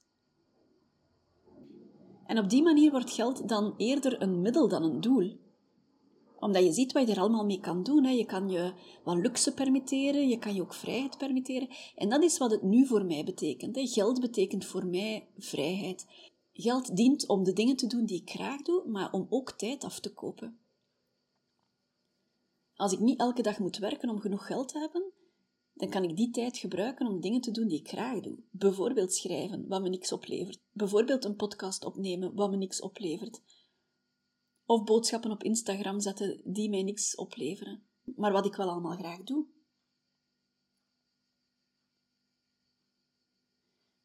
En 2.26 2.38
op 2.38 2.49
die 2.49 2.62
manier 2.62 2.90
wordt 2.90 3.11
geld 3.11 3.49
dan 3.49 3.75
eerder 3.76 4.23
een 4.23 4.40
middel 4.40 4.69
dan 4.69 4.83
een 4.83 5.00
doel. 5.00 5.38
Omdat 6.41 6.65
je 6.65 6.73
ziet 6.73 6.93
wat 6.93 7.07
je 7.07 7.15
er 7.15 7.21
allemaal 7.21 7.45
mee 7.45 7.61
kan 7.61 7.83
doen. 7.83 8.05
Hè. 8.05 8.11
Je 8.11 8.27
kan 8.27 8.49
je 8.49 8.73
wat 9.05 9.17
luxe 9.17 9.55
permitteren, 9.55 10.29
je 10.29 10.39
kan 10.39 10.55
je 10.55 10.63
ook 10.63 10.75
vrijheid 10.75 11.19
permitteren. 11.19 11.69
En 11.95 12.09
dat 12.09 12.23
is 12.23 12.39
wat 12.39 12.50
het 12.50 12.63
nu 12.63 12.87
voor 12.87 13.05
mij 13.05 13.25
betekent. 13.25 13.79
Geld 13.81 14.21
betekent 14.21 14.65
voor 14.65 14.87
mij 14.87 15.29
vrijheid. 15.39 16.07
Geld 16.53 16.97
dient 16.97 17.29
om 17.29 17.45
de 17.45 17.53
dingen 17.53 17.76
te 17.76 17.87
doen 17.87 18.05
die 18.05 18.21
ik 18.21 18.31
graag 18.31 18.63
doe, 18.63 18.89
maar 18.89 19.13
om 19.13 19.26
ook 19.29 19.53
tijd 19.53 19.85
af 19.85 20.00
te 20.00 20.13
kopen. 20.13 20.59
Als 22.75 22.93
ik 22.93 22.99
niet 22.99 23.19
elke 23.19 23.43
dag 23.43 23.59
moet 23.59 23.79
werken 23.79 24.09
om 24.09 24.21
genoeg 24.21 24.47
geld 24.47 24.69
te 24.69 24.79
hebben, 24.79 25.13
dan 25.75 25.89
kan 25.89 26.05
ik 26.05 26.17
die 26.17 26.31
tijd 26.31 26.59
gebruiken 26.59 27.07
om 27.07 27.21
dingen 27.21 27.41
te 27.41 27.50
doen 27.50 27.69
die 27.69 27.79
ik 27.79 27.89
graag 27.89 28.21
doe. 28.21 28.39
Bijvoorbeeld 28.50 29.15
schrijven, 29.15 29.69
wat 29.69 29.83
me 29.83 29.89
niks 29.89 30.13
oplevert. 30.13 30.61
Bijvoorbeeld 30.73 31.25
een 31.25 31.37
podcast 31.37 31.85
opnemen, 31.85 32.35
wat 32.35 32.50
me 32.50 32.57
niks 32.57 32.81
oplevert. 32.81 33.41
Of 34.71 34.85
boodschappen 34.85 35.30
op 35.30 35.43
Instagram 35.43 36.00
zetten 36.00 36.41
die 36.45 36.71
mij 36.71 36.83
niks 36.83 37.15
opleveren. 37.15 37.83
Maar 38.17 38.33
wat 38.33 38.47
ik 38.47 38.54
wel 38.54 38.71
allemaal 38.71 38.97
graag 38.97 39.23
doe. 39.23 39.47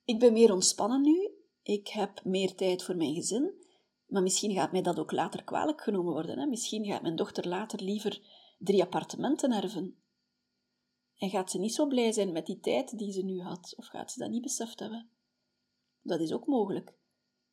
Ik 0.04 0.19
ben 0.19 0.34
meer 0.34 0.54
ontspannen 0.54 1.01
nu. 1.01 1.32
Ik 1.62 1.88
heb 1.88 2.23
meer 2.23 2.56
tijd 2.56 2.84
voor 2.84 2.95
mijn 2.95 3.13
gezin. 3.13 3.65
Maar 4.06 4.21
misschien 4.21 4.54
gaat 4.54 4.71
mij 4.71 4.82
dat 4.82 4.99
ook 4.99 5.12
later 5.12 5.43
kwalijk 5.43 5.82
genomen 5.82 6.13
worden. 6.13 6.39
Hè? 6.39 6.45
Misschien 6.45 6.86
gaat 6.86 7.01
mijn 7.01 7.15
dochter 7.15 7.47
later 7.47 7.82
liever 7.82 8.21
drie 8.58 8.82
appartementen 8.82 9.51
erven 9.51 10.04
en 11.15 11.30
gaat 11.30 11.51
ze 11.51 11.60
niet 11.60 11.73
zo 11.73 11.88
blij 11.88 12.12
zijn 12.12 12.32
met 12.32 12.45
die 12.45 12.60
tijd 12.60 12.97
die 12.97 13.12
ze 13.12 13.21
nu 13.21 13.41
had, 13.41 13.73
of 13.78 13.86
gaat 13.86 14.12
ze 14.12 14.19
dat 14.19 14.30
niet 14.30 14.41
beseft 14.41 14.80
hebben? 14.80 15.10
Dat 16.01 16.19
is 16.19 16.34
ook 16.34 16.47
mogelijk. 16.47 16.97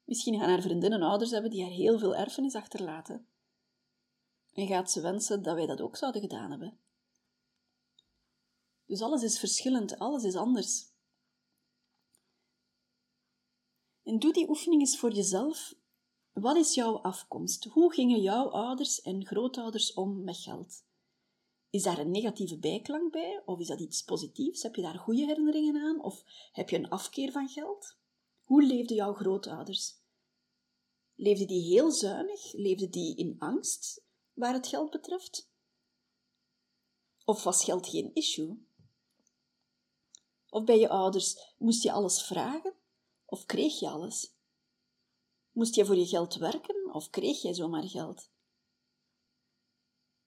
Misschien 0.05 0.39
gaan 0.39 0.49
haar 0.49 0.63
vriendinnen 0.63 1.03
ouders 1.03 1.31
hebben 1.31 1.51
die 1.51 1.63
haar 1.63 1.71
heel 1.71 1.99
veel 1.99 2.17
erfenis 2.17 2.55
achterlaten. 2.55 3.27
En 4.53 4.67
gaat 4.67 4.91
ze 4.91 5.01
wensen 5.01 5.43
dat 5.43 5.55
wij 5.55 5.67
dat 5.67 5.81
ook 5.81 5.97
zouden 5.97 6.21
gedaan 6.21 6.51
hebben. 6.51 6.79
Dus 8.87 9.03
alles 9.03 9.23
is 9.23 9.39
verschillend, 9.39 9.99
alles 9.99 10.25
is 10.25 10.37
anders. 10.37 10.91
En 14.03 14.19
doe 14.19 14.33
die 14.33 14.49
oefening 14.49 14.81
eens 14.81 14.99
voor 14.99 15.13
jezelf. 15.13 15.75
Wat 16.33 16.57
is 16.57 16.75
jouw 16.75 16.99
afkomst? 16.99 17.65
Hoe 17.65 17.93
gingen 17.93 18.21
jouw 18.21 18.49
ouders 18.49 19.01
en 19.01 19.27
grootouders 19.27 19.93
om 19.93 20.25
met 20.25 20.37
geld? 20.37 20.85
Is 21.71 21.83
daar 21.83 21.99
een 21.99 22.11
negatieve 22.11 22.59
bijklank 22.59 23.13
bij? 23.13 23.43
Of 23.45 23.59
is 23.59 23.67
dat 23.67 23.81
iets 23.81 24.03
positiefs? 24.03 24.63
Heb 24.63 24.75
je 24.75 24.83
daar 24.83 24.99
goede 24.99 25.25
herinneringen 25.25 25.83
aan? 25.83 26.03
Of 26.03 26.25
heb 26.53 26.71
je 26.71 26.77
een 26.77 26.89
afkeer 26.89 27.33
van 27.33 27.49
geld? 27.49 27.97
Hoe 28.43 28.63
leefden 28.63 28.97
jouw 28.97 29.15
grootouders? 29.15 30.01
Leefden 31.15 31.47
die 31.47 31.63
heel 31.63 31.91
zuinig? 31.91 32.53
Leefden 32.53 32.91
die 32.91 33.17
in 33.17 33.39
angst 33.39 34.05
waar 34.33 34.53
het 34.53 34.67
geld 34.67 34.91
betreft? 34.91 35.51
Of 37.25 37.43
was 37.43 37.65
geld 37.65 37.89
geen 37.89 38.15
issue? 38.15 38.67
Of 40.49 40.65
bij 40.65 40.79
je 40.79 40.89
ouders 40.89 41.55
moest 41.59 41.83
je 41.83 41.93
alles 41.93 42.23
vragen? 42.23 42.75
Of 43.25 43.45
kreeg 43.45 43.81
je 43.81 43.89
alles? 43.89 44.35
Moest 45.51 45.75
je 45.75 45.85
voor 45.85 45.97
je 45.97 46.07
geld 46.07 46.35
werken 46.35 46.95
of 46.95 47.11
kreeg 47.11 47.43
jij 47.43 47.55
zomaar 47.55 47.89
geld? 47.89 48.31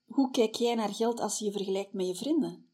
Hoe 0.04 0.30
kijk 0.30 0.54
jij 0.54 0.74
naar 0.74 0.94
geld 0.94 1.20
als 1.20 1.38
je 1.38 1.44
je 1.44 1.52
vergelijkt 1.52 1.92
met 1.92 2.06
je 2.06 2.14
vrienden? 2.14 2.70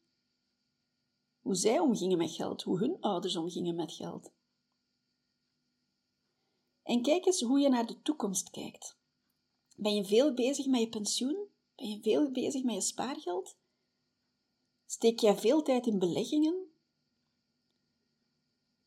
Hoe 1.39 1.55
zij 1.55 1.79
omgingen 1.79 2.17
met 2.17 2.31
geld, 2.31 2.61
hoe 2.61 2.79
hun 2.79 2.97
ouders 2.99 3.35
omgingen 3.35 3.75
met 3.75 3.91
geld. 3.91 4.31
En 6.83 7.01
kijk 7.01 7.25
eens 7.25 7.41
hoe 7.41 7.59
je 7.59 7.69
naar 7.69 7.85
de 7.85 8.01
toekomst 8.01 8.49
kijkt. 8.49 8.97
Ben 9.75 9.95
je 9.95 10.05
veel 10.05 10.33
bezig 10.33 10.65
met 10.65 10.79
je 10.79 10.89
pensioen? 10.89 11.47
Ben 11.75 11.87
je 11.89 12.01
veel 12.01 12.31
bezig 12.31 12.63
met 12.63 12.75
je 12.75 12.81
spaargeld? 12.81 13.57
Steek 14.85 15.19
jij 15.19 15.37
veel 15.37 15.61
tijd 15.61 15.87
in 15.87 15.99
beleggingen? 15.99 16.71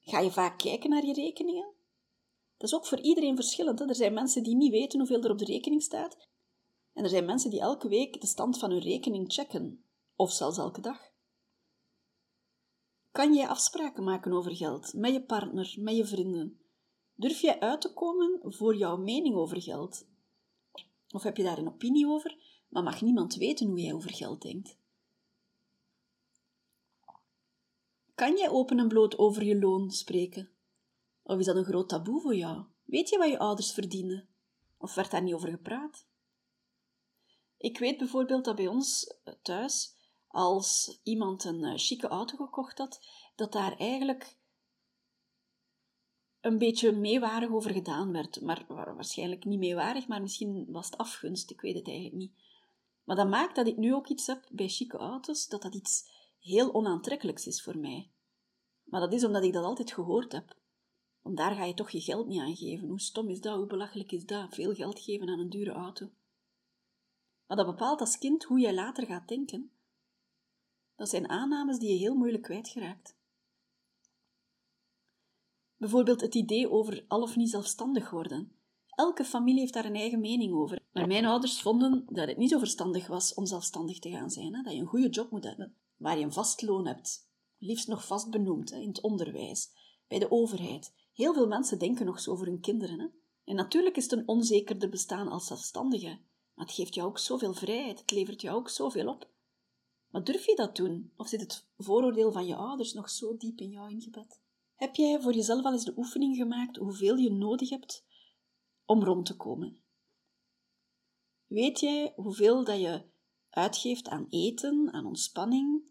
Ga 0.00 0.18
je 0.20 0.30
vaak 0.30 0.58
kijken 0.58 0.90
naar 0.90 1.06
je 1.06 1.12
rekeningen? 1.12 1.74
Dat 2.56 2.68
is 2.68 2.74
ook 2.74 2.86
voor 2.86 3.00
iedereen 3.00 3.36
verschillend. 3.36 3.80
Er 3.80 3.94
zijn 3.94 4.14
mensen 4.14 4.42
die 4.42 4.56
niet 4.56 4.70
weten 4.70 4.98
hoeveel 4.98 5.22
er 5.22 5.30
op 5.30 5.38
de 5.38 5.44
rekening 5.44 5.82
staat. 5.82 6.28
En 6.92 7.04
er 7.04 7.10
zijn 7.10 7.24
mensen 7.24 7.50
die 7.50 7.60
elke 7.60 7.88
week 7.88 8.20
de 8.20 8.26
stand 8.26 8.58
van 8.58 8.70
hun 8.70 8.80
rekening 8.80 9.32
checken, 9.32 9.84
of 10.14 10.32
zelfs 10.32 10.58
elke 10.58 10.80
dag. 10.80 11.14
Kan 13.10 13.34
jij 13.34 13.48
afspraken 13.48 14.04
maken 14.04 14.32
over 14.32 14.56
geld 14.56 14.94
met 14.94 15.12
je 15.12 15.22
partner, 15.22 15.74
met 15.78 15.96
je 15.96 16.06
vrienden? 16.06 16.65
Durf 17.16 17.40
jij 17.40 17.60
uit 17.60 17.80
te 17.80 17.92
komen 17.92 18.40
voor 18.42 18.76
jouw 18.76 18.96
mening 18.96 19.34
over 19.34 19.62
geld? 19.62 20.06
Of 21.10 21.22
heb 21.22 21.36
je 21.36 21.42
daar 21.42 21.58
een 21.58 21.68
opinie 21.68 22.06
over, 22.06 22.36
maar 22.68 22.82
mag 22.82 23.00
niemand 23.00 23.34
weten 23.34 23.66
hoe 23.66 23.80
jij 23.80 23.92
over 23.92 24.14
geld 24.14 24.42
denkt? 24.42 24.78
Kan 28.14 28.36
jij 28.36 28.50
open 28.50 28.78
en 28.78 28.88
bloot 28.88 29.18
over 29.18 29.44
je 29.44 29.58
loon 29.58 29.90
spreken? 29.90 30.50
Of 31.22 31.38
is 31.38 31.46
dat 31.46 31.56
een 31.56 31.64
groot 31.64 31.88
taboe 31.88 32.20
voor 32.20 32.34
jou? 32.34 32.64
Weet 32.84 33.08
je 33.08 33.18
wat 33.18 33.28
je 33.28 33.38
ouders 33.38 33.72
verdienen? 33.72 34.28
Of 34.78 34.94
werd 34.94 35.10
daar 35.10 35.22
niet 35.22 35.34
over 35.34 35.48
gepraat? 35.48 36.06
Ik 37.56 37.78
weet 37.78 37.98
bijvoorbeeld 37.98 38.44
dat 38.44 38.56
bij 38.56 38.66
ons 38.66 39.06
eh, 39.24 39.34
thuis, 39.42 39.94
als 40.28 41.00
iemand 41.02 41.44
een 41.44 41.62
uh, 41.62 41.72
chique 41.76 42.08
auto 42.08 42.36
gekocht 42.36 42.78
had, 42.78 43.00
dat 43.36 43.52
daar 43.52 43.76
eigenlijk 43.76 44.36
een 46.46 46.58
beetje 46.58 46.92
meewarig 46.92 47.50
over 47.50 47.70
gedaan 47.70 48.12
werd. 48.12 48.40
Maar 48.40 48.64
waarschijnlijk 48.68 49.44
niet 49.44 49.58
meewarig, 49.58 50.06
maar 50.08 50.20
misschien 50.20 50.66
was 50.68 50.86
het 50.86 50.96
afgunst, 50.96 51.50
ik 51.50 51.60
weet 51.60 51.74
het 51.74 51.86
eigenlijk 51.86 52.16
niet. 52.16 52.32
Maar 53.04 53.16
dat 53.16 53.28
maakt 53.28 53.56
dat 53.56 53.66
ik 53.66 53.76
nu 53.76 53.94
ook 53.94 54.08
iets 54.08 54.26
heb 54.26 54.48
bij 54.50 54.68
chique 54.68 54.98
auto's, 54.98 55.48
dat 55.48 55.62
dat 55.62 55.74
iets 55.74 56.08
heel 56.38 56.74
onaantrekkelijks 56.74 57.46
is 57.46 57.62
voor 57.62 57.78
mij. 57.78 58.10
Maar 58.84 59.00
dat 59.00 59.12
is 59.12 59.24
omdat 59.24 59.44
ik 59.44 59.52
dat 59.52 59.64
altijd 59.64 59.92
gehoord 59.92 60.32
heb. 60.32 60.56
Want 61.22 61.36
daar 61.36 61.54
ga 61.54 61.64
je 61.64 61.74
toch 61.74 61.90
je 61.90 62.00
geld 62.00 62.26
niet 62.26 62.40
aan 62.40 62.56
geven. 62.56 62.88
Hoe 62.88 63.00
stom 63.00 63.28
is 63.28 63.40
dat? 63.40 63.56
Hoe 63.56 63.66
belachelijk 63.66 64.12
is 64.12 64.26
dat? 64.26 64.54
Veel 64.54 64.74
geld 64.74 65.00
geven 65.00 65.28
aan 65.28 65.38
een 65.38 65.50
dure 65.50 65.72
auto. 65.72 66.10
Maar 67.46 67.56
dat 67.56 67.66
bepaalt 67.66 68.00
als 68.00 68.18
kind 68.18 68.44
hoe 68.44 68.60
jij 68.60 68.74
later 68.74 69.06
gaat 69.06 69.28
denken. 69.28 69.70
Dat 70.96 71.08
zijn 71.08 71.28
aannames 71.28 71.78
die 71.78 71.92
je 71.92 71.98
heel 71.98 72.14
moeilijk 72.14 72.42
kwijtgeraakt. 72.42 73.16
Bijvoorbeeld 75.76 76.20
het 76.20 76.34
idee 76.34 76.70
over 76.70 77.04
al 77.08 77.22
of 77.22 77.36
niet 77.36 77.50
zelfstandig 77.50 78.10
worden. 78.10 78.52
Elke 78.86 79.24
familie 79.24 79.60
heeft 79.60 79.72
daar 79.72 79.84
een 79.84 79.94
eigen 79.94 80.20
mening 80.20 80.52
over. 80.52 80.82
Maar 80.92 81.06
mijn 81.06 81.24
ouders 81.24 81.60
vonden 81.60 82.06
dat 82.08 82.28
het 82.28 82.36
niet 82.36 82.50
zo 82.50 82.58
verstandig 82.58 83.06
was 83.06 83.34
om 83.34 83.46
zelfstandig 83.46 83.98
te 83.98 84.10
gaan 84.10 84.30
zijn. 84.30 84.54
Hè? 84.54 84.62
Dat 84.62 84.72
je 84.72 84.80
een 84.80 84.86
goede 84.86 85.08
job 85.08 85.30
moet 85.30 85.44
hebben, 85.44 85.74
waar 85.96 86.18
je 86.18 86.24
een 86.24 86.32
vast 86.32 86.62
loon 86.62 86.86
hebt. 86.86 87.28
Liefst 87.58 87.88
nog 87.88 88.06
vast 88.06 88.30
benoemd, 88.30 88.70
hè? 88.70 88.76
in 88.78 88.88
het 88.88 89.00
onderwijs, 89.00 89.70
bij 90.08 90.18
de 90.18 90.30
overheid. 90.30 90.94
Heel 91.12 91.34
veel 91.34 91.46
mensen 91.46 91.78
denken 91.78 92.06
nog 92.06 92.20
zo 92.20 92.30
over 92.30 92.46
hun 92.46 92.60
kinderen. 92.60 93.00
Hè? 93.00 93.06
En 93.44 93.54
natuurlijk 93.54 93.96
is 93.96 94.02
het 94.02 94.12
een 94.12 94.28
onzekerder 94.28 94.88
bestaan 94.88 95.28
als 95.28 95.46
zelfstandige. 95.46 96.18
Maar 96.54 96.66
het 96.66 96.74
geeft 96.74 96.94
jou 96.94 97.08
ook 97.08 97.18
zoveel 97.18 97.54
vrijheid, 97.54 97.98
het 98.00 98.10
levert 98.10 98.40
jou 98.40 98.56
ook 98.56 98.68
zoveel 98.68 99.08
op. 99.08 99.28
Maar 100.10 100.24
durf 100.24 100.46
je 100.46 100.54
dat 100.54 100.76
doen? 100.76 101.12
Of 101.16 101.28
zit 101.28 101.40
het 101.40 101.66
vooroordeel 101.78 102.32
van 102.32 102.46
je 102.46 102.54
ouders 102.54 102.92
nog 102.92 103.10
zo 103.10 103.36
diep 103.36 103.60
in 103.60 103.70
jou 103.70 103.90
ingebed? 103.90 104.40
Heb 104.76 104.94
jij 104.94 105.20
voor 105.20 105.34
jezelf 105.34 105.64
al 105.64 105.72
eens 105.72 105.84
de 105.84 105.96
oefening 105.96 106.36
gemaakt 106.36 106.76
hoeveel 106.76 107.16
je 107.16 107.30
nodig 107.30 107.70
hebt 107.70 108.04
om 108.84 109.04
rond 109.04 109.26
te 109.26 109.36
komen? 109.36 109.82
Weet 111.46 111.80
jij 111.80 112.12
hoeveel 112.16 112.64
dat 112.64 112.80
je 112.80 113.04
uitgeeft 113.50 114.08
aan 114.08 114.26
eten, 114.28 114.92
aan 114.92 115.06
ontspanning? 115.06 115.90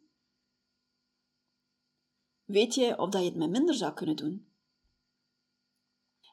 Weet 2.43 2.75
jij 2.75 2.97
of 2.97 3.09
dat 3.09 3.21
je 3.21 3.27
het 3.27 3.37
met 3.37 3.49
minder 3.49 3.75
zou 3.75 3.93
kunnen 3.93 4.15
doen? 4.15 4.53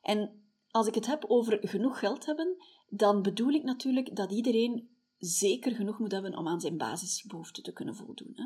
En 0.02 0.46
als 0.70 0.86
ik 0.86 0.94
het 0.94 1.06
heb 1.06 1.24
over 1.24 1.68
genoeg 1.68 1.98
geld 1.98 2.26
hebben, 2.26 2.56
dan 2.88 3.22
bedoel 3.22 3.50
ik 3.50 3.62
natuurlijk 3.62 4.16
dat 4.16 4.32
iedereen 4.32 4.96
zeker 5.18 5.74
genoeg 5.74 5.98
moet 5.98 6.12
hebben 6.12 6.36
om 6.36 6.48
aan 6.48 6.60
zijn 6.60 6.76
basisbehoeften 6.76 7.62
te 7.62 7.72
kunnen 7.72 7.96
voldoen. 7.96 8.32
Hè. 8.34 8.44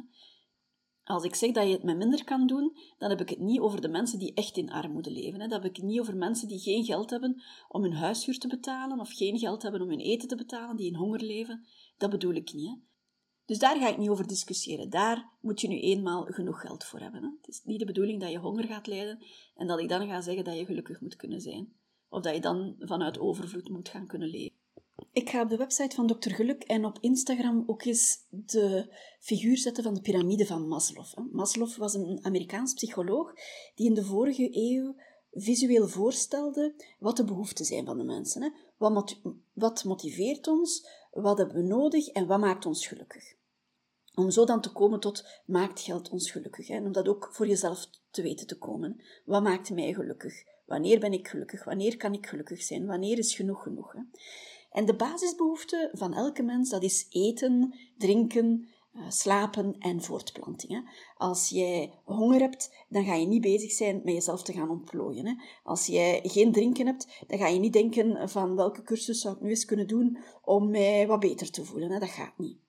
Als 1.07 1.25
ik 1.25 1.35
zeg 1.35 1.53
dat 1.53 1.67
je 1.67 1.73
het 1.73 1.83
met 1.83 1.97
minder 1.97 2.25
kan 2.25 2.47
doen, 2.47 2.77
dan 2.99 3.11
heb 3.11 3.21
ik 3.21 3.29
het 3.29 3.39
niet 3.39 3.61
over 3.61 3.81
de 3.81 3.89
mensen 3.89 4.19
die 4.19 4.35
echt 4.35 4.57
in 4.57 4.71
armoede 4.71 5.11
leven. 5.11 5.41
Hè. 5.41 5.49
Dan 5.49 5.63
heb 5.63 5.77
ik 5.77 5.83
niet 5.83 6.01
over 6.01 6.17
mensen 6.17 6.49
die 6.49 6.59
geen 6.59 6.85
geld 6.85 7.11
hebben 7.11 7.43
om 7.69 7.83
hun 7.83 7.93
huishuur 7.93 8.39
te 8.39 8.49
betalen 8.49 9.01
of 9.01 9.13
geen 9.13 9.39
geld 9.39 9.63
hebben 9.63 9.81
om 9.81 9.89
hun 9.89 10.01
eten 10.01 10.29
te 10.29 10.37
betalen, 10.37 10.77
die 10.77 10.87
in 10.87 10.95
honger 10.95 11.21
leven. 11.21 11.67
Dat 11.97 12.11
bedoel 12.11 12.35
ik 12.35 12.53
niet. 12.53 12.69
Hè. 12.69 12.75
Dus 13.45 13.59
daar 13.59 13.77
ga 13.77 13.89
ik 13.89 13.99
niet 13.99 14.09
over 14.09 14.27
discussiëren. 14.27 14.91
Daar 14.91 15.31
moet 15.41 15.61
je 15.61 15.69
nu 15.69 15.81
eenmaal 15.81 16.25
genoeg 16.25 16.61
geld 16.61 16.85
voor 16.85 17.01
hebben. 17.01 17.23
Hè. 17.23 17.29
Het 17.37 17.49
is 17.49 17.61
niet 17.65 17.79
de 17.79 17.87
bedoeling 17.87 18.21
dat 18.21 18.31
je 18.31 18.39
honger 18.39 18.65
gaat 18.65 18.87
lijden 18.87 19.25
en 19.55 19.67
dat 19.67 19.81
ik 19.81 19.89
dan 19.89 20.09
ga 20.09 20.21
zeggen 20.21 20.45
dat 20.45 20.57
je 20.57 20.65
gelukkig 20.65 21.01
moet 21.01 21.17
kunnen 21.17 21.41
zijn. 21.41 21.73
Of 22.09 22.23
dat 22.23 22.35
je 22.35 22.41
dan 22.41 22.75
vanuit 22.79 23.19
overvloed 23.19 23.69
moet 23.69 23.89
gaan 23.89 24.07
kunnen 24.07 24.29
leven. 24.29 24.56
Ik 25.13 25.31
ga 25.31 25.43
op 25.43 25.49
de 25.49 25.57
website 25.57 25.95
van 25.95 26.07
Dr. 26.07 26.31
Geluk 26.31 26.63
en 26.63 26.85
op 26.85 26.99
Instagram 27.01 27.65
ook 27.67 27.85
eens 27.85 28.19
de 28.29 28.95
figuur 29.21 29.59
zetten 29.59 29.83
van 29.83 29.95
de 29.95 30.01
piramide 30.01 30.47
van 30.47 30.69
Maslow. 30.69 31.33
Maslow 31.33 31.77
was 31.77 31.95
een 31.95 32.19
Amerikaans 32.23 32.75
psycholoog 32.75 33.33
die 33.75 33.87
in 33.87 33.95
de 33.95 34.05
vorige 34.05 34.49
eeuw 34.53 34.97
visueel 35.33 35.89
voorstelde 35.89 36.75
wat 36.99 37.17
de 37.17 37.25
behoeften 37.25 37.65
zijn 37.65 37.85
van 37.85 37.99
de 37.99 38.05
mensen. 38.05 38.55
Wat 39.53 39.85
motiveert 39.85 40.47
ons, 40.47 40.89
wat 41.11 41.39
hebben 41.39 41.57
we 41.57 41.63
nodig 41.63 42.09
en 42.09 42.27
wat 42.27 42.41
maakt 42.41 42.67
ons 42.67 42.87
gelukkig. 42.87 43.35
Om 44.15 44.31
zo 44.31 44.45
dan 44.45 44.61
te 44.61 44.73
komen 44.73 45.01
tot 45.01 45.25
maakt 45.47 45.81
geld 45.81 46.09
ons 46.09 46.31
gelukkig. 46.31 46.69
En 46.69 46.85
om 46.85 46.93
dat 46.93 47.09
ook 47.09 47.29
voor 47.33 47.47
jezelf 47.47 47.87
te 48.11 48.23
weten 48.23 48.47
te 48.47 48.59
komen. 48.59 49.03
Wat 49.25 49.43
maakt 49.43 49.71
mij 49.71 49.93
gelukkig? 49.93 50.45
Wanneer 50.67 51.01
ben 51.01 51.13
ik 51.13 51.29
gelukkig? 51.29 51.65
Wanneer 51.65 51.97
kan 51.97 52.13
ik 52.13 52.27
gelukkig 52.27 52.63
zijn? 52.63 52.87
Wanneer 52.87 53.19
is 53.19 53.35
genoeg 53.35 53.63
genoeg? 53.63 53.95
En 54.77 54.85
de 54.85 54.95
basisbehoefte 54.95 55.91
van 55.93 56.15
elke 56.15 56.43
mens, 56.43 56.71
dat 56.71 56.83
is 56.83 57.07
eten, 57.11 57.75
drinken, 57.99 58.69
eh, 58.93 59.03
slapen 59.09 59.77
en 59.79 60.03
voortplanting. 60.03 60.91
Als 61.17 61.49
jij 61.49 61.93
honger 62.05 62.41
hebt, 62.41 62.75
dan 62.89 63.05
ga 63.05 63.15
je 63.15 63.27
niet 63.27 63.41
bezig 63.41 63.73
zijn 63.73 64.01
met 64.05 64.15
jezelf 64.15 64.43
te 64.43 64.53
gaan 64.53 64.71
ontplooien. 64.71 65.41
Als 65.65 65.87
jij 65.87 66.21
geen 66.23 66.53
drinken 66.53 66.87
hebt, 66.87 67.25
dan 67.27 67.39
ga 67.39 67.47
je 67.47 67.59
niet 67.59 67.73
denken 67.73 68.29
van 68.29 68.57
welke 68.57 68.83
cursus 68.83 69.21
zou 69.21 69.35
ik 69.35 69.41
nu 69.41 69.49
eens 69.49 69.65
kunnen 69.65 69.87
doen 69.87 70.19
om 70.45 70.71
mij 70.71 71.07
wat 71.07 71.21
beter 71.21 71.51
te 71.51 71.65
voelen. 71.65 72.01
Dat 72.01 72.09
gaat 72.09 72.39
niet. 72.39 72.66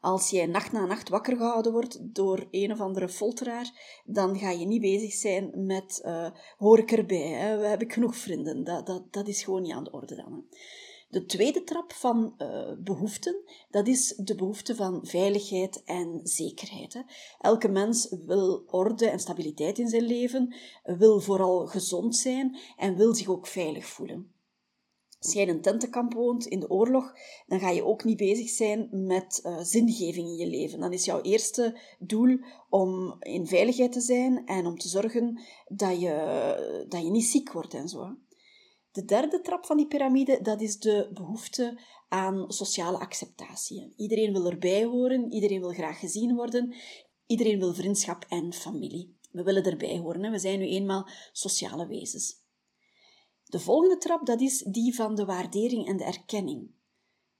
Als 0.00 0.30
jij 0.30 0.46
nacht 0.46 0.72
na 0.72 0.86
nacht 0.86 1.08
wakker 1.08 1.36
gehouden 1.36 1.72
wordt 1.72 2.14
door 2.14 2.48
een 2.50 2.72
of 2.72 2.80
andere 2.80 3.08
folteraar, 3.08 4.00
dan 4.04 4.38
ga 4.38 4.50
je 4.50 4.66
niet 4.66 4.80
bezig 4.80 5.12
zijn 5.12 5.66
met 5.66 6.02
uh, 6.04 6.30
hoor 6.56 6.78
ik 6.78 6.92
erbij, 6.92 7.28
hè? 7.28 7.66
heb 7.66 7.82
ik 7.82 7.92
genoeg 7.92 8.16
vrienden. 8.16 8.64
Dat, 8.64 8.86
dat, 8.86 9.12
dat 9.12 9.28
is 9.28 9.42
gewoon 9.42 9.62
niet 9.62 9.72
aan 9.72 9.84
de 9.84 9.92
orde 9.92 10.14
dan. 10.14 10.32
Hè. 10.32 10.56
De 11.08 11.24
tweede 11.24 11.64
trap 11.64 11.92
van 11.92 12.34
uh, 12.38 12.72
behoeften, 12.78 13.42
dat 13.70 13.88
is 13.88 14.14
de 14.16 14.34
behoefte 14.34 14.74
van 14.74 15.06
veiligheid 15.06 15.82
en 15.84 16.20
zekerheid. 16.22 16.92
Hè. 16.92 17.00
Elke 17.38 17.68
mens 17.68 18.16
wil 18.26 18.64
orde 18.66 19.08
en 19.08 19.18
stabiliteit 19.18 19.78
in 19.78 19.88
zijn 19.88 20.02
leven, 20.02 20.54
wil 20.82 21.20
vooral 21.20 21.66
gezond 21.66 22.16
zijn 22.16 22.58
en 22.76 22.96
wil 22.96 23.14
zich 23.14 23.28
ook 23.28 23.46
veilig 23.46 23.86
voelen. 23.86 24.35
Als 25.26 25.34
jij 25.34 25.44
in 25.44 25.48
een 25.48 25.60
tentenkamp 25.60 26.12
woont 26.12 26.46
in 26.46 26.60
de 26.60 26.70
oorlog, 26.70 27.12
dan 27.46 27.60
ga 27.60 27.70
je 27.70 27.84
ook 27.84 28.04
niet 28.04 28.16
bezig 28.16 28.48
zijn 28.48 28.88
met 28.90 29.40
uh, 29.42 29.58
zingeving 29.60 30.28
in 30.28 30.36
je 30.36 30.46
leven. 30.46 30.80
Dan 30.80 30.92
is 30.92 31.04
jouw 31.04 31.20
eerste 31.20 31.80
doel 31.98 32.38
om 32.70 33.16
in 33.18 33.46
veiligheid 33.46 33.92
te 33.92 34.00
zijn 34.00 34.46
en 34.46 34.66
om 34.66 34.78
te 34.78 34.88
zorgen 34.88 35.40
dat 35.68 36.00
je, 36.00 36.86
dat 36.88 37.02
je 37.02 37.10
niet 37.10 37.24
ziek 37.24 37.52
wordt 37.52 37.74
en 37.74 37.88
zo. 37.88 38.16
De 38.92 39.04
derde 39.04 39.40
trap 39.40 39.66
van 39.66 39.76
die 39.76 39.86
piramide, 39.86 40.38
dat 40.42 40.60
is 40.60 40.78
de 40.78 41.10
behoefte 41.14 41.80
aan 42.08 42.44
sociale 42.52 42.98
acceptatie. 42.98 43.92
Iedereen 43.96 44.32
wil 44.32 44.50
erbij 44.50 44.84
horen, 44.84 45.32
iedereen 45.32 45.60
wil 45.60 45.72
graag 45.72 45.98
gezien 45.98 46.34
worden, 46.34 46.74
iedereen 47.26 47.58
wil 47.58 47.74
vriendschap 47.74 48.24
en 48.28 48.52
familie. 48.52 49.16
We 49.30 49.42
willen 49.42 49.62
erbij 49.62 49.98
horen, 49.98 50.30
we 50.30 50.38
zijn 50.38 50.58
nu 50.58 50.66
eenmaal 50.66 51.08
sociale 51.32 51.86
wezens. 51.86 52.44
De 53.56 53.62
volgende 53.62 53.98
trap, 53.98 54.26
dat 54.26 54.40
is 54.40 54.58
die 54.58 54.94
van 54.94 55.14
de 55.14 55.24
waardering 55.24 55.86
en 55.86 55.96
de 55.96 56.04
erkenning. 56.04 56.70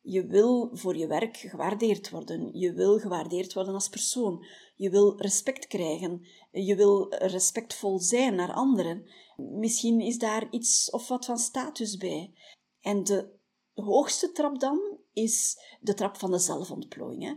Je 0.01 0.27
wil 0.27 0.71
voor 0.73 0.97
je 0.97 1.07
werk 1.07 1.37
gewaardeerd 1.37 2.11
worden. 2.11 2.59
Je 2.59 2.73
wil 2.73 2.99
gewaardeerd 2.99 3.53
worden 3.53 3.75
als 3.75 3.89
persoon. 3.89 4.45
Je 4.77 4.91
wil 4.91 5.17
respect 5.17 5.67
krijgen. 5.67 6.27
Je 6.51 6.77
wil 6.77 7.15
respectvol 7.15 7.99
zijn 7.99 8.35
naar 8.35 8.53
anderen. 8.53 9.07
Misschien 9.37 10.01
is 10.01 10.19
daar 10.19 10.47
iets 10.51 10.91
of 10.91 11.09
wat 11.09 11.25
van 11.25 11.39
status 11.39 11.97
bij. 11.97 12.35
En 12.81 13.05
de 13.05 13.29
hoogste 13.75 14.33
trap 14.33 14.61
dan 14.61 14.99
is 15.13 15.59
de 15.81 15.95
trap 15.95 16.17
van 16.17 16.31
de 16.31 16.39
zelfontplooiing. 16.39 17.23
Hè? 17.23 17.35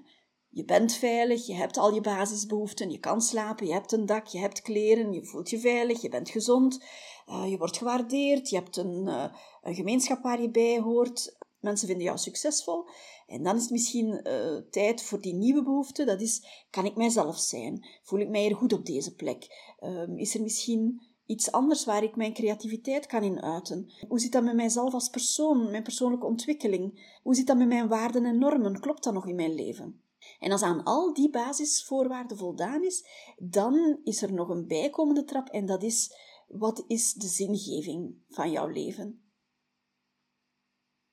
Je 0.52 0.66
bent 0.66 0.94
veilig, 0.94 1.46
je 1.46 1.54
hebt 1.54 1.78
al 1.78 1.94
je 1.94 2.02
basisbehoeften, 2.02 2.90
je 2.90 3.00
kan 3.00 3.22
slapen, 3.22 3.68
je 3.68 3.74
hebt 3.74 3.92
een 3.92 4.06
dak, 4.06 4.28
je 4.28 4.40
hebt 4.40 4.62
kleren, 4.62 5.14
je 5.14 5.26
voelt 5.26 5.50
je 5.50 5.60
veilig, 5.60 6.02
je 6.02 6.10
bent 6.10 6.30
gezond, 6.30 6.84
je 7.30 7.56
wordt 7.58 7.78
gewaardeerd, 7.78 8.50
je 8.50 8.56
hebt 8.56 8.78
een, 8.78 9.08
uh, 9.08 9.26
een, 9.62 9.76
gemeenschap 9.76 10.24
waar 10.24 10.42
je 10.42 10.50
bij 10.50 10.80
hoort, 10.80 11.38
mensen 11.60 11.88
vinden 11.88 12.06
jou 12.06 12.18
succesvol. 12.18 12.86
En 13.28 13.44
dan 13.44 13.56
is 13.56 13.62
het 13.62 13.72
misschien 13.72 14.28
uh, 14.28 14.58
tijd 14.70 15.02
voor 15.02 15.22
die 15.22 15.34
nieuwe 15.34 15.64
behoefte, 15.64 16.04
dat 16.04 16.22
is, 16.22 16.66
kan 16.70 16.86
ik 16.86 16.96
mijzelf 16.96 17.38
zijn? 17.38 17.86
Voel 18.04 18.20
ik 18.20 18.30
mij 18.30 18.42
hier 18.42 18.56
goed 18.56 18.74
op 18.74 18.86
deze 18.86 19.16
plek? 19.16 19.74
Ehm, 19.80 20.18
is 20.18 20.36
er 20.36 20.42
misschien 20.42 21.02
iets 21.26 21.52
anders 21.52 21.86
waar 21.86 22.04
ik 22.04 22.16
mijn 22.16 22.34
creativiteit 22.34 23.06
kan 23.06 23.24
in 23.24 23.42
uiten? 23.42 23.92
Hoe 24.08 24.20
zit 24.20 24.32
dat 24.32 24.44
met 24.44 24.56
mijzelf 24.56 24.94
als 24.94 25.10
persoon, 25.10 25.72
mijn 25.72 25.84
persoonlijke 25.84 26.26
ontwikkeling? 26.26 27.18
Hoe 27.24 27.36
zit 27.36 27.48
dat 27.48 27.58
met 27.58 27.68
mijn 27.68 27.88
waarden 27.88 28.26
en 28.26 28.38
normen? 28.38 28.80
Klopt 28.80 29.04
dat 29.04 29.14
nog 29.14 29.28
in 29.28 29.36
mijn 29.36 29.54
leven? 29.54 30.04
En 30.40 30.52
als 30.52 30.62
aan 30.62 30.84
al 30.84 31.14
die 31.14 31.30
basisvoorwaarden 31.30 32.38
voldaan 32.38 32.84
is, 32.84 33.06
dan 33.38 34.00
is 34.04 34.22
er 34.22 34.34
nog 34.34 34.50
een 34.50 34.68
bijkomende 34.68 35.24
trap 35.24 35.48
en 35.48 35.66
dat 35.66 35.84
is 35.84 36.14
wat 36.50 36.84
is 36.88 37.14
de 37.14 37.28
zingeving 37.28 38.16
van 38.28 38.52
jouw 38.52 38.68
leven? 38.68 39.24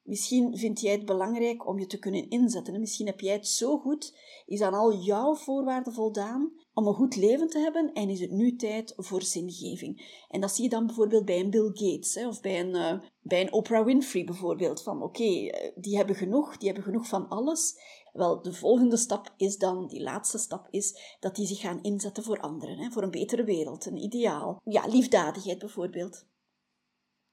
Misschien 0.07 0.57
vind 0.57 0.81
jij 0.81 0.93
het 0.93 1.07
belangrijk 1.07 1.67
om 1.67 1.79
je 1.79 1.87
te 1.87 1.99
kunnen 1.99 2.31
inzetten. 2.31 2.81
Misschien 2.81 3.07
heb 3.07 3.21
jij 3.21 3.33
het 3.33 3.49
zo 3.49 3.79
goed, 3.79 4.19
is 4.47 4.61
aan 4.61 4.75
al 4.75 4.95
jouw 4.95 5.35
voorwaarden 5.35 5.93
voldaan 5.93 6.53
om 6.73 6.87
een 6.87 6.95
goed 6.95 7.17
leven 7.17 7.49
te 7.49 7.59
hebben 7.59 7.93
en 7.93 8.09
is 8.09 8.21
het 8.21 8.31
nu 8.31 8.57
tijd 8.57 8.93
voor 8.97 9.23
zingeving. 9.23 10.25
En 10.29 10.41
dat 10.41 10.55
zie 10.55 10.65
je 10.65 10.71
dan 10.71 10.87
bijvoorbeeld 10.87 11.25
bij 11.25 11.41
een 11.41 11.51
Bill 11.51 11.71
Gates 11.73 12.15
hè, 12.15 12.27
of 12.27 12.41
bij 12.41 12.61
een, 12.61 12.75
uh, 12.75 13.01
bij 13.21 13.41
een 13.41 13.53
Oprah 13.53 13.85
Winfrey 13.85 14.25
bijvoorbeeld. 14.25 14.83
Van 14.83 15.03
oké, 15.03 15.23
okay, 15.23 15.73
die 15.75 15.97
hebben 15.97 16.17
genoeg, 16.17 16.57
die 16.57 16.67
hebben 16.67 16.85
genoeg 16.85 17.09
van 17.09 17.29
alles. 17.29 17.75
Wel, 18.17 18.43
de 18.43 18.53
volgende 18.53 18.97
stap 18.97 19.35
is 19.37 19.57
dan, 19.57 19.87
die 19.87 20.03
laatste 20.03 20.39
stap 20.39 20.69
is, 20.71 21.17
dat 21.21 21.37
die 21.37 21.47
zich 21.47 21.61
gaan 21.61 21.83
inzetten 21.83 22.23
voor 22.23 22.41
anderen, 22.41 22.79
hè, 22.79 22.91
voor 22.91 23.03
een 23.03 23.11
betere 23.11 23.45
wereld, 23.45 23.87
een 23.87 23.97
ideaal. 23.97 24.61
Ja, 24.65 24.87
liefdadigheid 24.87 25.59
bijvoorbeeld. 25.59 26.27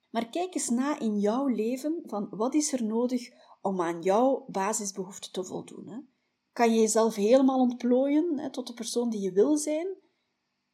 Maar 0.10 0.30
kijk 0.30 0.54
eens 0.56 0.70
na 0.70 1.00
in 1.00 1.20
jouw 1.20 1.48
leven 1.48 2.02
van 2.06 2.28
wat 2.30 2.54
is 2.54 2.74
er 2.74 2.84
nodig 2.84 3.30
om 3.62 3.82
aan 3.82 4.02
jouw 4.02 4.46
basisbehoeften 4.48 5.32
te 5.32 5.44
voldoen. 5.44 6.10
Kan 6.52 6.74
je 6.74 6.80
jezelf 6.80 7.16
helemaal 7.16 7.60
ontplooien 7.60 8.40
hè, 8.40 8.52
tot 8.52 8.68
de 8.68 8.74
persoon 8.74 9.10
die 9.10 9.22
je 9.22 9.32
wil 9.32 9.58
zijn? 9.58 9.88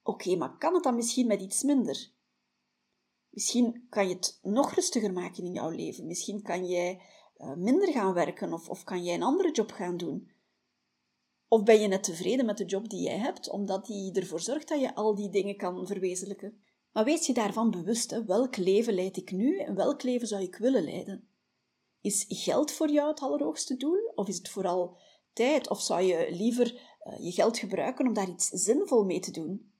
Oké, 0.03 0.35
maar 0.35 0.57
kan 0.57 0.73
het 0.73 0.83
dan 0.83 0.95
misschien 0.95 1.27
met 1.27 1.41
iets 1.41 1.63
minder? 1.63 2.11
Misschien 3.29 3.85
kan 3.89 4.07
je 4.07 4.13
het 4.13 4.39
nog 4.41 4.73
rustiger 4.73 5.13
maken 5.13 5.43
in 5.43 5.51
jouw 5.51 5.69
leven. 5.69 6.07
Misschien 6.07 6.41
kan 6.41 6.65
jij 6.65 7.01
minder 7.55 7.91
gaan 7.91 8.13
werken 8.13 8.53
of, 8.53 8.69
of 8.69 8.83
kan 8.83 9.03
jij 9.03 9.15
een 9.15 9.23
andere 9.23 9.51
job 9.51 9.71
gaan 9.71 9.97
doen. 9.97 10.31
Of 11.47 11.63
ben 11.63 11.81
je 11.81 11.87
net 11.87 12.03
tevreden 12.03 12.45
met 12.45 12.57
de 12.57 12.65
job 12.65 12.89
die 12.89 13.01
jij 13.01 13.17
hebt, 13.17 13.49
omdat 13.49 13.85
die 13.85 14.13
ervoor 14.13 14.39
zorgt 14.39 14.67
dat 14.67 14.79
je 14.79 14.95
al 14.95 15.15
die 15.15 15.29
dingen 15.29 15.57
kan 15.57 15.87
verwezenlijken? 15.87 16.61
Maar 16.91 17.03
wees 17.03 17.25
je 17.25 17.33
daarvan 17.33 17.71
bewust, 17.71 18.23
welk 18.25 18.57
leven 18.57 18.93
leid 18.93 19.17
ik 19.17 19.31
nu 19.31 19.57
en 19.59 19.75
welk 19.75 20.03
leven 20.03 20.27
zou 20.27 20.41
ik 20.41 20.55
willen 20.55 20.83
leiden? 20.83 21.27
Is 22.01 22.25
geld 22.27 22.71
voor 22.71 22.89
jou 22.89 23.09
het 23.09 23.19
allerhoogste 23.19 23.77
doel, 23.77 24.11
of 24.15 24.27
is 24.27 24.37
het 24.37 24.49
vooral 24.49 24.97
tijd, 25.33 25.69
of 25.69 25.81
zou 25.81 26.01
je 26.01 26.27
liever 26.31 26.73
uh, 27.03 27.23
je 27.25 27.31
geld 27.31 27.57
gebruiken 27.57 28.07
om 28.07 28.13
daar 28.13 28.29
iets 28.29 28.47
zinvol 28.47 29.03
mee 29.03 29.19
te 29.19 29.31
doen? 29.31 29.71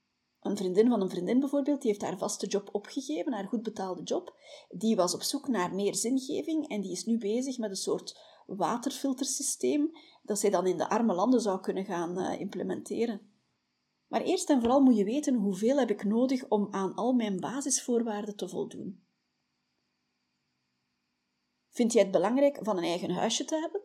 Een 0.42 0.58
vriendin 0.58 0.90
van 0.90 1.02
een 1.02 1.10
vriendin 1.10 1.40
bijvoorbeeld, 1.40 1.82
die 1.82 1.92
heeft 1.92 2.04
haar 2.04 2.18
vaste 2.18 2.48
job 2.48 2.70
opgegeven, 2.72 3.34
haar 3.34 3.48
goed 3.48 3.64
betaalde 3.64 4.04
job. 4.04 4.36
Die 4.70 4.96
was 4.96 5.14
op 5.14 5.22
zoek 5.22 5.48
naar 5.48 5.76
meer 5.76 5.96
zingeving 5.96 6.68
en 6.68 6.82
die 6.82 6.92
is 6.92 7.06
nu 7.06 7.18
bezig 7.18 7.58
met 7.58 7.70
een 7.70 7.76
soort 7.76 8.20
waterfiltersysteem 8.46 9.92
dat 10.24 10.40
zij 10.40 10.50
dan 10.50 10.68
in 10.68 10.78
de 10.78 10.90
arme 10.90 11.14
landen 11.14 11.42
zou 11.42 11.60
kunnen 11.60 11.86
gaan 11.86 12.20
uh, 12.20 12.40
implementeren. 12.40 13.22
Maar 14.08 14.22
eerst 14.22 14.50
en 14.50 14.60
vooral 14.60 14.82
moet 14.82 14.98
je 14.98 15.04
weten 15.04 15.36
hoeveel 15.36 15.78
heb 15.78 15.90
ik 15.90 16.04
nodig 16.04 16.48
om 16.48 16.68
aan 16.72 16.94
al 16.94 17.14
mijn 17.14 17.40
basisvoorwaarden 17.40 18.36
te 18.36 18.50
voldoen. 18.50 19.04
Vind 21.70 21.94
je 21.94 22.00
het 22.00 22.12
belangrijk 22.12 22.60
van 22.62 22.78
een 22.78 22.84
eigen 22.84 23.12
huisje 23.12 23.46
te 23.46 23.56
hebben? 23.56 23.82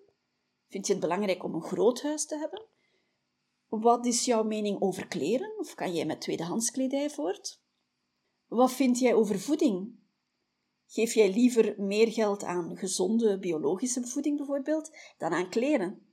Vind 0.69 0.87
je 0.87 0.93
het 0.93 1.03
belangrijk 1.03 1.45
om 1.45 1.55
een 1.55 1.63
groot 1.63 2.03
huis 2.03 2.27
te 2.27 2.39
hebben? 2.39 2.63
Wat 3.81 4.07
is 4.07 4.25
jouw 4.25 4.43
mening 4.43 4.81
over 4.81 5.07
kleren? 5.07 5.59
Of 5.59 5.75
kan 5.75 5.95
jij 5.95 6.07
met 6.07 6.21
tweedehands 6.21 6.71
kledij 6.71 7.11
voort? 7.11 7.63
Wat 8.47 8.73
vind 8.73 8.99
jij 8.99 9.15
over 9.15 9.41
voeding? 9.41 9.95
Geef 10.87 11.15
jij 11.15 11.33
liever 11.33 11.75
meer 11.79 12.13
geld 12.13 12.45
aan 12.45 12.77
gezonde 12.77 13.39
biologische 13.39 14.07
voeding 14.07 14.37
bijvoorbeeld 14.37 14.97
dan 15.19 15.33
aan 15.33 15.51
kleren? 15.51 16.07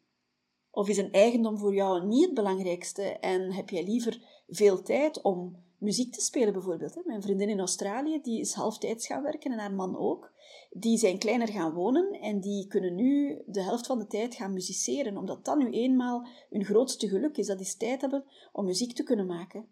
Of 0.70 0.90
is 0.90 0.98
een 0.98 1.12
eigendom 1.12 1.58
voor 1.58 1.74
jou 1.74 2.06
niet 2.06 2.26
het 2.26 2.34
belangrijkste 2.34 3.04
en 3.04 3.52
heb 3.52 3.70
jij 3.70 3.84
liever 3.84 4.44
veel 4.48 4.82
tijd 4.82 5.22
om 5.22 5.64
muziek 5.82 6.14
te 6.14 6.22
spelen 6.22 6.54
bijvoorbeeld? 6.54 7.06
Mijn 7.06 7.22
vriendin 7.22 7.50
in 7.50 7.60
Australië 7.60 8.22
die 8.22 8.40
is 8.40 8.54
halftijds 8.54 9.08
gaan 9.08 9.24
werken 9.24 9.52
en 9.52 9.60
haar 9.60 9.74
man 9.74 9.98
ook. 9.98 10.32
Die 10.70 10.98
zijn 10.98 11.18
kleiner 11.18 11.48
gaan 11.48 11.74
wonen 11.74 12.12
en 12.12 12.40
die 12.40 12.68
kunnen 12.68 12.96
nu 12.96 13.42
de 13.46 13.62
helft 13.64 13.88
van 13.88 14.00
de 14.00 14.08
tijd 14.08 14.36
gaan 14.36 14.54
musiceren, 14.54 15.18
omdat 15.18 15.46
dat 15.46 15.58
nu 15.58 15.72
eenmaal 15.72 16.28
hun 16.50 16.66
grootste 16.66 17.08
geluk 17.08 17.38
is, 17.38 17.48
dat 17.48 17.60
is 17.60 17.76
tijd 17.76 18.02
hebben 18.02 18.26
om 18.52 18.66
muziek 18.66 18.94
te 18.94 19.04
kunnen 19.04 19.26
maken. 19.26 19.68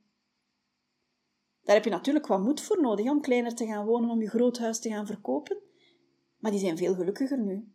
Daar 1.63 1.75
heb 1.75 1.83
je 1.85 1.91
natuurlijk 1.91 2.27
wat 2.27 2.43
moed 2.43 2.61
voor 2.61 2.81
nodig 2.81 3.09
om 3.09 3.21
kleiner 3.21 3.55
te 3.55 3.65
gaan 3.65 3.85
wonen, 3.85 4.09
om 4.09 4.21
je 4.21 4.29
groot 4.29 4.57
huis 4.57 4.79
te 4.79 4.89
gaan 4.89 5.05
verkopen, 5.05 5.57
maar 6.37 6.51
die 6.51 6.59
zijn 6.59 6.77
veel 6.77 6.95
gelukkiger 6.95 7.39
nu. 7.39 7.71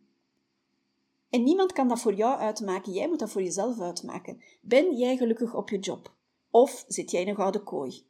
En 1.29 1.43
niemand 1.43 1.73
kan 1.73 1.87
dat 1.87 1.99
voor 1.99 2.13
jou 2.13 2.39
uitmaken, 2.39 2.93
jij 2.93 3.07
moet 3.07 3.19
dat 3.19 3.31
voor 3.31 3.43
jezelf 3.43 3.79
uitmaken. 3.79 4.41
Ben 4.61 4.95
jij 4.97 5.17
gelukkig 5.17 5.55
op 5.55 5.69
je 5.69 5.79
job? 5.79 6.13
Of 6.49 6.85
zit 6.87 7.11
jij 7.11 7.21
in 7.21 7.27
een 7.27 7.35
gouden 7.35 7.63
kooi? 7.63 8.05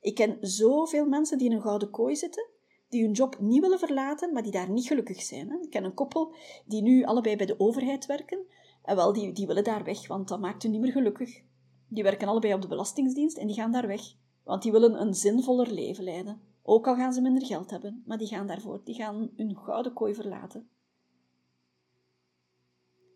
Ik 0.00 0.14
ken 0.14 0.36
zoveel 0.40 1.06
mensen 1.06 1.38
die 1.38 1.48
in 1.48 1.56
een 1.56 1.62
gouden 1.62 1.90
kooi 1.90 2.16
zitten, 2.16 2.48
die 2.88 3.02
hun 3.02 3.12
job 3.12 3.40
niet 3.40 3.60
willen 3.60 3.78
verlaten, 3.78 4.32
maar 4.32 4.42
die 4.42 4.52
daar 4.52 4.70
niet 4.70 4.86
gelukkig 4.86 5.22
zijn. 5.22 5.62
Ik 5.62 5.70
ken 5.70 5.84
een 5.84 5.94
koppel 5.94 6.34
die 6.66 6.82
nu 6.82 7.04
allebei 7.04 7.36
bij 7.36 7.46
de 7.46 7.60
overheid 7.60 8.06
werken, 8.06 8.46
en 8.82 8.96
wel, 8.96 9.12
die, 9.12 9.32
die 9.32 9.46
willen 9.46 9.64
daar 9.64 9.84
weg, 9.84 10.06
want 10.06 10.28
dat 10.28 10.40
maakt 10.40 10.62
hun 10.62 10.72
niet 10.72 10.80
meer 10.80 10.92
gelukkig. 10.92 11.42
Die 11.88 12.02
werken 12.02 12.28
allebei 12.28 12.54
op 12.54 12.62
de 12.62 12.68
Belastingdienst 12.68 13.36
en 13.36 13.46
die 13.46 13.56
gaan 13.56 13.72
daar 13.72 13.86
weg, 13.86 14.02
want 14.44 14.62
die 14.62 14.72
willen 14.72 15.00
een 15.00 15.14
zinvoller 15.14 15.72
leven 15.72 16.04
leiden. 16.04 16.40
Ook 16.62 16.86
al 16.86 16.94
gaan 16.94 17.12
ze 17.12 17.20
minder 17.20 17.46
geld 17.46 17.70
hebben, 17.70 18.02
maar 18.06 18.18
die 18.18 18.28
gaan 18.28 18.46
daarvoor, 18.46 18.80
die 18.84 18.94
gaan 18.94 19.30
hun 19.36 19.56
gouden 19.56 19.92
kooi 19.92 20.14
verlaten. 20.14 20.68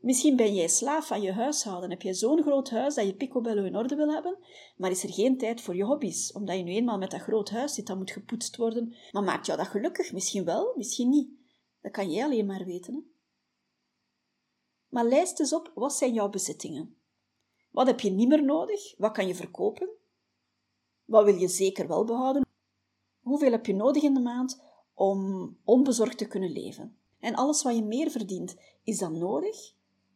Misschien 0.04 0.36
ben 0.36 0.54
jij 0.54 0.68
slaaf 0.68 1.06
van 1.06 1.22
je 1.22 1.32
huishouden, 1.32 1.90
heb 1.90 2.02
je 2.02 2.14
zo'n 2.14 2.42
groot 2.42 2.70
huis 2.70 2.94
dat 2.94 3.06
je 3.06 3.14
picobello 3.14 3.64
in 3.64 3.76
orde 3.76 3.94
wil 3.94 4.12
hebben, 4.12 4.38
maar 4.76 4.90
is 4.90 5.02
er 5.02 5.12
geen 5.12 5.38
tijd 5.38 5.60
voor 5.60 5.76
je 5.76 5.84
hobby's, 5.84 6.32
omdat 6.32 6.56
je 6.56 6.62
nu 6.62 6.72
eenmaal 6.72 6.98
met 6.98 7.10
dat 7.10 7.20
groot 7.20 7.50
huis 7.50 7.74
zit, 7.74 7.86
dat 7.86 7.96
moet 7.96 8.10
gepoetst 8.10 8.56
worden. 8.56 8.94
Maar 9.12 9.22
maakt 9.22 9.46
jou 9.46 9.58
dat 9.58 9.66
gelukkig? 9.66 10.12
Misschien 10.12 10.44
wel, 10.44 10.72
misschien 10.76 11.08
niet. 11.08 11.30
Dat 11.80 11.92
kan 11.92 12.10
jij 12.10 12.24
alleen 12.24 12.46
maar 12.46 12.64
weten. 12.64 12.94
Hè? 12.94 13.00
Maar 14.88 15.04
lijst 15.04 15.40
eens 15.40 15.52
op, 15.52 15.72
wat 15.74 15.94
zijn 15.94 16.12
jouw 16.12 16.28
bezittingen? 16.28 16.96
Wat 17.70 17.86
heb 17.86 18.00
je 18.00 18.10
niet 18.10 18.28
meer 18.28 18.44
nodig? 18.44 18.94
Wat 18.96 19.12
kan 19.12 19.26
je 19.26 19.34
verkopen? 19.34 19.88
Wat 21.04 21.24
wil 21.24 21.34
je 21.34 21.48
zeker 21.48 21.88
wel 21.88 22.04
behouden? 22.04 22.46
Hoeveel 23.22 23.50
heb 23.50 23.66
je 23.66 23.74
nodig 23.74 24.02
in 24.02 24.14
de 24.14 24.20
maand 24.20 24.62
om 24.94 25.48
onbezorgd 25.64 26.18
te 26.18 26.26
kunnen 26.26 26.52
leven? 26.52 26.98
En 27.18 27.34
alles 27.34 27.62
wat 27.62 27.74
je 27.74 27.82
meer 27.82 28.10
verdient, 28.10 28.56
is 28.82 28.98
dat 28.98 29.12
nodig? 29.12 29.74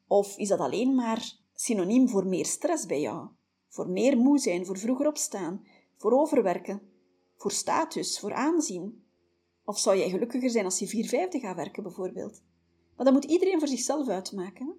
Of 0.09 0.37
is 0.37 0.49
dat 0.49 0.59
alleen 0.59 0.95
maar 0.95 1.33
synoniem 1.55 2.09
voor 2.09 2.27
meer 2.27 2.47
stress 2.47 2.87
bij 2.87 3.01
jou? 3.01 3.29
Voor 3.69 3.89
meer 3.89 4.19
moe 4.19 4.39
zijn, 4.39 4.67
voor 4.67 4.79
vroeger 4.79 5.07
opstaan, 5.07 5.67
voor 5.97 6.13
overwerken, 6.13 6.83
voor 7.37 7.53
status, 7.53 8.19
voor 8.19 8.33
aanzien? 8.33 9.03
Of 9.65 9.79
zou 9.79 9.97
jij 9.97 10.11
gelukkiger 10.11 10.51
zijn 10.51 10.65
als 10.65 10.79
je 10.79 10.87
450 10.87 11.41
gaat 11.41 11.57
werken, 11.57 11.83
bijvoorbeeld? 11.83 12.43
Maar 12.97 13.05
dat 13.05 13.15
moet 13.15 13.25
iedereen 13.25 13.59
voor 13.59 13.69
zichzelf 13.69 14.09
uitmaken. 14.09 14.75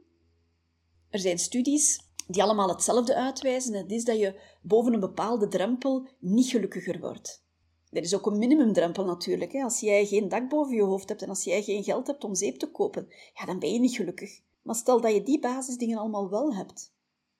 Er 1.10 1.20
zijn 1.20 1.40
studies 1.40 2.08
die 2.28 2.44
allemaal 2.44 2.70
hetzelfde 2.70 3.16
uitwijzen. 3.16 3.74
Het 3.74 3.92
is 3.92 4.04
dat 4.04 4.18
je 4.18 4.40
boven 4.62 4.94
een 4.94 5.00
bepaalde 5.00 5.48
drempel 5.48 6.08
niet 6.20 6.48
gelukkiger 6.48 7.00
wordt. 7.00 7.44
Er 7.90 8.02
is 8.02 8.16
ook 8.16 8.26
een 8.26 8.38
minimumdrempel 8.38 9.06
natuurlijk. 9.06 9.54
Als 9.54 9.80
jij 9.80 10.06
geen 10.06 10.30
dak 10.30 10.50
boven 10.50 10.76
je 10.76 10.82
hoofd 10.82 11.10
hebt 11.10 11.22
en 11.22 11.30
als 11.30 11.44
jij 11.44 11.64
geen 11.64 11.84
geld 11.84 12.08
hebt 12.08 12.24
om 12.24 12.36
zeep 12.36 12.58
te 12.58 12.72
kopen, 12.72 13.08
ja, 13.34 13.46
dan 13.46 13.60
ben 13.60 13.74
je 13.74 13.80
niet 13.80 13.96
gelukkig. 13.96 14.42
Maar 14.62 14.76
stel 14.76 15.02
dat 15.02 15.14
je 15.14 15.24
die 15.24 15.40
basisdingen 15.40 15.98
allemaal 15.98 16.30
wel 16.30 16.56
hebt. 16.56 16.94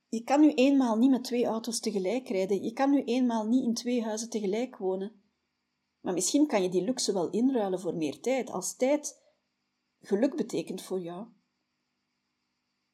Je 0.08 0.24
kan 0.24 0.42
nu 0.42 0.54
eenmaal 0.54 0.98
niet 0.98 1.10
met 1.10 1.24
twee 1.24 1.46
auto's 1.46 1.80
tegelijk 1.80 2.30
rijden. 2.30 2.64
Je 2.64 2.74
kan 2.74 2.92
nu 2.92 3.04
eenmaal 3.04 3.48
niet 3.48 3.64
in 3.64 3.74
twee 3.74 4.04
huizen 4.04 4.30
tegelijk 4.30 4.78
wonen. 4.78 5.22
Maar 6.00 6.14
misschien 6.14 6.48
kan 6.48 6.64
je 6.64 6.70
die 6.70 6.84
luxe 6.84 7.14
wel 7.14 7.30
inruilen 7.30 7.80
voor 7.80 7.96
meer 7.96 8.20
tijd, 8.22 8.50
als 8.50 8.76
tijd 8.76 9.22
geluk 10.00 10.36
betekent 10.36 10.82
voor 10.82 11.00
jou. 11.00 11.28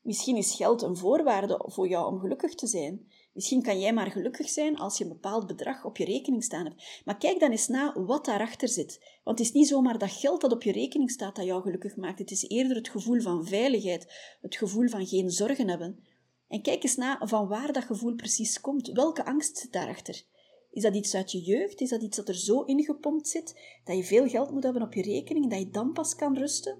Misschien 0.01 0.37
is 0.37 0.55
geld 0.55 0.81
een 0.81 0.97
voorwaarde 0.97 1.63
voor 1.65 1.87
jou 1.87 2.13
om 2.13 2.19
gelukkig 2.19 2.55
te 2.55 2.67
zijn. 2.67 3.11
Misschien 3.35 3.61
kan 3.61 3.79
jij 3.79 3.93
maar 3.93 4.11
gelukkig 4.11 4.49
zijn 4.49 4.77
als 4.77 4.97
je 4.97 5.03
een 5.03 5.09
bepaald 5.09 5.47
bedrag 5.47 5.85
op 5.85 5.97
je 5.97 6.05
rekening 6.05 6.43
staan 6.43 6.65
hebt. 6.65 7.01
Maar 7.05 7.17
kijk 7.17 7.39
dan 7.39 7.51
eens 7.51 7.67
na 7.67 7.93
wat 8.05 8.25
daarachter 8.25 8.67
zit. 8.67 9.19
Want 9.23 9.39
het 9.39 9.47
is 9.47 9.53
niet 9.53 9.67
zomaar 9.67 9.97
dat 9.97 10.11
geld 10.11 10.41
dat 10.41 10.51
op 10.51 10.63
je 10.63 10.71
rekening 10.71 11.11
staat 11.11 11.35
dat 11.35 11.45
jou 11.45 11.61
gelukkig 11.61 11.95
maakt. 11.95 12.19
Het 12.19 12.31
is 12.31 12.47
eerder 12.47 12.75
het 12.75 12.89
gevoel 12.89 13.21
van 13.21 13.45
veiligheid, 13.45 14.37
het 14.41 14.55
gevoel 14.55 14.87
van 14.87 15.07
geen 15.07 15.29
zorgen 15.29 15.67
hebben. 15.67 15.99
En 16.47 16.61
kijk 16.61 16.83
eens 16.83 16.95
na 16.95 17.21
van 17.27 17.47
waar 17.47 17.73
dat 17.73 17.83
gevoel 17.83 18.15
precies 18.15 18.61
komt. 18.61 18.87
Welke 18.87 19.25
angst 19.25 19.57
zit 19.57 19.71
daarachter? 19.71 20.23
Is 20.71 20.81
dat 20.81 20.95
iets 20.95 21.15
uit 21.15 21.31
je 21.31 21.41
jeugd? 21.41 21.81
Is 21.81 21.89
dat 21.89 22.01
iets 22.01 22.17
dat 22.17 22.27
er 22.27 22.37
zo 22.37 22.61
ingepompt 22.61 23.27
zit 23.27 23.79
dat 23.83 23.97
je 23.97 24.03
veel 24.03 24.27
geld 24.27 24.51
moet 24.51 24.63
hebben 24.63 24.81
op 24.81 24.93
je 24.93 25.01
rekening, 25.01 25.49
dat 25.49 25.59
je 25.59 25.69
dan 25.69 25.93
pas 25.93 26.15
kan 26.15 26.37
rusten? 26.37 26.77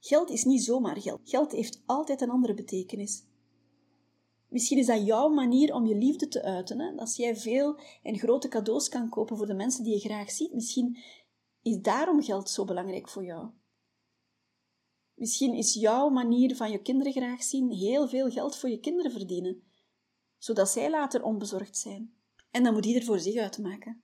Geld 0.00 0.30
is 0.30 0.44
niet 0.44 0.64
zomaar 0.64 1.00
geld. 1.00 1.20
Geld 1.24 1.52
heeft 1.52 1.82
altijd 1.86 2.20
een 2.20 2.30
andere 2.30 2.54
betekenis. 2.54 3.24
Misschien 4.54 4.78
is 4.78 4.86
dat 4.86 5.06
jouw 5.06 5.28
manier 5.28 5.74
om 5.74 5.86
je 5.86 5.94
liefde 5.94 6.28
te 6.28 6.42
uiten. 6.42 6.80
Hè? 6.80 6.96
Als 6.96 7.16
jij 7.16 7.36
veel 7.36 7.80
en 8.02 8.18
grote 8.18 8.48
cadeaus 8.48 8.88
kan 8.88 9.08
kopen 9.08 9.36
voor 9.36 9.46
de 9.46 9.54
mensen 9.54 9.84
die 9.84 9.92
je 9.92 10.00
graag 10.00 10.30
ziet, 10.30 10.52
misschien 10.52 10.98
is 11.62 11.80
daarom 11.80 12.22
geld 12.22 12.50
zo 12.50 12.64
belangrijk 12.64 13.08
voor 13.08 13.24
jou. 13.24 13.50
Misschien 15.14 15.54
is 15.54 15.74
jouw 15.74 16.08
manier 16.08 16.56
van 16.56 16.70
je 16.70 16.82
kinderen 16.82 17.12
graag 17.12 17.42
zien 17.42 17.70
heel 17.70 18.08
veel 18.08 18.30
geld 18.30 18.56
voor 18.56 18.70
je 18.70 18.80
kinderen 18.80 19.10
verdienen, 19.10 19.62
zodat 20.38 20.68
zij 20.68 20.90
later 20.90 21.22
onbezorgd 21.22 21.78
zijn. 21.78 22.14
En 22.50 22.62
dan 22.62 22.72
moet 22.72 22.86
ieder 22.86 23.04
voor 23.04 23.18
zich 23.18 23.36
uitmaken. 23.36 24.03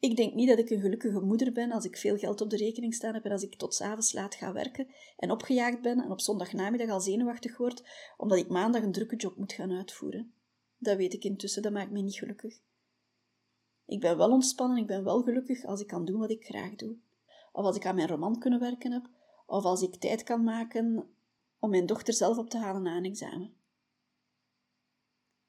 Ik 0.00 0.16
denk 0.16 0.34
niet 0.34 0.48
dat 0.48 0.58
ik 0.58 0.70
een 0.70 0.80
gelukkige 0.80 1.20
moeder 1.20 1.52
ben 1.52 1.72
als 1.72 1.84
ik 1.84 1.96
veel 1.96 2.16
geld 2.16 2.40
op 2.40 2.50
de 2.50 2.56
rekening 2.56 2.94
staan 2.94 3.14
heb 3.14 3.24
en 3.24 3.30
als 3.30 3.42
ik 3.42 3.54
tot 3.54 3.74
s'avonds 3.74 4.12
laat 4.12 4.34
ga 4.34 4.52
werken 4.52 4.88
en 5.16 5.30
opgejaagd 5.30 5.80
ben 5.82 6.00
en 6.00 6.10
op 6.10 6.20
zondagnamiddag 6.20 6.88
al 6.88 7.00
zenuwachtig 7.00 7.56
word 7.56 7.82
omdat 8.16 8.38
ik 8.38 8.48
maandag 8.48 8.82
een 8.82 8.92
drukke 8.92 9.16
job 9.16 9.36
moet 9.36 9.52
gaan 9.52 9.72
uitvoeren. 9.72 10.32
Dat 10.78 10.96
weet 10.96 11.12
ik 11.12 11.24
intussen, 11.24 11.62
dat 11.62 11.72
maakt 11.72 11.90
me 11.90 12.00
niet 12.00 12.18
gelukkig. 12.18 12.60
Ik 13.86 14.00
ben 14.00 14.16
wel 14.16 14.30
ontspannen, 14.30 14.78
ik 14.78 14.86
ben 14.86 15.04
wel 15.04 15.22
gelukkig 15.22 15.64
als 15.64 15.80
ik 15.80 15.86
kan 15.86 16.04
doen 16.04 16.18
wat 16.18 16.30
ik 16.30 16.44
graag 16.44 16.74
doe. 16.74 16.96
Of 17.52 17.64
als 17.64 17.76
ik 17.76 17.86
aan 17.86 17.94
mijn 17.94 18.08
roman 18.08 18.38
kunnen 18.38 18.60
werken 18.60 18.92
heb, 18.92 19.08
of 19.46 19.64
als 19.64 19.82
ik 19.82 19.94
tijd 19.96 20.22
kan 20.22 20.44
maken 20.44 21.14
om 21.58 21.70
mijn 21.70 21.86
dochter 21.86 22.14
zelf 22.14 22.38
op 22.38 22.50
te 22.50 22.58
halen 22.58 22.82
na 22.82 22.96
een 22.96 23.04
examen. 23.04 23.54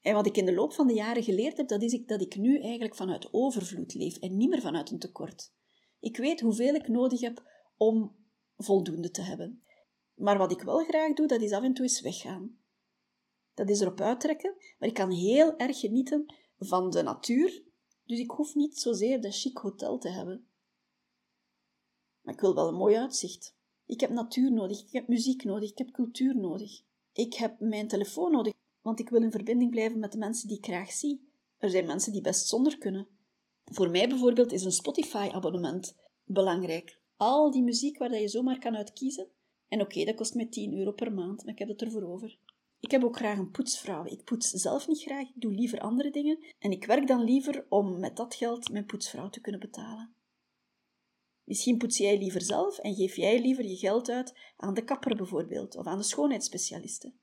En 0.02 0.14
wat 0.14 0.26
ik 0.26 0.38
in 0.38 0.46
de 0.46 0.54
loop 0.54 0.74
van 0.74 0.88
de 0.88 0.94
jaren 0.94 1.24
geleerd 1.24 1.58
heb, 1.58 1.68
dat 1.68 1.82
is 1.82 2.06
dat 2.06 2.22
ik 2.22 2.36
nu 2.36 2.60
eigenlijk 2.60 2.96
vanuit 2.96 3.34
overvloed 3.34 3.94
leef 3.94 4.18
en 4.18 4.38
niet 4.38 4.50
meer 4.50 4.62
vanuit 4.62 4.92
een 4.92 5.00
tekort. 5.00 5.54
Ik 6.00 6.18
weet 6.18 6.42
hoeveel 6.42 6.74
ik 6.74 6.88
nodig 6.88 7.22
heb 7.22 7.44
om 7.78 8.16
voldoende 8.58 9.12
te 9.12 9.22
hebben. 9.22 9.64
Maar 10.14 10.38
wat 10.38 10.52
ik 10.52 10.62
wel 10.62 10.84
graag 10.84 11.14
doe, 11.14 11.28
dat 11.28 11.42
is 11.42 11.52
af 11.52 11.64
en 11.64 11.74
toe 11.74 11.86
eens 11.86 12.02
weggaan. 12.02 12.60
Dat 13.54 13.70
is 13.70 13.80
erop 13.80 14.02
uittrekken, 14.02 14.56
maar 14.80 14.90
ik 14.90 14.96
kan 14.96 15.12
heel 15.12 15.58
erg 15.58 15.80
genieten 15.80 16.36
van 16.58 16.90
de 16.90 17.02
natuur, 17.02 17.64
dus 18.06 18.20
ik 18.20 18.32
hoef 18.32 18.56
niet 18.56 18.80
zozeer 18.80 19.22
dat 19.22 19.40
chic 19.40 19.58
hotel 19.58 19.98
te 19.98 20.10
hebben. 20.10 20.48
Maar 22.22 22.34
ik 22.34 22.40
wil 22.40 22.56
wel 22.56 22.68
een 22.68 22.76
mooi 22.76 22.96
uitzicht. 22.96 23.56
Ik 23.86 24.00
heb 24.00 24.10
natuur 24.10 24.52
nodig, 24.52 24.82
ik 24.82 24.92
heb 24.92 25.08
muziek 25.08 25.44
nodig, 25.44 25.72
ik 25.72 25.78
heb 25.78 25.92
cultuur 25.92 26.36
nodig. 26.36 26.82
Ik 27.14 27.34
heb 27.34 27.60
mijn 27.60 27.88
telefoon 27.88 28.32
nodig, 28.32 28.54
want 28.82 29.00
ik 29.00 29.10
wil 29.10 29.22
in 29.22 29.32
verbinding 29.32 29.72
blijven 29.72 30.00
met 30.00 30.12
de 30.12 30.17
mensen 30.17 30.48
die 30.48 30.58
ik 30.58 30.65
graag 30.65 30.91
zie. 30.91 31.30
Er 31.58 31.70
zijn 31.70 31.86
mensen 31.86 32.12
die 32.12 32.22
best 32.22 32.48
zonder 32.48 32.78
kunnen. 32.78 33.08
Voor 33.65 33.89
mij 33.89 34.10
bijvoorbeeld 34.10 34.52
is 34.52 34.63
een 34.63 34.72
Spotify-abonnement 34.72 35.96
belangrijk. 36.24 37.00
Al 37.15 37.52
die 37.52 37.63
muziek 37.63 37.98
waar 37.98 38.20
je 38.20 38.28
zomaar 38.28 38.60
kan 38.60 38.76
uitkiezen. 38.76 39.28
En 39.67 39.82
oké, 39.82 40.04
dat 40.04 40.15
kost 40.15 40.36
mij 40.36 40.46
10 40.46 40.78
euro 40.78 40.91
per 40.91 41.13
maand, 41.13 41.44
maar 41.44 41.54
ik 41.54 41.60
heb 41.60 41.67
het 41.67 41.82
ervoor 41.82 42.04
over. 42.04 42.38
Ik 42.80 42.91
heb 42.91 43.04
ook 43.04 43.15
graag 43.15 43.38
een 43.38 43.52
poetsvrouw. 43.52 44.06
Ik 44.06 44.24
poets 44.24 44.50
zelf 44.50 44.88
niet 44.88 45.02
graag, 45.02 45.28
ik 45.28 45.41
doe 45.41 45.54
liever 45.54 45.80
andere 45.80 46.12
dingen. 46.12 46.46
En 46.60 46.72
ik 46.72 46.86
werk 46.86 47.08
dan 47.08 47.24
liever 47.24 47.65
om 47.70 48.00
met 48.00 48.17
dat 48.17 48.36
geld 48.36 48.72
mijn 48.72 48.86
poetsvrouw 48.86 49.30
te 49.30 49.41
kunnen 49.41 49.62
betalen. 49.62 50.15
Misschien 51.44 51.78
poets 51.78 51.98
jij 51.98 52.17
liever 52.17 52.41
zelf 52.41 52.78
en 52.78 52.96
geef 52.96 53.15
jij 53.15 53.41
liever 53.41 53.65
je 53.65 53.76
geld 53.76 54.10
uit 54.10 54.38
aan 54.58 54.74
de 54.74 54.84
kapper 54.84 55.15
bijvoorbeeld, 55.15 55.76
of 55.76 55.86
aan 55.86 55.98
de 55.98 56.04
schoonheidsspecialisten. 56.04 57.21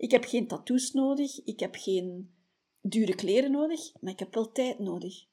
Ik 0.00 0.10
heb 0.10 0.24
geen 0.24 0.46
tattoos 0.46 0.92
nodig, 0.92 1.44
ik 1.44 1.60
heb 1.60 1.74
geen 1.74 2.34
dure 2.80 3.14
kleren 3.14 3.50
nodig, 3.50 4.00
maar 4.00 4.12
ik 4.12 4.18
heb 4.18 4.34
wel 4.34 4.52
tijd 4.52 4.78
nodig. 4.78 5.26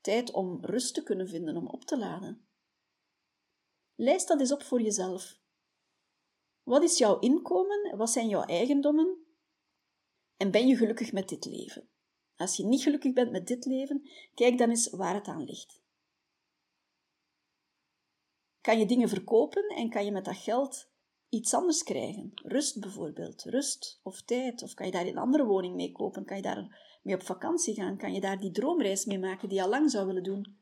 Tijd 0.00 0.32
om 0.32 0.64
rust 0.64 0.94
te 0.94 1.02
kunnen 1.02 1.28
vinden, 1.28 1.56
om 1.56 1.66
op 1.66 1.84
te 1.84 1.98
laden. 1.98 2.46
Lijst 3.94 4.28
dat 4.28 4.40
eens 4.40 4.52
op 4.52 4.62
voor 4.62 4.82
jezelf. 4.82 5.40
Wat 6.62 6.82
is 6.82 6.98
jouw 6.98 7.18
inkomen? 7.18 7.96
Wat 7.96 8.10
zijn 8.10 8.28
jouw 8.28 8.42
eigendommen? 8.42 9.24
En 10.36 10.50
ben 10.50 10.66
je 10.66 10.76
gelukkig 10.76 11.12
met 11.12 11.28
dit 11.28 11.44
leven? 11.44 11.88
Als 12.36 12.56
je 12.56 12.64
niet 12.64 12.82
gelukkig 12.82 13.12
bent 13.12 13.30
met 13.30 13.46
dit 13.46 13.64
leven, 13.64 14.10
kijk 14.34 14.58
dan 14.58 14.70
eens 14.70 14.90
waar 14.90 15.14
het 15.14 15.26
aan 15.26 15.44
ligt. 15.44 15.82
Kan 18.60 18.78
je 18.78 18.86
dingen 18.86 19.08
verkopen 19.08 19.68
en 19.68 19.90
kan 19.90 20.04
je 20.04 20.12
met 20.12 20.24
dat 20.24 20.36
geld 20.36 20.92
iets 21.34 21.54
anders 21.54 21.82
krijgen? 21.82 22.30
Rust 22.34 22.80
bijvoorbeeld, 22.80 23.42
rust 23.42 24.00
of 24.02 24.22
tijd. 24.22 24.62
Of 24.62 24.74
kan 24.74 24.86
je 24.86 24.92
daar 24.92 25.06
een 25.06 25.18
andere 25.18 25.44
woning 25.44 25.74
mee 25.74 25.92
kopen? 25.92 26.24
Kan 26.24 26.36
je 26.36 26.42
daar 26.42 26.98
mee 27.02 27.14
op 27.14 27.22
vakantie 27.22 27.74
gaan? 27.74 27.96
Kan 27.96 28.12
je 28.12 28.20
daar 28.20 28.40
die 28.40 28.50
droomreis 28.50 29.04
mee 29.04 29.18
maken 29.18 29.48
die 29.48 29.58
je 29.58 29.64
al 29.64 29.70
lang 29.70 29.90
zou 29.90 30.06
willen 30.06 30.22
doen? 30.22 30.56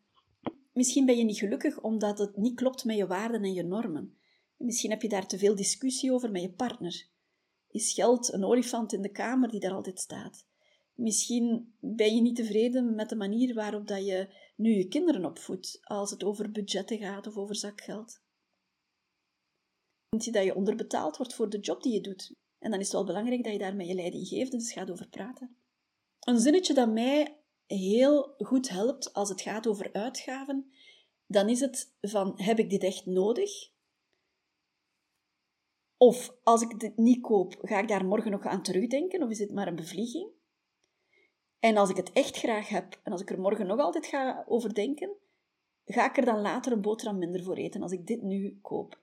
Misschien 0.72 1.06
ben 1.06 1.16
je 1.16 1.24
niet 1.24 1.38
gelukkig 1.38 1.80
omdat 1.80 2.18
het 2.18 2.36
niet 2.36 2.56
klopt 2.56 2.84
met 2.84 2.96
je 2.96 3.06
waarden 3.06 3.42
en 3.42 3.52
je 3.52 3.62
normen. 3.62 4.16
Misschien 4.56 4.90
heb 4.90 5.02
je 5.02 5.08
daar 5.08 5.26
te 5.26 5.38
veel 5.38 5.54
discussie 5.54 6.12
over 6.12 6.30
met 6.30 6.42
je 6.42 6.52
partner. 6.52 7.08
Is 7.70 7.92
geld 7.92 8.32
een 8.32 8.44
olifant 8.44 8.92
in 8.92 9.02
de 9.02 9.10
kamer 9.10 9.50
die 9.50 9.60
daar 9.60 9.72
altijd 9.72 9.98
staat? 9.98 10.46
Misschien 10.94 11.74
ben 11.80 12.14
je 12.14 12.20
niet 12.20 12.36
tevreden 12.36 12.94
met 12.94 13.08
de 13.08 13.16
manier 13.16 13.54
waarop 13.54 13.86
dat 13.86 14.06
je 14.06 14.34
nu 14.56 14.70
je 14.70 14.88
kinderen 14.88 15.24
opvoedt, 15.24 15.78
als 15.82 16.10
het 16.10 16.24
over 16.24 16.50
budgetten 16.50 16.98
gaat 16.98 17.26
of 17.26 17.36
over 17.36 17.56
zakgeld. 17.56 18.21
Vind 20.12 20.24
je 20.24 20.32
dat 20.32 20.44
je 20.44 20.54
onderbetaald 20.54 21.16
wordt 21.16 21.34
voor 21.34 21.48
de 21.48 21.58
job 21.58 21.82
die 21.82 21.92
je 21.92 22.00
doet? 22.00 22.34
En 22.58 22.70
dan 22.70 22.80
is 22.80 22.86
het 22.86 22.94
wel 22.94 23.04
belangrijk 23.04 23.44
dat 23.44 23.52
je 23.52 23.58
daar 23.58 23.76
met 23.76 23.86
je 23.86 23.94
leidinggevende 23.94 24.56
eens 24.56 24.72
gaat 24.72 24.90
over 24.90 25.08
praten. 25.08 25.56
Een 26.20 26.38
zinnetje 26.38 26.74
dat 26.74 26.92
mij 26.92 27.36
heel 27.66 28.34
goed 28.38 28.68
helpt 28.68 29.12
als 29.12 29.28
het 29.28 29.40
gaat 29.40 29.66
over 29.66 29.92
uitgaven, 29.92 30.72
dan 31.26 31.48
is 31.48 31.60
het 31.60 31.94
van 32.00 32.32
heb 32.36 32.58
ik 32.58 32.70
dit 32.70 32.82
echt 32.82 33.06
nodig? 33.06 33.70
Of 35.96 36.34
als 36.42 36.62
ik 36.62 36.80
dit 36.80 36.96
niet 36.96 37.22
koop, 37.22 37.58
ga 37.60 37.78
ik 37.78 37.88
daar 37.88 38.04
morgen 38.04 38.30
nog 38.30 38.46
aan 38.46 38.62
terugdenken 38.62 39.22
of 39.22 39.30
is 39.30 39.38
dit 39.38 39.52
maar 39.52 39.66
een 39.66 39.76
bevlieging? 39.76 40.30
En 41.58 41.76
als 41.76 41.90
ik 41.90 41.96
het 41.96 42.12
echt 42.12 42.36
graag 42.36 42.68
heb 42.68 43.00
en 43.02 43.12
als 43.12 43.20
ik 43.20 43.30
er 43.30 43.40
morgen 43.40 43.66
nog 43.66 43.78
altijd 43.78 44.06
ga 44.06 44.44
over 44.46 44.74
denken, 44.74 45.10
ga 45.84 46.08
ik 46.08 46.16
er 46.16 46.24
dan 46.24 46.40
later 46.40 46.72
een 46.72 46.82
boterham 46.82 47.18
minder 47.18 47.42
voor 47.42 47.56
eten 47.56 47.82
als 47.82 47.92
ik 47.92 48.06
dit 48.06 48.22
nu 48.22 48.58
koop. 48.62 49.00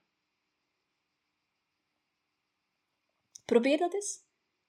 Probeer 3.50 3.78
dat 3.78 3.94
eens. 3.94 4.24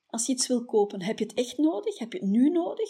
Als 0.08 0.26
je 0.26 0.32
iets 0.34 0.48
wil 0.48 0.66
kopen, 0.66 1.02
heb 1.02 1.20
je 1.20 1.26
het 1.26 1.34
echt 1.34 1.58
nodig? 1.58 1.98
Heb 1.98 2.14
je 2.14 2.20
het 2.20 2.28
nu 2.28 2.50
nodig? 2.50 2.90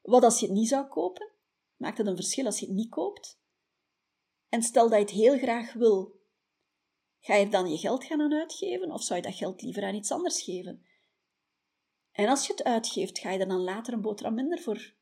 Wat 0.00 0.24
als 0.24 0.40
je 0.40 0.46
het 0.46 0.54
niet 0.54 0.68
zou 0.68 0.86
kopen? 0.86 1.30
Maakt 1.76 1.98
het 1.98 2.06
een 2.06 2.16
verschil 2.16 2.46
als 2.46 2.58
je 2.58 2.66
het 2.66 2.74
niet 2.74 2.90
koopt? 2.90 3.40
En 4.48 4.62
stel 4.62 4.88
dat 4.88 4.98
je 4.98 5.04
het 5.04 5.14
heel 5.14 5.38
graag 5.38 5.72
wil, 5.72 6.20
ga 7.20 7.34
je 7.34 7.44
er 7.44 7.50
dan 7.50 7.70
je 7.70 7.78
geld 7.78 8.04
gaan 8.04 8.20
aan 8.20 8.32
uitgeven 8.32 8.90
of 8.90 9.02
zou 9.02 9.20
je 9.20 9.26
dat 9.26 9.36
geld 9.36 9.62
liever 9.62 9.84
aan 9.84 9.94
iets 9.94 10.12
anders 10.12 10.42
geven? 10.42 10.86
En 12.10 12.28
als 12.28 12.46
je 12.46 12.52
het 12.52 12.64
uitgeeft, 12.64 13.18
ga 13.18 13.30
je 13.30 13.38
er 13.38 13.48
dan 13.48 13.60
later 13.60 13.92
een 13.92 14.00
boterham 14.00 14.34
minder 14.34 14.58
voor 14.58 14.94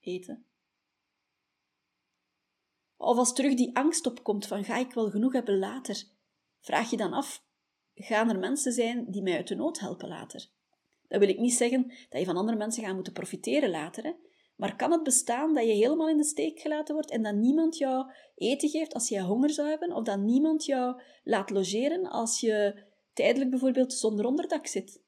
eten? 0.00 0.46
Of 2.96 3.16
als 3.16 3.32
terug 3.32 3.54
die 3.54 3.76
angst 3.76 4.06
opkomt 4.06 4.46
van 4.46 4.64
ga 4.64 4.76
ik 4.76 4.92
wel 4.92 5.10
genoeg 5.10 5.32
hebben 5.32 5.58
later, 5.58 6.04
vraag 6.60 6.90
je 6.90 6.96
dan 6.96 7.12
af, 7.12 7.44
gaan 7.94 8.28
er 8.28 8.38
mensen 8.38 8.72
zijn 8.72 9.10
die 9.10 9.22
mij 9.22 9.36
uit 9.36 9.48
de 9.48 9.54
nood 9.54 9.80
helpen 9.80 10.08
later? 10.08 10.50
Dat 11.08 11.20
wil 11.20 11.28
ik 11.28 11.38
niet 11.38 11.54
zeggen 11.54 11.92
dat 12.08 12.20
je 12.20 12.26
van 12.26 12.36
andere 12.36 12.58
mensen 12.58 12.84
gaat 12.84 12.94
moeten 12.94 13.12
profiteren 13.12 13.70
later, 13.70 14.16
maar 14.56 14.76
kan 14.76 14.92
het 14.92 15.02
bestaan 15.02 15.54
dat 15.54 15.64
je 15.64 15.72
helemaal 15.72 16.08
in 16.08 16.16
de 16.16 16.24
steek 16.24 16.60
gelaten 16.60 16.94
wordt 16.94 17.10
en 17.10 17.22
dat 17.22 17.34
niemand 17.34 17.76
jou 17.76 18.12
eten 18.34 18.68
geeft 18.68 18.94
als 18.94 19.08
je 19.08 19.20
honger 19.20 19.50
zou 19.50 19.68
hebben, 19.68 19.92
of 19.92 20.04
dat 20.04 20.18
niemand 20.18 20.64
jou 20.64 21.02
laat 21.24 21.50
logeren 21.50 22.06
als 22.06 22.40
je 22.40 22.84
tijdelijk 23.12 23.50
bijvoorbeeld 23.50 23.92
zonder 23.92 24.24
onderdak 24.24 24.66
zit? 24.66 25.00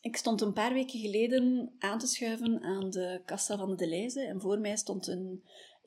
Ik 0.00 0.16
stond 0.16 0.40
een 0.40 0.52
paar 0.52 0.72
weken 0.72 0.98
geleden 0.98 1.74
aan 1.78 1.98
te 1.98 2.06
schuiven 2.06 2.62
aan 2.62 2.90
de 2.90 3.22
kassa 3.24 3.56
van 3.56 3.70
de 3.70 3.76
Deleuze 3.76 4.20
en 4.20 4.40
voor 4.40 4.58
mij 4.58 4.76
stond 4.76 5.06
een 5.06 5.44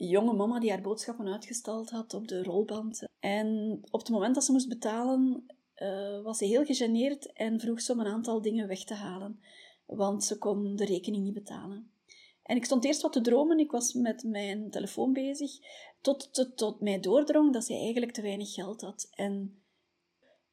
jonge 0.08 0.34
mama 0.34 0.60
die 0.60 0.70
haar 0.70 0.82
boodschappen 0.82 1.28
uitgestald 1.28 1.89
had 1.89 2.13
op 2.13 2.28
de 2.28 2.44
rolband. 2.44 3.04
En 3.20 3.80
op 3.92 4.00
het 4.00 4.10
moment 4.10 4.36
dat 4.36 4.44
ze 4.44 4.52
moest 4.52 4.70
betalen, 4.70 5.46
uh, 5.76 6.22
was 6.22 6.38
ze 6.38 6.46
heel 6.46 6.66
gegeneerd 6.66 7.34
en 7.34 7.60
vroeg 7.60 7.82
ze 7.82 7.92
om 7.92 8.00
een 8.00 8.06
aantal 8.06 8.42
dingen 8.42 8.68
weg 8.68 8.84
te 8.84 8.94
halen, 8.94 9.39
want 9.86 10.24
ze 10.24 10.38
kon 10.38 10.76
de 10.76 10.86
rekening 10.86 11.24
niet 11.24 11.34
betalen. 11.34 11.92
En 12.44 12.56
ik 12.56 12.66
stond 12.66 12.86
eerst 12.86 13.02
wat 13.02 13.13
te 13.13 13.22
dromen, 13.22 13.60
ik 13.60 13.72
was 13.72 13.94
met 13.94 14.24
mijn 14.24 14.70
telefoon 14.70 15.13
bezig, 15.13 15.52
tot, 16.02 16.34
tot, 16.34 16.58
tot 16.58 16.82
mij 16.82 17.00
doordrong 17.00 17.54
dat 17.54 17.66
ze 17.66 17.74
eigenlijk 17.74 18.12
te 18.12 18.22
weinig 18.22 18.54
geld 18.54 18.82
had. 18.82 19.08
En 19.12 19.62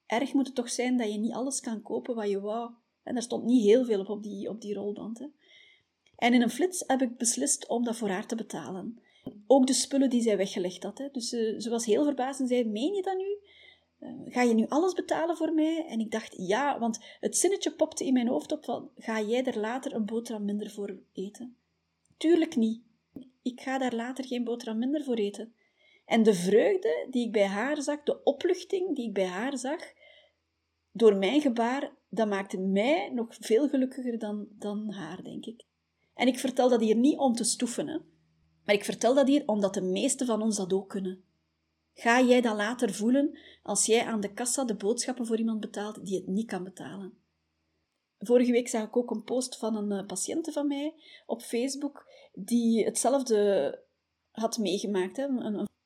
erg 0.06 0.32
moet 0.32 0.46
het 0.46 0.56
toch 0.56 0.70
zijn 0.70 0.96
dat 0.96 1.12
je 1.12 1.18
niet 1.18 1.32
alles 1.32 1.60
kan 1.60 1.82
kopen 1.82 2.14
wat 2.14 2.28
je 2.28 2.40
wou. 2.40 2.70
En 3.02 3.16
er 3.16 3.22
stond 3.22 3.44
niet 3.44 3.64
heel 3.64 3.84
veel 3.84 4.00
op 4.00 4.08
op 4.08 4.22
die, 4.22 4.48
op 4.48 4.60
die 4.60 4.74
rolband. 4.74 5.28
En 6.16 6.34
in 6.34 6.42
een 6.42 6.50
flits 6.50 6.84
heb 6.86 7.02
ik 7.02 7.16
beslist 7.16 7.68
om 7.68 7.84
dat 7.84 7.96
voor 7.96 8.08
haar 8.08 8.26
te 8.26 8.34
betalen. 8.34 9.02
Ook 9.46 9.66
de 9.66 9.72
spullen 9.72 10.10
die 10.10 10.22
zij 10.22 10.36
weggelegd 10.36 10.82
had. 10.82 10.98
Hè. 10.98 11.08
Dus 11.12 11.28
ze, 11.28 11.54
ze 11.58 11.70
was 11.70 11.84
heel 11.84 12.04
verbaasd 12.04 12.40
en 12.40 12.46
zei, 12.46 12.64
meen 12.64 12.94
je 12.94 13.02
dat 13.02 13.16
nu? 13.16 13.38
Uh, 14.00 14.32
ga 14.32 14.42
je 14.42 14.54
nu 14.54 14.66
alles 14.68 14.92
betalen 14.92 15.36
voor 15.36 15.52
mij? 15.52 15.86
En 15.88 16.00
ik 16.00 16.10
dacht, 16.10 16.34
ja, 16.36 16.78
want 16.78 16.98
het 17.20 17.36
zinnetje 17.36 17.72
popte 17.72 18.04
in 18.04 18.12
mijn 18.12 18.28
hoofd 18.28 18.52
op 18.52 18.64
van, 18.64 18.90
ga 18.96 19.20
jij 19.20 19.44
er 19.44 19.58
later 19.58 19.94
een 19.94 20.06
boterham 20.06 20.44
minder 20.44 20.70
voor 20.70 20.98
eten? 21.12 21.56
Tuurlijk 22.16 22.56
niet. 22.56 22.82
Ik 23.42 23.60
ga 23.60 23.78
daar 23.78 23.94
later 23.94 24.24
geen 24.24 24.44
boterham 24.44 24.78
minder 24.78 25.04
voor 25.04 25.16
eten. 25.16 25.54
En 26.04 26.22
de 26.22 26.34
vreugde 26.34 27.06
die 27.10 27.26
ik 27.26 27.32
bij 27.32 27.46
haar 27.46 27.82
zag, 27.82 28.02
de 28.02 28.22
opluchting 28.22 28.96
die 28.96 29.06
ik 29.06 29.14
bij 29.14 29.26
haar 29.26 29.58
zag, 29.58 29.92
door 30.92 31.16
mijn 31.16 31.40
gebaar, 31.40 31.92
dat 32.08 32.28
maakte 32.28 32.58
mij 32.58 33.10
nog 33.14 33.36
veel 33.40 33.68
gelukkiger 33.68 34.18
dan, 34.18 34.46
dan 34.50 34.92
haar, 34.92 35.22
denk 35.22 35.46
ik. 35.46 35.64
En 36.14 36.26
ik 36.26 36.38
vertel 36.38 36.68
dat 36.68 36.80
hier 36.80 36.96
niet 36.96 37.18
om 37.18 37.34
te 37.34 37.44
stoeven? 37.44 38.04
Maar 38.70 38.78
ik 38.78 38.84
vertel 38.84 39.14
dat 39.14 39.28
hier 39.28 39.42
omdat 39.46 39.74
de 39.74 39.80
meesten 39.80 40.26
van 40.26 40.42
ons 40.42 40.56
dat 40.56 40.72
ook 40.72 40.88
kunnen. 40.88 41.24
Ga 41.94 42.20
jij 42.20 42.40
dat 42.40 42.56
later 42.56 42.94
voelen 42.94 43.38
als 43.62 43.86
jij 43.86 44.04
aan 44.04 44.20
de 44.20 44.32
kassa 44.32 44.64
de 44.64 44.74
boodschappen 44.74 45.26
voor 45.26 45.38
iemand 45.38 45.60
betaalt 45.60 46.06
die 46.06 46.16
het 46.16 46.26
niet 46.26 46.46
kan 46.46 46.64
betalen? 46.64 47.18
Vorige 48.18 48.52
week 48.52 48.68
zag 48.68 48.86
ik 48.86 48.96
ook 48.96 49.10
een 49.10 49.22
post 49.22 49.56
van 49.56 49.76
een 49.76 50.00
uh, 50.00 50.06
patiënte 50.06 50.52
van 50.52 50.66
mij 50.66 50.94
op 51.26 51.42
Facebook 51.42 52.06
die 52.32 52.84
hetzelfde 52.84 53.78
had 54.30 54.58
meegemaakt. 54.58 55.16
Hè. 55.16 55.26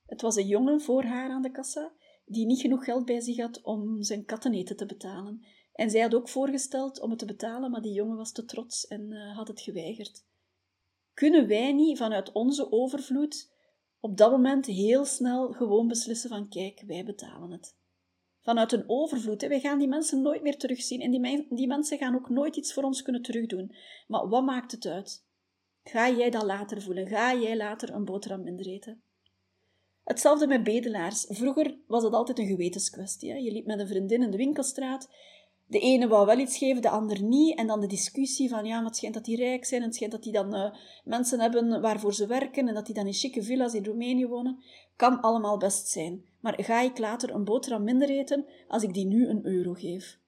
Het 0.06 0.20
was 0.20 0.36
een 0.36 0.46
jongen 0.46 0.80
voor 0.80 1.02
haar 1.02 1.30
aan 1.30 1.42
de 1.42 1.50
kassa 1.50 1.92
die 2.24 2.46
niet 2.46 2.60
genoeg 2.60 2.84
geld 2.84 3.04
bij 3.04 3.20
zich 3.20 3.36
had 3.36 3.62
om 3.62 4.02
zijn 4.02 4.24
katteneten 4.24 4.76
te 4.76 4.86
betalen. 4.86 5.44
En 5.72 5.90
zij 5.90 6.00
had 6.00 6.14
ook 6.14 6.28
voorgesteld 6.28 7.00
om 7.00 7.10
het 7.10 7.18
te 7.18 7.26
betalen, 7.26 7.70
maar 7.70 7.82
die 7.82 7.92
jongen 7.92 8.16
was 8.16 8.32
te 8.32 8.44
trots 8.44 8.86
en 8.86 9.10
uh, 9.10 9.36
had 9.36 9.48
het 9.48 9.60
geweigerd. 9.60 10.24
Kunnen 11.14 11.46
wij 11.46 11.72
niet 11.72 11.98
vanuit 11.98 12.32
onze 12.32 12.72
overvloed 12.72 13.52
op 14.00 14.16
dat 14.16 14.30
moment 14.30 14.66
heel 14.66 15.04
snel 15.04 15.52
gewoon 15.52 15.88
beslissen 15.88 16.30
van 16.30 16.48
kijk, 16.48 16.82
wij 16.86 17.04
betalen 17.04 17.50
het? 17.50 17.76
Vanuit 18.40 18.72
een 18.72 18.84
overvloed. 18.86 19.40
Hè. 19.40 19.48
Wij 19.48 19.60
gaan 19.60 19.78
die 19.78 19.88
mensen 19.88 20.22
nooit 20.22 20.42
meer 20.42 20.56
terugzien 20.56 21.00
en 21.00 21.10
die, 21.10 21.46
die 21.50 21.66
mensen 21.66 21.98
gaan 21.98 22.14
ook 22.14 22.28
nooit 22.28 22.56
iets 22.56 22.72
voor 22.72 22.82
ons 22.82 23.02
kunnen 23.02 23.22
terugdoen. 23.22 23.74
Maar 24.06 24.28
wat 24.28 24.44
maakt 24.44 24.72
het 24.72 24.86
uit? 24.86 25.24
Ga 25.84 26.10
jij 26.10 26.30
dat 26.30 26.42
later 26.42 26.82
voelen? 26.82 27.06
Ga 27.06 27.34
jij 27.34 27.56
later 27.56 27.94
een 27.94 28.04
boterham 28.04 28.42
minder 28.42 28.66
eten? 28.66 29.02
Hetzelfde 30.04 30.46
met 30.46 30.64
bedelaars. 30.64 31.24
Vroeger 31.28 31.78
was 31.86 32.02
het 32.02 32.12
altijd 32.12 32.38
een 32.38 32.46
gewetenskwestie. 32.46 33.30
Hè. 33.30 33.36
Je 33.36 33.52
liep 33.52 33.66
met 33.66 33.80
een 33.80 33.88
vriendin 33.88 34.22
in 34.22 34.30
de 34.30 34.36
winkelstraat. 34.36 35.10
De 35.74 35.80
ene 35.80 36.08
wou 36.08 36.26
wel 36.26 36.38
iets 36.38 36.58
geven, 36.58 36.82
de 36.82 36.88
ander 36.88 37.22
niet. 37.22 37.58
En 37.58 37.66
dan 37.66 37.80
de 37.80 37.86
discussie 37.86 38.48
van, 38.48 38.64
ja, 38.64 38.76
maar 38.76 38.84
het 38.84 38.96
schijnt 38.96 39.14
dat 39.14 39.24
die 39.24 39.36
rijk 39.36 39.64
zijn. 39.64 39.80
En 39.80 39.86
het 39.86 39.94
schijnt 39.96 40.12
dat 40.12 40.22
die 40.22 40.32
dan 40.32 40.54
uh, 40.54 40.74
mensen 41.04 41.40
hebben 41.40 41.80
waarvoor 41.80 42.14
ze 42.14 42.26
werken. 42.26 42.68
En 42.68 42.74
dat 42.74 42.86
die 42.86 42.94
dan 42.94 43.06
in 43.06 43.12
chique 43.12 43.42
villa's 43.42 43.74
in 43.74 43.84
Roemenië 43.84 44.26
wonen. 44.26 44.62
Kan 44.96 45.20
allemaal 45.20 45.58
best 45.58 45.88
zijn. 45.88 46.24
Maar 46.40 46.62
ga 46.62 46.80
ik 46.80 46.98
later 46.98 47.34
een 47.34 47.44
boterham 47.44 47.84
minder 47.84 48.08
eten 48.08 48.46
als 48.68 48.82
ik 48.82 48.94
die 48.94 49.06
nu 49.06 49.28
een 49.28 49.46
euro 49.46 49.72
geef? 49.72 50.18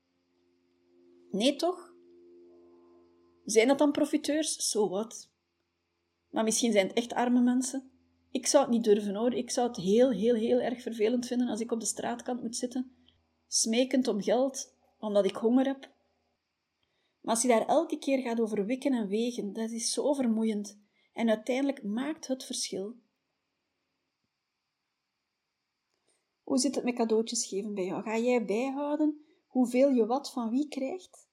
Nee, 1.30 1.57
toch? 1.57 1.94
Zijn 3.44 3.68
dat 3.68 3.78
dan 3.78 3.92
profiteurs? 3.92 4.70
So 4.70 4.88
wat? 4.88 5.30
Maar 6.30 6.44
misschien 6.44 6.72
zijn 6.72 6.86
het 6.86 6.97
echt 6.97 7.12
arme 7.12 7.40
mensen. 7.40 7.90
Ik 8.30 8.47
zou 8.47 8.64
het 8.64 8.72
niet 8.72 8.84
durven 8.84 9.14
hoor. 9.14 9.34
Ik 9.34 9.51
zou 9.51 9.68
het 9.68 9.76
heel, 9.76 10.11
heel, 10.11 10.34
heel 10.34 10.61
erg 10.61 10.82
vervelend 10.82 11.26
vinden 11.26 11.49
als 11.49 11.61
ik 11.61 11.72
op 11.72 11.80
de 11.80 11.86
straatkant 11.86 12.42
moet 12.42 12.57
zitten, 12.57 12.92
smekend 13.47 14.09
om 14.09 14.22
geld, 14.22 14.74
omdat 15.07 15.24
ik 15.24 15.36
honger 15.36 15.66
heb. 15.66 15.94
Maar 17.20 17.34
als 17.34 17.42
je 17.42 17.48
daar 17.48 17.66
elke 17.66 17.98
keer 17.98 18.18
gaat 18.18 18.40
over 18.40 18.66
wikken 18.66 18.92
en 18.92 19.09
wegen, 19.09 19.52
dat 19.52 19.70
is 19.70 19.92
zo 19.92 20.12
vermoeiend. 20.12 20.80
En 21.12 21.28
uiteindelijk 21.28 21.82
maakt 21.82 22.26
het 22.26 22.44
verschil. 22.44 22.96
Hoe 26.42 26.59
zit 26.59 26.74
het 26.74 26.84
met 26.84 26.94
cadeautjes 26.94 27.46
geven 27.46 27.74
bij 27.74 27.84
jou? 27.84 28.02
Ga 28.02 28.18
jij 28.18 28.44
bijhouden 28.44 29.24
hoeveel 29.46 29.90
je 29.90 30.07
wat 30.07 30.32
van 30.32 30.50
wie 30.50 30.68
krijgt? 30.68 31.28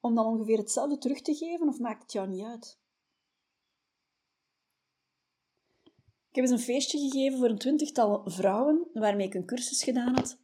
Om 0.00 0.14
dan 0.14 0.26
ongeveer 0.26 0.58
hetzelfde 0.58 0.98
terug 0.98 1.20
te 1.20 1.34
geven 1.34 1.68
of 1.68 1.78
maakt 1.78 2.02
het 2.02 2.12
jou 2.12 2.28
niet 2.28 2.44
uit? 2.44 2.78
Ik 6.28 6.40
heb 6.40 6.50
eens 6.50 6.60
een 6.60 6.74
feestje 6.74 6.98
gegeven 6.98 7.38
voor 7.38 7.48
een 7.48 7.58
twintigtal 7.58 8.22
vrouwen, 8.24 8.88
waarmee 8.92 9.26
ik 9.26 9.34
een 9.34 9.46
cursus 9.46 9.82
gedaan 9.82 10.14
had. 10.14 10.38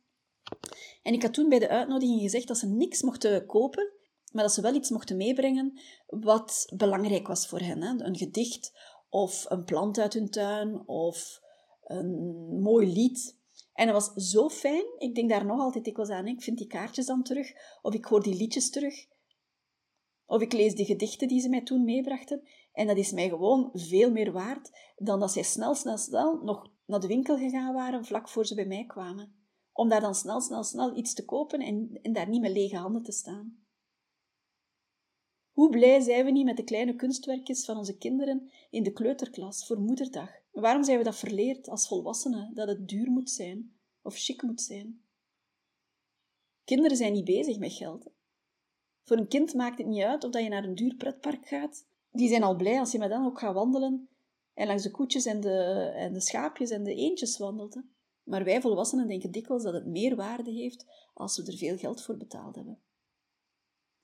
En 1.03 1.13
ik 1.13 1.23
had 1.23 1.35
toen 1.35 1.49
bij 1.49 1.59
de 1.59 1.69
uitnodiging 1.69 2.21
gezegd 2.21 2.49
dat 2.49 2.59
ze 2.59 2.67
niks 2.67 3.03
mochten 3.03 3.47
kopen, 3.47 3.93
maar 4.33 4.43
dat 4.43 4.53
ze 4.53 4.61
wel 4.61 4.75
iets 4.75 4.91
mochten 4.91 5.17
meebrengen 5.17 5.81
wat 6.07 6.73
belangrijk 6.77 7.27
was 7.27 7.49
voor 7.49 7.61
hen. 7.61 7.83
Hè? 7.83 8.05
Een 8.05 8.17
gedicht 8.17 8.73
of 9.09 9.45
een 9.49 9.65
plant 9.65 9.99
uit 9.99 10.13
hun 10.13 10.31
tuin 10.31 10.89
of 10.89 11.41
een 11.83 12.61
mooi 12.63 12.93
lied. 12.93 13.39
En 13.73 13.87
dat 13.87 13.95
was 13.95 14.31
zo 14.31 14.49
fijn. 14.49 14.85
Ik 14.99 15.15
denk 15.15 15.31
daar 15.31 15.47
nog 15.47 15.61
altijd 15.61 15.85
dikwijls 15.85 16.11
aan. 16.11 16.27
Ik 16.27 16.43
vind 16.43 16.59
die 16.59 16.67
kaartjes 16.67 17.07
dan 17.07 17.23
terug, 17.23 17.53
of 17.83 17.95
ik 17.95 18.05
hoor 18.05 18.23
die 18.23 18.35
liedjes 18.35 18.71
terug. 18.71 19.07
Of 20.27 20.43
ik 20.43 20.53
lees 20.53 20.75
die 20.75 20.87
gedichten 20.87 21.29
die 21.29 21.41
ze 21.41 21.49
mij 21.49 21.63
toen 21.63 21.85
meebrachten. 21.85 22.49
En 22.73 22.87
dat 22.87 22.97
is 22.97 23.13
mij 23.13 23.29
gewoon 23.29 23.71
veel 23.73 24.11
meer 24.11 24.33
waard 24.33 24.71
dan 24.97 25.21
dat 25.21 25.33
zij 25.33 25.43
snel, 25.43 25.75
snel, 25.75 25.99
snel 25.99 26.43
nog 26.43 26.71
naar 26.87 27.01
de 27.01 27.07
winkel 27.07 27.37
gegaan 27.37 27.75
waren 27.75 28.05
vlak 28.05 28.29
voor 28.29 28.47
ze 28.47 28.55
bij 28.55 28.67
mij 28.67 28.85
kwamen. 28.87 29.40
Om 29.81 29.89
daar 29.89 30.01
dan 30.01 30.15
snel, 30.15 30.41
snel, 30.41 30.65
snel 30.65 30.97
iets 30.97 31.15
te 31.15 31.25
kopen 31.25 31.61
en, 31.61 31.99
en 32.03 32.13
daar 32.13 32.29
niet 32.29 32.41
met 32.41 32.53
lege 32.53 32.77
handen 32.77 33.03
te 33.03 33.13
staan. 33.13 33.59
Hoe 35.53 35.71
blij 35.71 36.01
zijn 36.01 36.25
we 36.25 36.31
niet 36.31 36.45
met 36.45 36.57
de 36.57 36.65
kleine 36.65 36.97
kunstwerkjes 36.97 37.65
van 37.65 37.77
onze 37.77 37.97
kinderen 37.97 38.51
in 38.71 38.83
de 38.83 38.93
kleuterklas 38.93 39.67
voor 39.67 39.79
moederdag? 39.79 40.31
Waarom 40.51 40.85
zijn 40.85 40.99
we 40.99 41.05
dat 41.05 41.17
verleerd 41.17 41.69
als 41.69 41.89
volwassenen, 41.89 42.55
dat 42.55 42.69
het 42.69 42.89
duur 42.89 43.11
moet 43.11 43.31
zijn 43.31 43.77
of 44.03 44.17
chic 44.17 44.43
moet 44.43 44.61
zijn? 44.61 45.03
Kinderen 46.65 46.97
zijn 46.97 47.13
niet 47.13 47.25
bezig 47.25 47.59
met 47.59 47.73
geld. 47.73 48.11
Voor 49.03 49.17
een 49.17 49.29
kind 49.29 49.55
maakt 49.55 49.79
het 49.79 49.87
niet 49.87 50.03
uit 50.03 50.25
of 50.25 50.31
dat 50.31 50.43
je 50.43 50.49
naar 50.49 50.65
een 50.65 50.75
duur 50.75 50.95
pretpark 50.95 51.47
gaat. 51.47 51.87
Die 52.11 52.29
zijn 52.29 52.43
al 52.43 52.57
blij 52.57 52.79
als 52.79 52.93
je 52.93 52.99
met 52.99 53.11
hen 53.11 53.25
ook 53.25 53.39
gaat 53.39 53.55
wandelen 53.55 54.09
en 54.55 54.67
langs 54.67 54.83
de 54.83 54.91
koetjes 54.91 55.25
en 55.25 55.41
de, 55.41 55.93
en 55.95 56.13
de 56.13 56.21
schaapjes 56.21 56.71
en 56.71 56.85
de 56.85 56.95
eendjes 56.95 57.39
wandelt. 57.39 57.77
Maar 58.23 58.45
wij 58.45 58.61
volwassenen 58.61 59.07
denken 59.07 59.31
dikwijls 59.31 59.63
dat 59.63 59.75
het 59.75 59.87
meer 59.87 60.17
waarde 60.17 60.51
heeft 60.51 60.87
als 61.15 61.37
we 61.37 61.47
er 61.47 61.57
veel 61.57 61.77
geld 61.77 62.03
voor 62.03 62.17
betaald 62.17 62.55
hebben. 62.55 62.81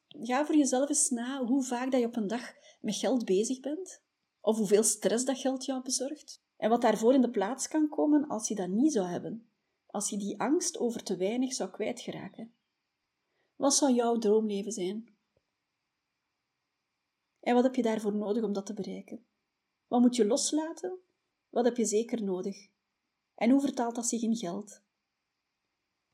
Ga 0.08 0.46
voor 0.46 0.56
jezelf 0.56 0.88
eens 0.88 1.10
na 1.10 1.44
hoe 1.44 1.64
vaak 1.64 1.90
dat 1.90 2.00
je 2.00 2.06
op 2.06 2.16
een 2.16 2.26
dag 2.26 2.54
met 2.80 2.94
geld 2.94 3.24
bezig 3.24 3.60
bent, 3.60 4.02
of 4.40 4.56
hoeveel 4.56 4.82
stress 4.82 5.24
dat 5.24 5.38
geld 5.38 5.64
jou 5.64 5.82
bezorgt, 5.82 6.42
en 6.56 6.70
wat 6.70 6.82
daarvoor 6.82 7.14
in 7.14 7.20
de 7.20 7.30
plaats 7.30 7.68
kan 7.68 7.88
komen 7.88 8.26
als 8.28 8.48
je 8.48 8.54
dat 8.54 8.68
niet 8.68 8.92
zou 8.92 9.06
hebben, 9.06 9.50
als 9.86 10.10
je 10.10 10.16
die 10.16 10.40
angst 10.40 10.78
over 10.78 11.02
te 11.02 11.16
weinig 11.16 11.52
zou 11.52 11.70
kwijtgeraken. 11.70 12.54
Wat 13.56 13.74
zou 13.74 13.92
jouw 13.92 14.18
droomleven 14.18 14.72
zijn? 14.72 15.14
En 17.40 17.54
wat 17.54 17.64
heb 17.64 17.74
je 17.74 17.82
daarvoor 17.82 18.14
nodig 18.14 18.42
om 18.42 18.52
dat 18.52 18.66
te 18.66 18.74
bereiken? 18.74 19.26
Wat 19.86 20.00
moet 20.00 20.16
je 20.16 20.26
loslaten? 20.26 20.98
Wat 21.48 21.64
heb 21.64 21.76
je 21.76 21.84
zeker 21.84 22.22
nodig? 22.22 22.68
En 23.36 23.50
hoe 23.50 23.60
vertaalt 23.60 23.94
dat 23.94 24.06
zich 24.06 24.22
in 24.22 24.36
geld? 24.36 24.82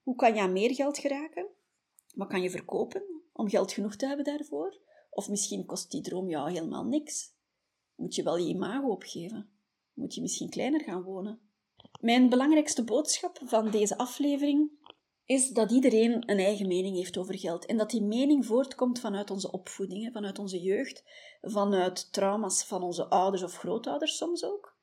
Hoe 0.03 0.17
kan 0.17 0.35
je 0.35 0.41
aan 0.41 0.53
meer 0.53 0.75
geld 0.75 0.99
geraken? 0.99 1.47
Wat 2.15 2.29
kan 2.29 2.43
je 2.43 2.51
verkopen 2.51 3.03
om 3.33 3.49
geld 3.49 3.73
genoeg 3.73 3.97
te 3.97 4.07
hebben 4.07 4.25
daarvoor? 4.25 4.81
Of 5.11 5.29
misschien 5.29 5.67
kost 5.67 5.91
die 5.91 6.01
droom 6.01 6.29
jou 6.29 6.51
helemaal 6.51 6.85
niks. 6.85 7.35
Moet 7.95 8.15
je 8.15 8.23
wel 8.23 8.37
je 8.37 8.49
imago 8.49 8.89
opgeven? 8.89 9.51
Moet 9.93 10.15
je 10.15 10.21
misschien 10.21 10.51
kleiner 10.51 10.81
gaan 10.81 11.03
wonen? 11.03 11.41
Mijn 12.01 12.29
belangrijkste 12.29 12.85
boodschap 12.85 13.41
van 13.45 13.71
deze 13.71 13.99
aflevering 13.99 14.71
is 15.25 15.51
dat 15.51 15.71
iedereen 15.71 16.31
een 16.31 16.39
eigen 16.39 16.67
mening 16.67 16.97
heeft 16.97 17.17
over 17.17 17.39
geld. 17.39 17.67
En 17.67 17.77
dat 17.77 17.91
die 17.91 18.03
mening 18.03 18.47
voortkomt 18.47 19.01
vanuit 19.01 19.31
onze 19.31 19.51
opvoeding, 19.51 20.13
vanuit 20.13 20.39
onze 20.39 20.61
jeugd, 20.61 21.05
vanuit 21.41 22.13
trauma's 22.13 22.65
van 22.65 22.83
onze 22.83 23.09
ouders 23.09 23.43
of 23.43 23.57
grootouders 23.57 24.17
soms 24.17 24.45
ook. 24.45 24.77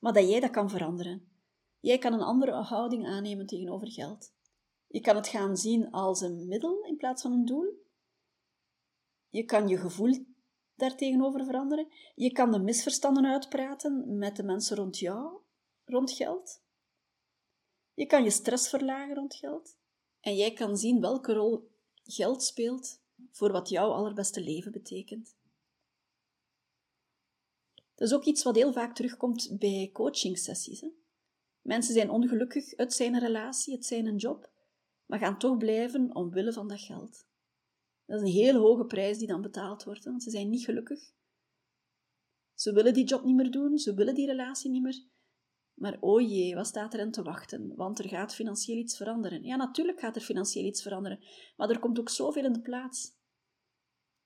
Maar 0.00 0.12
dat 0.12 0.28
jij 0.28 0.40
dat 0.40 0.50
kan 0.50 0.70
veranderen. 0.70 1.33
Jij 1.84 1.98
kan 1.98 2.12
een 2.12 2.22
andere 2.22 2.52
houding 2.52 3.06
aannemen 3.06 3.46
tegenover 3.46 3.90
geld. 3.90 4.32
Je 4.86 5.00
kan 5.00 5.16
het 5.16 5.28
gaan 5.28 5.56
zien 5.56 5.90
als 5.90 6.20
een 6.20 6.48
middel 6.48 6.84
in 6.84 6.96
plaats 6.96 7.22
van 7.22 7.32
een 7.32 7.44
doel. 7.44 7.82
Je 9.28 9.44
kan 9.44 9.68
je 9.68 9.76
gevoel 9.76 10.26
daartegenover 10.74 11.44
veranderen. 11.44 11.88
Je 12.14 12.32
kan 12.32 12.50
de 12.52 12.58
misverstanden 12.58 13.26
uitpraten 13.26 14.18
met 14.18 14.36
de 14.36 14.42
mensen 14.42 14.76
rond 14.76 14.98
jou, 14.98 15.40
rond 15.84 16.12
geld. 16.12 16.62
Je 17.94 18.06
kan 18.06 18.22
je 18.22 18.30
stress 18.30 18.68
verlagen 18.68 19.14
rond 19.14 19.34
geld. 19.34 19.78
En 20.20 20.36
jij 20.36 20.52
kan 20.52 20.76
zien 20.76 21.00
welke 21.00 21.32
rol 21.32 21.70
geld 22.04 22.42
speelt 22.42 23.00
voor 23.30 23.52
wat 23.52 23.68
jouw 23.68 23.90
allerbeste 23.90 24.40
leven 24.40 24.72
betekent. 24.72 25.36
Dat 27.94 28.08
is 28.08 28.14
ook 28.14 28.24
iets 28.24 28.42
wat 28.42 28.54
heel 28.54 28.72
vaak 28.72 28.94
terugkomt 28.94 29.58
bij 29.58 29.90
coachingsessies. 29.92 30.80
Hè? 30.80 31.02
Mensen 31.64 31.94
zijn 31.94 32.10
ongelukkig, 32.10 32.76
het 32.76 32.94
zijn 32.94 33.14
een 33.14 33.20
relatie, 33.20 33.74
het 33.74 33.86
zijn 33.86 34.06
een 34.06 34.16
job, 34.16 34.50
maar 35.06 35.18
gaan 35.18 35.38
toch 35.38 35.56
blijven 35.56 36.14
omwille 36.14 36.52
van 36.52 36.68
dat 36.68 36.80
geld. 36.80 37.26
Dat 38.06 38.20
is 38.20 38.22
een 38.22 38.34
heel 38.34 38.60
hoge 38.60 38.84
prijs 38.84 39.18
die 39.18 39.26
dan 39.26 39.40
betaald 39.40 39.84
wordt, 39.84 40.04
want 40.04 40.22
ze 40.22 40.30
zijn 40.30 40.50
niet 40.50 40.64
gelukkig. 40.64 41.12
Ze 42.54 42.72
willen 42.72 42.92
die 42.92 43.04
job 43.04 43.24
niet 43.24 43.34
meer 43.34 43.50
doen, 43.50 43.78
ze 43.78 43.94
willen 43.94 44.14
die 44.14 44.26
relatie 44.26 44.70
niet 44.70 44.82
meer, 44.82 45.04
maar 45.74 45.96
oh 46.00 46.20
jee, 46.20 46.54
wat 46.54 46.66
staat 46.66 46.94
er 46.94 47.00
aan 47.00 47.10
te 47.10 47.22
wachten? 47.22 47.76
Want 47.76 47.98
er 47.98 48.08
gaat 48.08 48.34
financieel 48.34 48.78
iets 48.78 48.96
veranderen. 48.96 49.44
Ja, 49.44 49.56
natuurlijk 49.56 50.00
gaat 50.00 50.16
er 50.16 50.22
financieel 50.22 50.64
iets 50.64 50.82
veranderen, 50.82 51.24
maar 51.56 51.70
er 51.70 51.78
komt 51.78 51.98
ook 51.98 52.08
zoveel 52.08 52.44
in 52.44 52.52
de 52.52 52.60
plaats. 52.60 53.16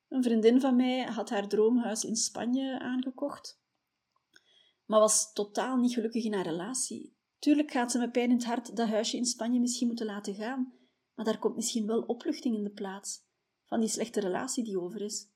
Een 0.07 0.23
vriendin 0.23 0.61
van 0.61 0.75
mij 0.75 1.03
had 1.03 1.29
haar 1.29 1.47
droomhuis 1.47 2.03
in 2.03 2.15
Spanje 2.15 2.79
aangekocht, 2.79 3.61
maar 4.85 4.99
was 4.99 5.33
totaal 5.33 5.77
niet 5.77 5.93
gelukkig 5.93 6.23
in 6.23 6.33
haar 6.33 6.47
relatie. 6.47 7.17
Tuurlijk 7.39 7.71
gaat 7.71 7.91
ze 7.91 7.99
met 7.99 8.11
pijn 8.11 8.29
in 8.29 8.35
het 8.35 8.45
hart 8.45 8.75
dat 8.75 8.87
huisje 8.87 9.17
in 9.17 9.25
Spanje 9.25 9.59
misschien 9.59 9.87
moeten 9.87 10.05
laten 10.05 10.35
gaan, 10.35 10.73
maar 11.15 11.25
daar 11.25 11.39
komt 11.39 11.55
misschien 11.55 11.87
wel 11.87 12.01
opluchting 12.01 12.55
in 12.55 12.63
de 12.63 12.71
plaats 12.71 13.27
van 13.65 13.79
die 13.79 13.89
slechte 13.89 14.19
relatie 14.19 14.63
die 14.63 14.79
over 14.79 15.01
is. 15.01 15.31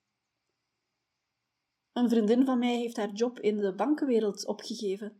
Een 1.92 2.10
vriendin 2.10 2.46
van 2.46 2.60
mij 2.60 2.78
heeft 2.78 2.98
haar 2.98 3.12
job 3.12 3.40
in 3.40 3.58
de 3.58 3.74
bankenwereld 3.74 4.48
opgegeven 4.48 5.18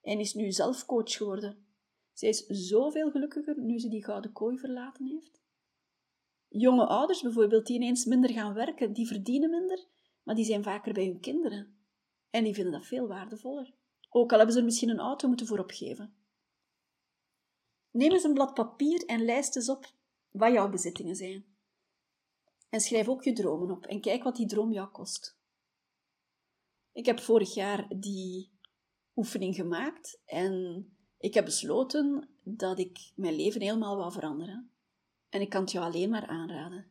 en 0.00 0.18
is 0.18 0.34
nu 0.34 0.52
zelf 0.52 0.86
coach 0.86 1.16
geworden. 1.16 1.66
Zij 2.12 2.28
is 2.28 2.46
zoveel 2.46 3.10
gelukkiger 3.10 3.60
nu 3.60 3.78
ze 3.78 3.88
die 3.88 4.04
gouden 4.04 4.32
kooi 4.32 4.58
verlaten 4.58 5.06
heeft. 5.06 5.40
Jonge 6.48 6.86
ouders 6.86 7.22
bijvoorbeeld, 7.22 7.66
die 7.66 7.76
ineens 7.76 8.04
minder 8.04 8.30
gaan 8.30 8.54
werken, 8.54 8.92
die 8.92 9.06
verdienen 9.06 9.50
minder, 9.50 9.86
maar 10.22 10.34
die 10.34 10.44
zijn 10.44 10.62
vaker 10.62 10.92
bij 10.92 11.04
hun 11.04 11.20
kinderen. 11.20 11.76
En 12.30 12.44
die 12.44 12.54
vinden 12.54 12.72
dat 12.72 12.86
veel 12.86 13.06
waardevoller. 13.06 13.74
Ook 14.08 14.30
al 14.30 14.36
hebben 14.36 14.54
ze 14.54 14.60
er 14.60 14.66
misschien 14.66 14.88
een 14.88 14.98
auto 14.98 15.28
moeten 15.28 15.46
voor 15.46 15.58
opgeven. 15.58 16.17
Neem 17.98 18.12
eens 18.12 18.22
een 18.22 18.34
blad 18.34 18.54
papier 18.54 19.04
en 19.04 19.24
lijst 19.24 19.56
eens 19.56 19.68
op 19.68 19.92
wat 20.30 20.52
jouw 20.52 20.68
bezittingen 20.68 21.16
zijn. 21.16 21.44
En 22.68 22.80
schrijf 22.80 23.08
ook 23.08 23.24
je 23.24 23.32
dromen 23.32 23.70
op 23.70 23.86
en 23.86 24.00
kijk 24.00 24.22
wat 24.22 24.36
die 24.36 24.46
droom 24.46 24.72
jou 24.72 24.88
kost. 24.88 25.38
Ik 26.92 27.06
heb 27.06 27.20
vorig 27.20 27.54
jaar 27.54 27.88
die 27.98 28.50
oefening 29.16 29.54
gemaakt 29.54 30.20
en 30.24 30.86
ik 31.18 31.34
heb 31.34 31.44
besloten 31.44 32.28
dat 32.42 32.78
ik 32.78 33.12
mijn 33.14 33.36
leven 33.36 33.60
helemaal 33.60 33.96
wou 33.96 34.12
veranderen. 34.12 34.70
En 35.28 35.40
ik 35.40 35.48
kan 35.48 35.60
het 35.60 35.72
jou 35.72 35.84
alleen 35.86 36.10
maar 36.10 36.26
aanraden. 36.26 36.86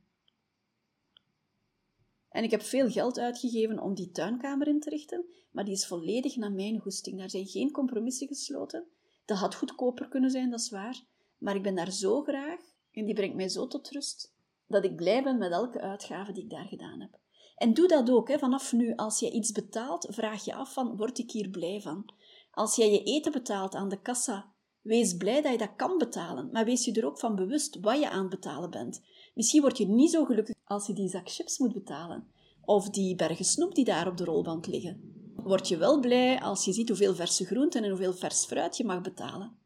En 2.30 2.44
ik 2.44 2.52
heb 2.52 2.62
veel 2.62 2.90
geld 2.90 3.20
uitgegeven 3.20 3.80
om 3.80 3.94
die 3.94 4.12
tuinkamer 4.12 4.68
in 4.68 4.80
te 4.80 4.90
richten, 4.90 5.26
maar 5.52 5.66
die 5.66 5.74
is 5.74 5.88
volledig 5.88 6.36
naar 6.36 6.52
mijn 6.52 6.80
goesting. 6.80 7.18
Daar 7.18 7.30
zijn 7.30 7.48
geen 7.48 7.72
compromissen 7.72 8.28
gesloten. 8.28 8.88
Dat 9.28 9.38
had 9.38 9.56
goedkoper 9.56 10.08
kunnen 10.08 10.32
zijn, 10.32 10.50
dat 10.50 10.60
is 10.60 10.70
waar. 10.70 11.04
Maar 11.38 11.56
ik 11.56 11.64
ben 11.64 11.76
daar 11.76 11.92
zo 11.92 12.22
graag 12.22 12.60
en 12.92 13.06
die 13.06 13.16
brengt 13.16 13.36
mij 13.36 13.50
zo 13.50 13.68
tot 13.68 13.90
rust 13.90 14.34
dat 14.68 14.84
ik 14.84 14.96
blij 14.96 15.24
ben 15.24 15.38
met 15.38 15.52
elke 15.52 15.82
uitgave 15.82 16.32
die 16.32 16.44
ik 16.44 16.50
daar 16.50 16.68
gedaan 16.68 17.02
heb. 17.02 17.20
En 17.56 17.74
doe 17.74 17.88
dat 17.88 18.10
ook. 18.10 18.28
Hè. 18.28 18.38
Vanaf 18.38 18.74
nu, 18.74 18.96
als 18.96 19.20
je 19.20 19.32
iets 19.32 19.52
betaalt, 19.52 20.08
vraag 20.10 20.46
je 20.46 20.54
af 20.54 20.74
van, 20.74 20.98
word 20.98 21.18
ik 21.18 21.32
hier 21.32 21.50
blij 21.50 21.82
van? 21.82 22.14
Als 22.52 22.76
jij 22.76 22.92
je 22.92 23.04
eten 23.04 23.32
betaalt 23.32 23.76
aan 23.76 23.90
de 23.90 24.02
kassa, 24.02 24.52
wees 24.82 25.18
blij 25.18 25.42
dat 25.42 25.52
je 25.52 25.58
dat 25.58 25.76
kan 25.76 25.98
betalen, 25.98 26.50
maar 26.52 26.66
wees 26.66 26.86
je 26.86 26.92
er 26.92 27.06
ook 27.06 27.20
van 27.20 27.36
bewust 27.36 27.80
wat 27.80 28.00
je 28.00 28.10
aan 28.10 28.22
het 28.22 28.30
betalen 28.30 28.70
bent. 28.70 29.02
Misschien 29.34 29.62
word 29.62 29.78
je 29.78 29.88
niet 29.88 30.12
zo 30.12 30.26
gelukkig 30.26 30.56
als 30.64 30.88
je 30.88 30.94
die 30.94 31.10
zak 31.10 31.30
chips 31.30 31.58
moet 31.58 31.74
betalen, 31.74 32.28
of 32.62 32.90
die 32.90 33.16
bergen 33.16 33.46
snoep 33.46 33.76
die 33.76 33.86
daar 33.86 34.08
op 34.08 34.18
de 34.18 34.24
rolband 34.24 34.68
liggen. 34.68 35.17
Word 35.48 35.68
je 35.68 35.78
wel 35.78 36.00
blij 36.00 36.40
als 36.40 36.66
je 36.66 36.74
ziet 36.74 36.88
hoeveel 36.88 37.16
verse 37.16 37.46
groenten 37.46 37.84
en 37.84 37.90
hoeveel 37.90 38.14
vers 38.14 38.46
fruit 38.46 38.78
je 38.78 38.86
mag 38.86 39.02
betalen. 39.02 39.58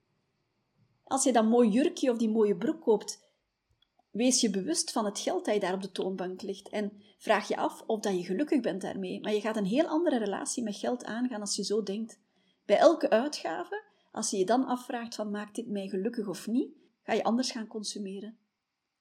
Als 1.04 1.24
je 1.24 1.32
dat 1.32 1.46
mooi 1.46 1.70
jurkje 1.70 2.12
of 2.12 2.18
die 2.18 2.30
mooie 2.30 2.58
broek 2.58 2.82
koopt, 2.82 3.24
wees 4.12 4.42
je 4.42 4.50
bewust 4.50 4.92
van 4.92 5.06
het 5.06 5.20
geld 5.20 5.46
dat 5.46 5.54
je 5.54 5.60
daar 5.60 5.74
op 5.74 5.82
de 5.82 5.92
toonbank 5.92 6.42
ligt 6.42 6.70
en 6.70 6.92
vraag 7.18 7.48
je 7.48 7.58
af 7.58 7.84
of 7.88 8.00
dat 8.00 8.18
je 8.18 8.24
gelukkig 8.24 8.62
bent 8.62 8.82
daarmee. 8.82 9.22
Maar 9.22 9.34
je 9.34 9.42
gaat 9.42 9.58
een 9.58 9.66
heel 9.66 9.86
andere 9.86 10.18
relatie 10.18 10.64
met 10.64 10.76
geld 10.76 11.06
aangaan 11.06 11.42
als 11.42 11.56
je 11.56 11.64
zo 11.64 11.84
denkt. 11.84 12.20
Bij 12.66 12.78
elke 12.78 13.10
uitgave, 13.10 13.84
als 14.12 14.30
je 14.30 14.38
je 14.38 14.46
dan 14.46 14.66
afvraagt 14.66 15.16
van 15.16 15.32
maakt 15.32 15.56
dit 15.56 15.68
mij 15.68 15.88
gelukkig 15.88 16.28
of 16.28 16.48
niet, 16.48 16.72
ga 17.04 17.14
je 17.14 17.24
anders 17.24 17.52
gaan 17.52 17.68
consumeren. 17.68 18.38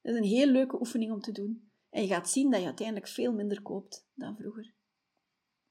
Dat 0.02 0.12
is 0.12 0.20
een 0.20 0.26
heel 0.26 0.46
leuke 0.46 0.80
oefening 0.80 1.12
om 1.12 1.20
te 1.20 1.32
doen. 1.32 1.70
En 1.90 2.02
je 2.02 2.08
gaat 2.08 2.30
zien 2.30 2.50
dat 2.50 2.60
je 2.60 2.66
uiteindelijk 2.66 3.08
veel 3.08 3.32
minder 3.32 3.62
koopt 3.62 4.06
dan 4.14 4.36
vroeger. 4.36 4.78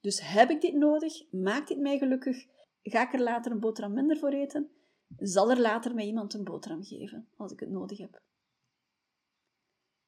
Dus 0.01 0.19
heb 0.21 0.49
ik 0.49 0.61
dit 0.61 0.73
nodig? 0.73 1.31
Maakt 1.31 1.67
dit 1.67 1.79
mij 1.79 1.97
gelukkig? 1.97 2.45
Ga 2.81 3.07
ik 3.07 3.13
er 3.13 3.21
later 3.21 3.51
een 3.51 3.59
boterham 3.59 3.93
minder 3.93 4.17
voor 4.17 4.31
eten? 4.31 4.71
Zal 5.17 5.49
er 5.49 5.59
later 5.59 5.93
mij 5.93 6.05
iemand 6.05 6.33
een 6.33 6.43
boterham 6.43 6.83
geven 6.83 7.27
als 7.37 7.51
ik 7.51 7.59
het 7.59 7.69
nodig 7.69 7.97
heb? 7.97 8.21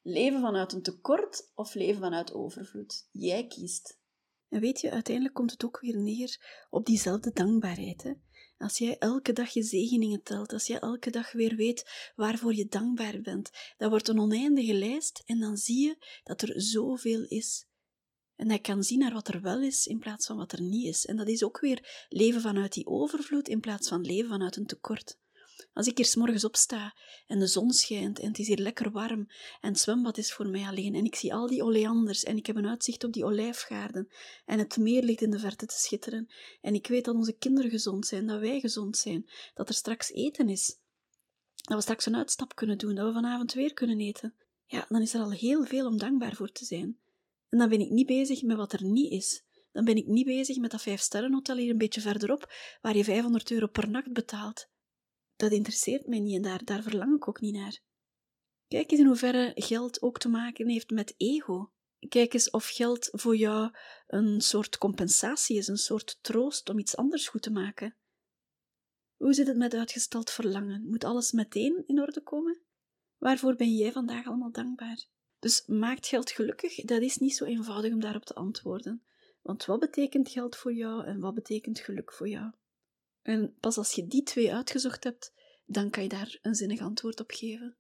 Leven 0.01 0.41
vanuit 0.41 0.73
een 0.73 0.81
tekort 0.81 1.51
of 1.55 1.73
leven 1.73 2.01
vanuit 2.01 2.33
overvloed? 2.33 3.07
Jij 3.11 3.47
kiest. 3.47 3.99
En 4.49 4.59
weet 4.59 4.81
je, 4.81 4.91
uiteindelijk 4.91 5.35
komt 5.35 5.51
het 5.51 5.65
ook 5.65 5.79
weer 5.79 5.97
neer 5.97 6.65
op 6.69 6.85
diezelfde 6.85 7.31
dankbaarheid. 7.31 8.15
Als 8.57 8.77
jij 8.77 8.97
elke 8.97 9.33
dag 9.33 9.49
je 9.49 9.63
zegeningen 9.63 10.23
telt, 10.23 10.53
als 10.53 10.67
jij 10.67 10.79
elke 10.79 11.09
dag 11.09 11.31
weer 11.31 11.55
weet 11.55 12.11
waarvoor 12.15 12.55
je 12.55 12.65
dankbaar 12.65 13.21
bent, 13.21 13.49
dat 13.77 13.89
wordt 13.89 14.07
een 14.07 14.19
oneindige 14.19 14.73
lijst 14.73 15.23
en 15.25 15.39
dan 15.39 15.57
zie 15.57 15.87
je 15.87 16.05
dat 16.23 16.41
er 16.41 16.61
zoveel 16.61 17.23
is. 17.23 17.67
En 18.41 18.49
hij 18.49 18.59
kan 18.59 18.83
zien 18.83 18.99
naar 18.99 19.13
wat 19.13 19.27
er 19.27 19.41
wel 19.41 19.61
is 19.61 19.87
in 19.87 19.99
plaats 19.99 20.25
van 20.25 20.37
wat 20.37 20.51
er 20.51 20.61
niet 20.61 20.87
is. 20.87 21.05
En 21.05 21.17
dat 21.17 21.27
is 21.27 21.43
ook 21.43 21.59
weer 21.59 22.05
leven 22.09 22.41
vanuit 22.41 22.73
die 22.73 22.87
overvloed 22.87 23.47
in 23.47 23.59
plaats 23.59 23.87
van 23.87 24.01
leven 24.01 24.29
vanuit 24.29 24.55
een 24.55 24.65
tekort. 24.65 25.17
Als 25.73 25.87
ik 25.87 25.97
hier 25.97 26.05
s 26.05 26.15
morgens 26.15 26.43
opsta 26.43 26.95
en 27.27 27.39
de 27.39 27.47
zon 27.47 27.71
schijnt 27.71 28.19
en 28.19 28.27
het 28.27 28.39
is 28.39 28.47
hier 28.47 28.57
lekker 28.57 28.91
warm 28.91 29.27
en 29.61 29.69
het 29.69 29.79
zwembad 29.79 30.17
is 30.17 30.33
voor 30.33 30.47
mij 30.47 30.67
alleen 30.67 30.95
en 30.95 31.05
ik 31.05 31.15
zie 31.15 31.33
al 31.33 31.47
die 31.47 31.63
oleanders 31.63 32.23
en 32.23 32.37
ik 32.37 32.45
heb 32.45 32.55
een 32.55 32.67
uitzicht 32.67 33.03
op 33.03 33.13
die 33.13 33.25
olijfgaarden 33.25 34.11
en 34.45 34.59
het 34.59 34.77
meer 34.77 35.03
ligt 35.03 35.21
in 35.21 35.31
de 35.31 35.39
verte 35.39 35.65
te 35.65 35.77
schitteren 35.77 36.31
en 36.61 36.73
ik 36.73 36.87
weet 36.87 37.05
dat 37.05 37.15
onze 37.15 37.37
kinderen 37.37 37.69
gezond 37.71 38.07
zijn, 38.07 38.27
dat 38.27 38.39
wij 38.39 38.59
gezond 38.59 38.97
zijn, 38.97 39.29
dat 39.53 39.69
er 39.69 39.75
straks 39.75 40.11
eten 40.11 40.49
is, 40.49 40.77
dat 41.55 41.75
we 41.75 41.81
straks 41.81 42.05
een 42.05 42.15
uitstap 42.15 42.55
kunnen 42.55 42.77
doen, 42.77 42.95
dat 42.95 43.07
we 43.07 43.13
vanavond 43.13 43.53
weer 43.53 43.73
kunnen 43.73 43.99
eten, 43.99 44.33
ja, 44.65 44.85
dan 44.89 45.01
is 45.01 45.13
er 45.13 45.21
al 45.21 45.31
heel 45.31 45.65
veel 45.65 45.87
om 45.87 45.97
dankbaar 45.97 46.35
voor 46.35 46.51
te 46.51 46.65
zijn. 46.65 46.99
En 47.51 47.57
dan 47.57 47.69
ben 47.69 47.79
ik 47.79 47.89
niet 47.89 48.07
bezig 48.07 48.41
met 48.41 48.57
wat 48.57 48.73
er 48.73 48.83
niet 48.83 49.11
is. 49.11 49.43
Dan 49.71 49.85
ben 49.85 49.95
ik 49.95 50.07
niet 50.07 50.25
bezig 50.25 50.57
met 50.57 50.71
dat 50.71 50.81
vijfsterrenhotel 50.81 51.57
hier 51.57 51.69
een 51.69 51.77
beetje 51.77 52.01
verderop, 52.01 52.53
waar 52.81 52.97
je 52.97 53.03
500 53.03 53.51
euro 53.51 53.67
per 53.67 53.89
nacht 53.89 54.13
betaalt 54.13 54.69
dat 55.41 55.51
interesseert 55.51 56.07
mij 56.07 56.19
niet 56.19 56.35
en 56.35 56.41
daar, 56.41 56.63
daar 56.63 56.83
verlang 56.83 57.15
ik 57.15 57.27
ook 57.27 57.41
niet 57.41 57.53
naar. 57.53 57.79
Kijk 58.67 58.91
eens 58.91 58.99
in 58.99 59.05
hoeverre 59.05 59.51
geld 59.55 60.01
ook 60.01 60.19
te 60.19 60.29
maken 60.29 60.67
heeft 60.67 60.89
met 60.89 61.13
ego. 61.17 61.71
Kijk 62.09 62.33
eens 62.33 62.49
of 62.49 62.67
geld 62.67 63.09
voor 63.11 63.35
jou 63.35 63.71
een 64.07 64.41
soort 64.41 64.77
compensatie 64.77 65.57
is, 65.57 65.67
een 65.67 65.77
soort 65.77 66.17
troost 66.21 66.69
om 66.69 66.79
iets 66.79 66.95
anders 66.95 67.27
goed 67.27 67.41
te 67.41 67.51
maken. 67.51 67.95
Hoe 69.15 69.33
zit 69.33 69.47
het 69.47 69.57
met 69.57 69.73
uitgesteld 69.73 70.29
verlangen? 70.29 70.87
Moet 70.89 71.03
alles 71.03 71.31
meteen 71.31 71.83
in 71.85 72.01
orde 72.01 72.21
komen? 72.21 72.61
Waarvoor 73.17 73.55
ben 73.55 73.75
jij 73.75 73.91
vandaag 73.91 74.25
allemaal 74.25 74.51
dankbaar? 74.51 75.05
Dus 75.41 75.63
maakt 75.65 76.07
geld 76.07 76.31
gelukkig? 76.31 76.75
Dat 76.75 77.01
is 77.01 77.17
niet 77.17 77.35
zo 77.35 77.45
eenvoudig 77.45 77.93
om 77.93 77.99
daarop 77.99 78.25
te 78.25 78.33
antwoorden. 78.33 79.03
Want 79.41 79.65
wat 79.65 79.79
betekent 79.79 80.29
geld 80.29 80.55
voor 80.55 80.73
jou 80.73 81.05
en 81.05 81.19
wat 81.19 81.33
betekent 81.33 81.79
geluk 81.79 82.13
voor 82.13 82.27
jou? 82.29 82.51
En 83.21 83.55
pas 83.59 83.77
als 83.77 83.91
je 83.93 84.07
die 84.07 84.23
twee 84.23 84.53
uitgezocht 84.53 85.03
hebt, 85.03 85.33
dan 85.65 85.89
kan 85.89 86.03
je 86.03 86.09
daar 86.09 86.39
een 86.41 86.55
zinnig 86.55 86.79
antwoord 86.79 87.19
op 87.19 87.31
geven. 87.31 87.77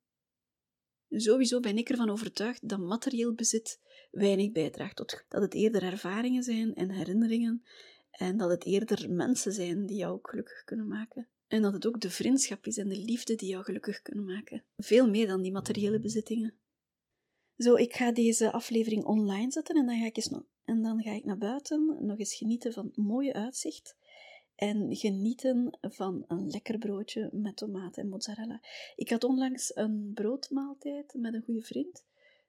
Sowieso 1.09 1.59
ben 1.59 1.77
ik 1.77 1.89
ervan 1.89 2.09
overtuigd 2.09 2.69
dat 2.69 2.79
materieel 2.79 3.33
bezit 3.33 3.79
weinig 4.11 4.51
bijdraagt 4.51 4.95
tot 4.95 5.25
dat 5.27 5.41
het 5.41 5.53
eerder 5.53 5.83
ervaringen 5.83 6.43
zijn 6.43 6.75
en 6.75 6.91
herinneringen 6.91 7.63
en 8.11 8.37
dat 8.37 8.49
het 8.49 8.65
eerder 8.65 9.11
mensen 9.11 9.51
zijn 9.51 9.85
die 9.85 9.97
jou 9.97 10.19
gelukkig 10.21 10.63
kunnen 10.63 10.87
maken. 10.87 11.27
En 11.47 11.61
dat 11.61 11.73
het 11.73 11.87
ook 11.87 12.01
de 12.01 12.09
vriendschap 12.09 12.65
is 12.65 12.77
en 12.77 12.87
de 12.87 12.97
liefde 12.97 13.35
die 13.35 13.49
jou 13.49 13.63
gelukkig 13.63 14.01
kunnen 14.01 14.25
maken. 14.25 14.63
Veel 14.77 15.09
meer 15.09 15.27
dan 15.27 15.41
die 15.41 15.51
materiële 15.51 15.99
bezittingen. 15.99 16.60
Zo, 17.61 17.75
ik 17.75 17.95
ga 17.95 18.11
deze 18.11 18.51
aflevering 18.51 19.05
online 19.05 19.51
zetten 19.51 19.75
en 19.75 19.85
dan 19.85 19.99
ga 19.99 20.05
ik, 20.05 20.15
eens 20.15 20.29
en 20.63 20.81
dan 20.81 21.01
ga 21.01 21.11
ik 21.11 21.25
naar 21.25 21.37
buiten 21.37 21.97
nog 22.05 22.19
eens 22.19 22.35
genieten 22.35 22.73
van 22.73 22.91
mooie 22.95 23.33
uitzicht 23.33 23.95
en 24.55 24.95
genieten 24.95 25.77
van 25.81 26.25
een 26.27 26.49
lekker 26.49 26.77
broodje 26.77 27.29
met 27.31 27.57
tomaten 27.57 28.03
en 28.03 28.09
mozzarella. 28.09 28.61
Ik 28.95 29.09
had 29.09 29.23
onlangs 29.23 29.75
een 29.75 30.11
broodmaaltijd 30.13 31.13
met 31.13 31.33
een 31.33 31.41
goede 31.41 31.61
vriend. 31.61 31.93
Dat 31.93 32.03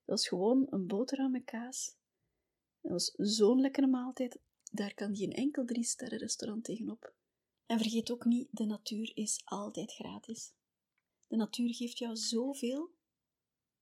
was 0.05 0.29
gewoon 0.29 0.67
een 0.71 0.87
boterham 0.87 1.31
met 1.31 1.45
kaas. 1.45 1.97
Dat 2.81 2.93
was 2.93 3.13
zo'n 3.17 3.61
lekkere 3.61 3.87
maaltijd. 3.87 4.39
Daar 4.71 4.95
kan 4.95 5.17
geen 5.17 5.33
enkel 5.33 5.65
drie 5.65 5.85
sterren 5.85 6.19
restaurant 6.19 6.65
tegenop. 6.65 7.15
En 7.67 7.79
vergeet 7.79 8.11
ook 8.11 8.25
niet, 8.25 8.49
de 8.51 8.65
natuur 8.65 9.11
is 9.15 9.43
altijd 9.45 9.93
gratis. 9.93 10.53
De 11.27 11.37
natuur 11.37 11.75
geeft 11.75 11.99
jou 11.99 12.17
zoveel 12.17 12.91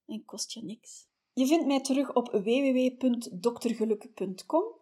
en 0.05 0.25
kost 0.25 0.51
je 0.51 0.63
niks. 0.63 1.09
Je 1.33 1.45
vindt 1.45 1.65
mij 1.65 1.81
terug 1.81 2.13
op 2.13 2.31
www.doktergeluk.com 2.31 4.79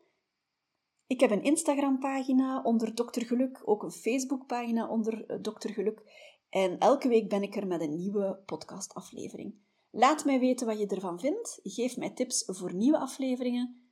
ik 1.09 1.19
heb 1.19 1.31
een 1.31 1.43
Instagram-pagina 1.43 2.61
onder 2.61 2.93
Dr. 2.93 3.25
Geluk, 3.25 3.61
ook 3.65 3.83
een 3.83 3.91
Facebook-pagina 3.91 4.87
onder 4.87 5.25
eh, 5.25 5.39
Dr. 5.39 5.69
Geluk. 5.69 6.01
En 6.49 6.77
elke 6.77 7.07
week 7.07 7.29
ben 7.29 7.43
ik 7.43 7.55
er 7.55 7.67
met 7.67 7.81
een 7.81 7.95
nieuwe 7.95 8.41
podcastaflevering. 8.45 9.55
Laat 9.89 10.25
mij 10.25 10.39
weten 10.39 10.67
wat 10.67 10.79
je 10.79 10.87
ervan 10.87 11.19
vindt. 11.19 11.59
Geef 11.63 11.97
mij 11.97 12.09
tips 12.09 12.43
voor 12.47 12.73
nieuwe 12.73 12.97
afleveringen. 12.97 13.91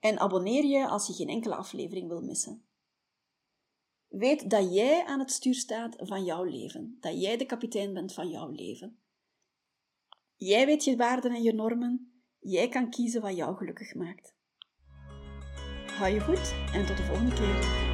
En 0.00 0.18
abonneer 0.18 0.64
je 0.64 0.88
als 0.88 1.06
je 1.06 1.12
geen 1.12 1.28
enkele 1.28 1.54
aflevering 1.54 2.08
wil 2.08 2.22
missen. 2.22 2.64
Weet 4.08 4.50
dat 4.50 4.74
jij 4.74 5.04
aan 5.04 5.18
het 5.18 5.30
stuur 5.30 5.54
staat 5.54 5.96
van 5.98 6.24
jouw 6.24 6.44
leven. 6.44 6.96
Dat 7.00 7.20
jij 7.20 7.36
de 7.36 7.46
kapitein 7.46 7.94
bent 7.94 8.12
van 8.12 8.28
jouw 8.28 8.50
leven. 8.50 9.01
Jij 10.44 10.66
weet 10.66 10.84
je 10.84 10.96
waarden 10.96 11.30
en 11.30 11.42
je 11.42 11.52
normen. 11.52 12.12
Jij 12.38 12.68
kan 12.68 12.90
kiezen 12.90 13.22
wat 13.22 13.36
jou 13.36 13.56
gelukkig 13.56 13.94
maakt. 13.94 14.34
Hou 15.86 16.14
je 16.14 16.20
goed 16.20 16.54
en 16.72 16.86
tot 16.86 16.96
de 16.96 17.02
volgende 17.02 17.34
keer. 17.34 17.91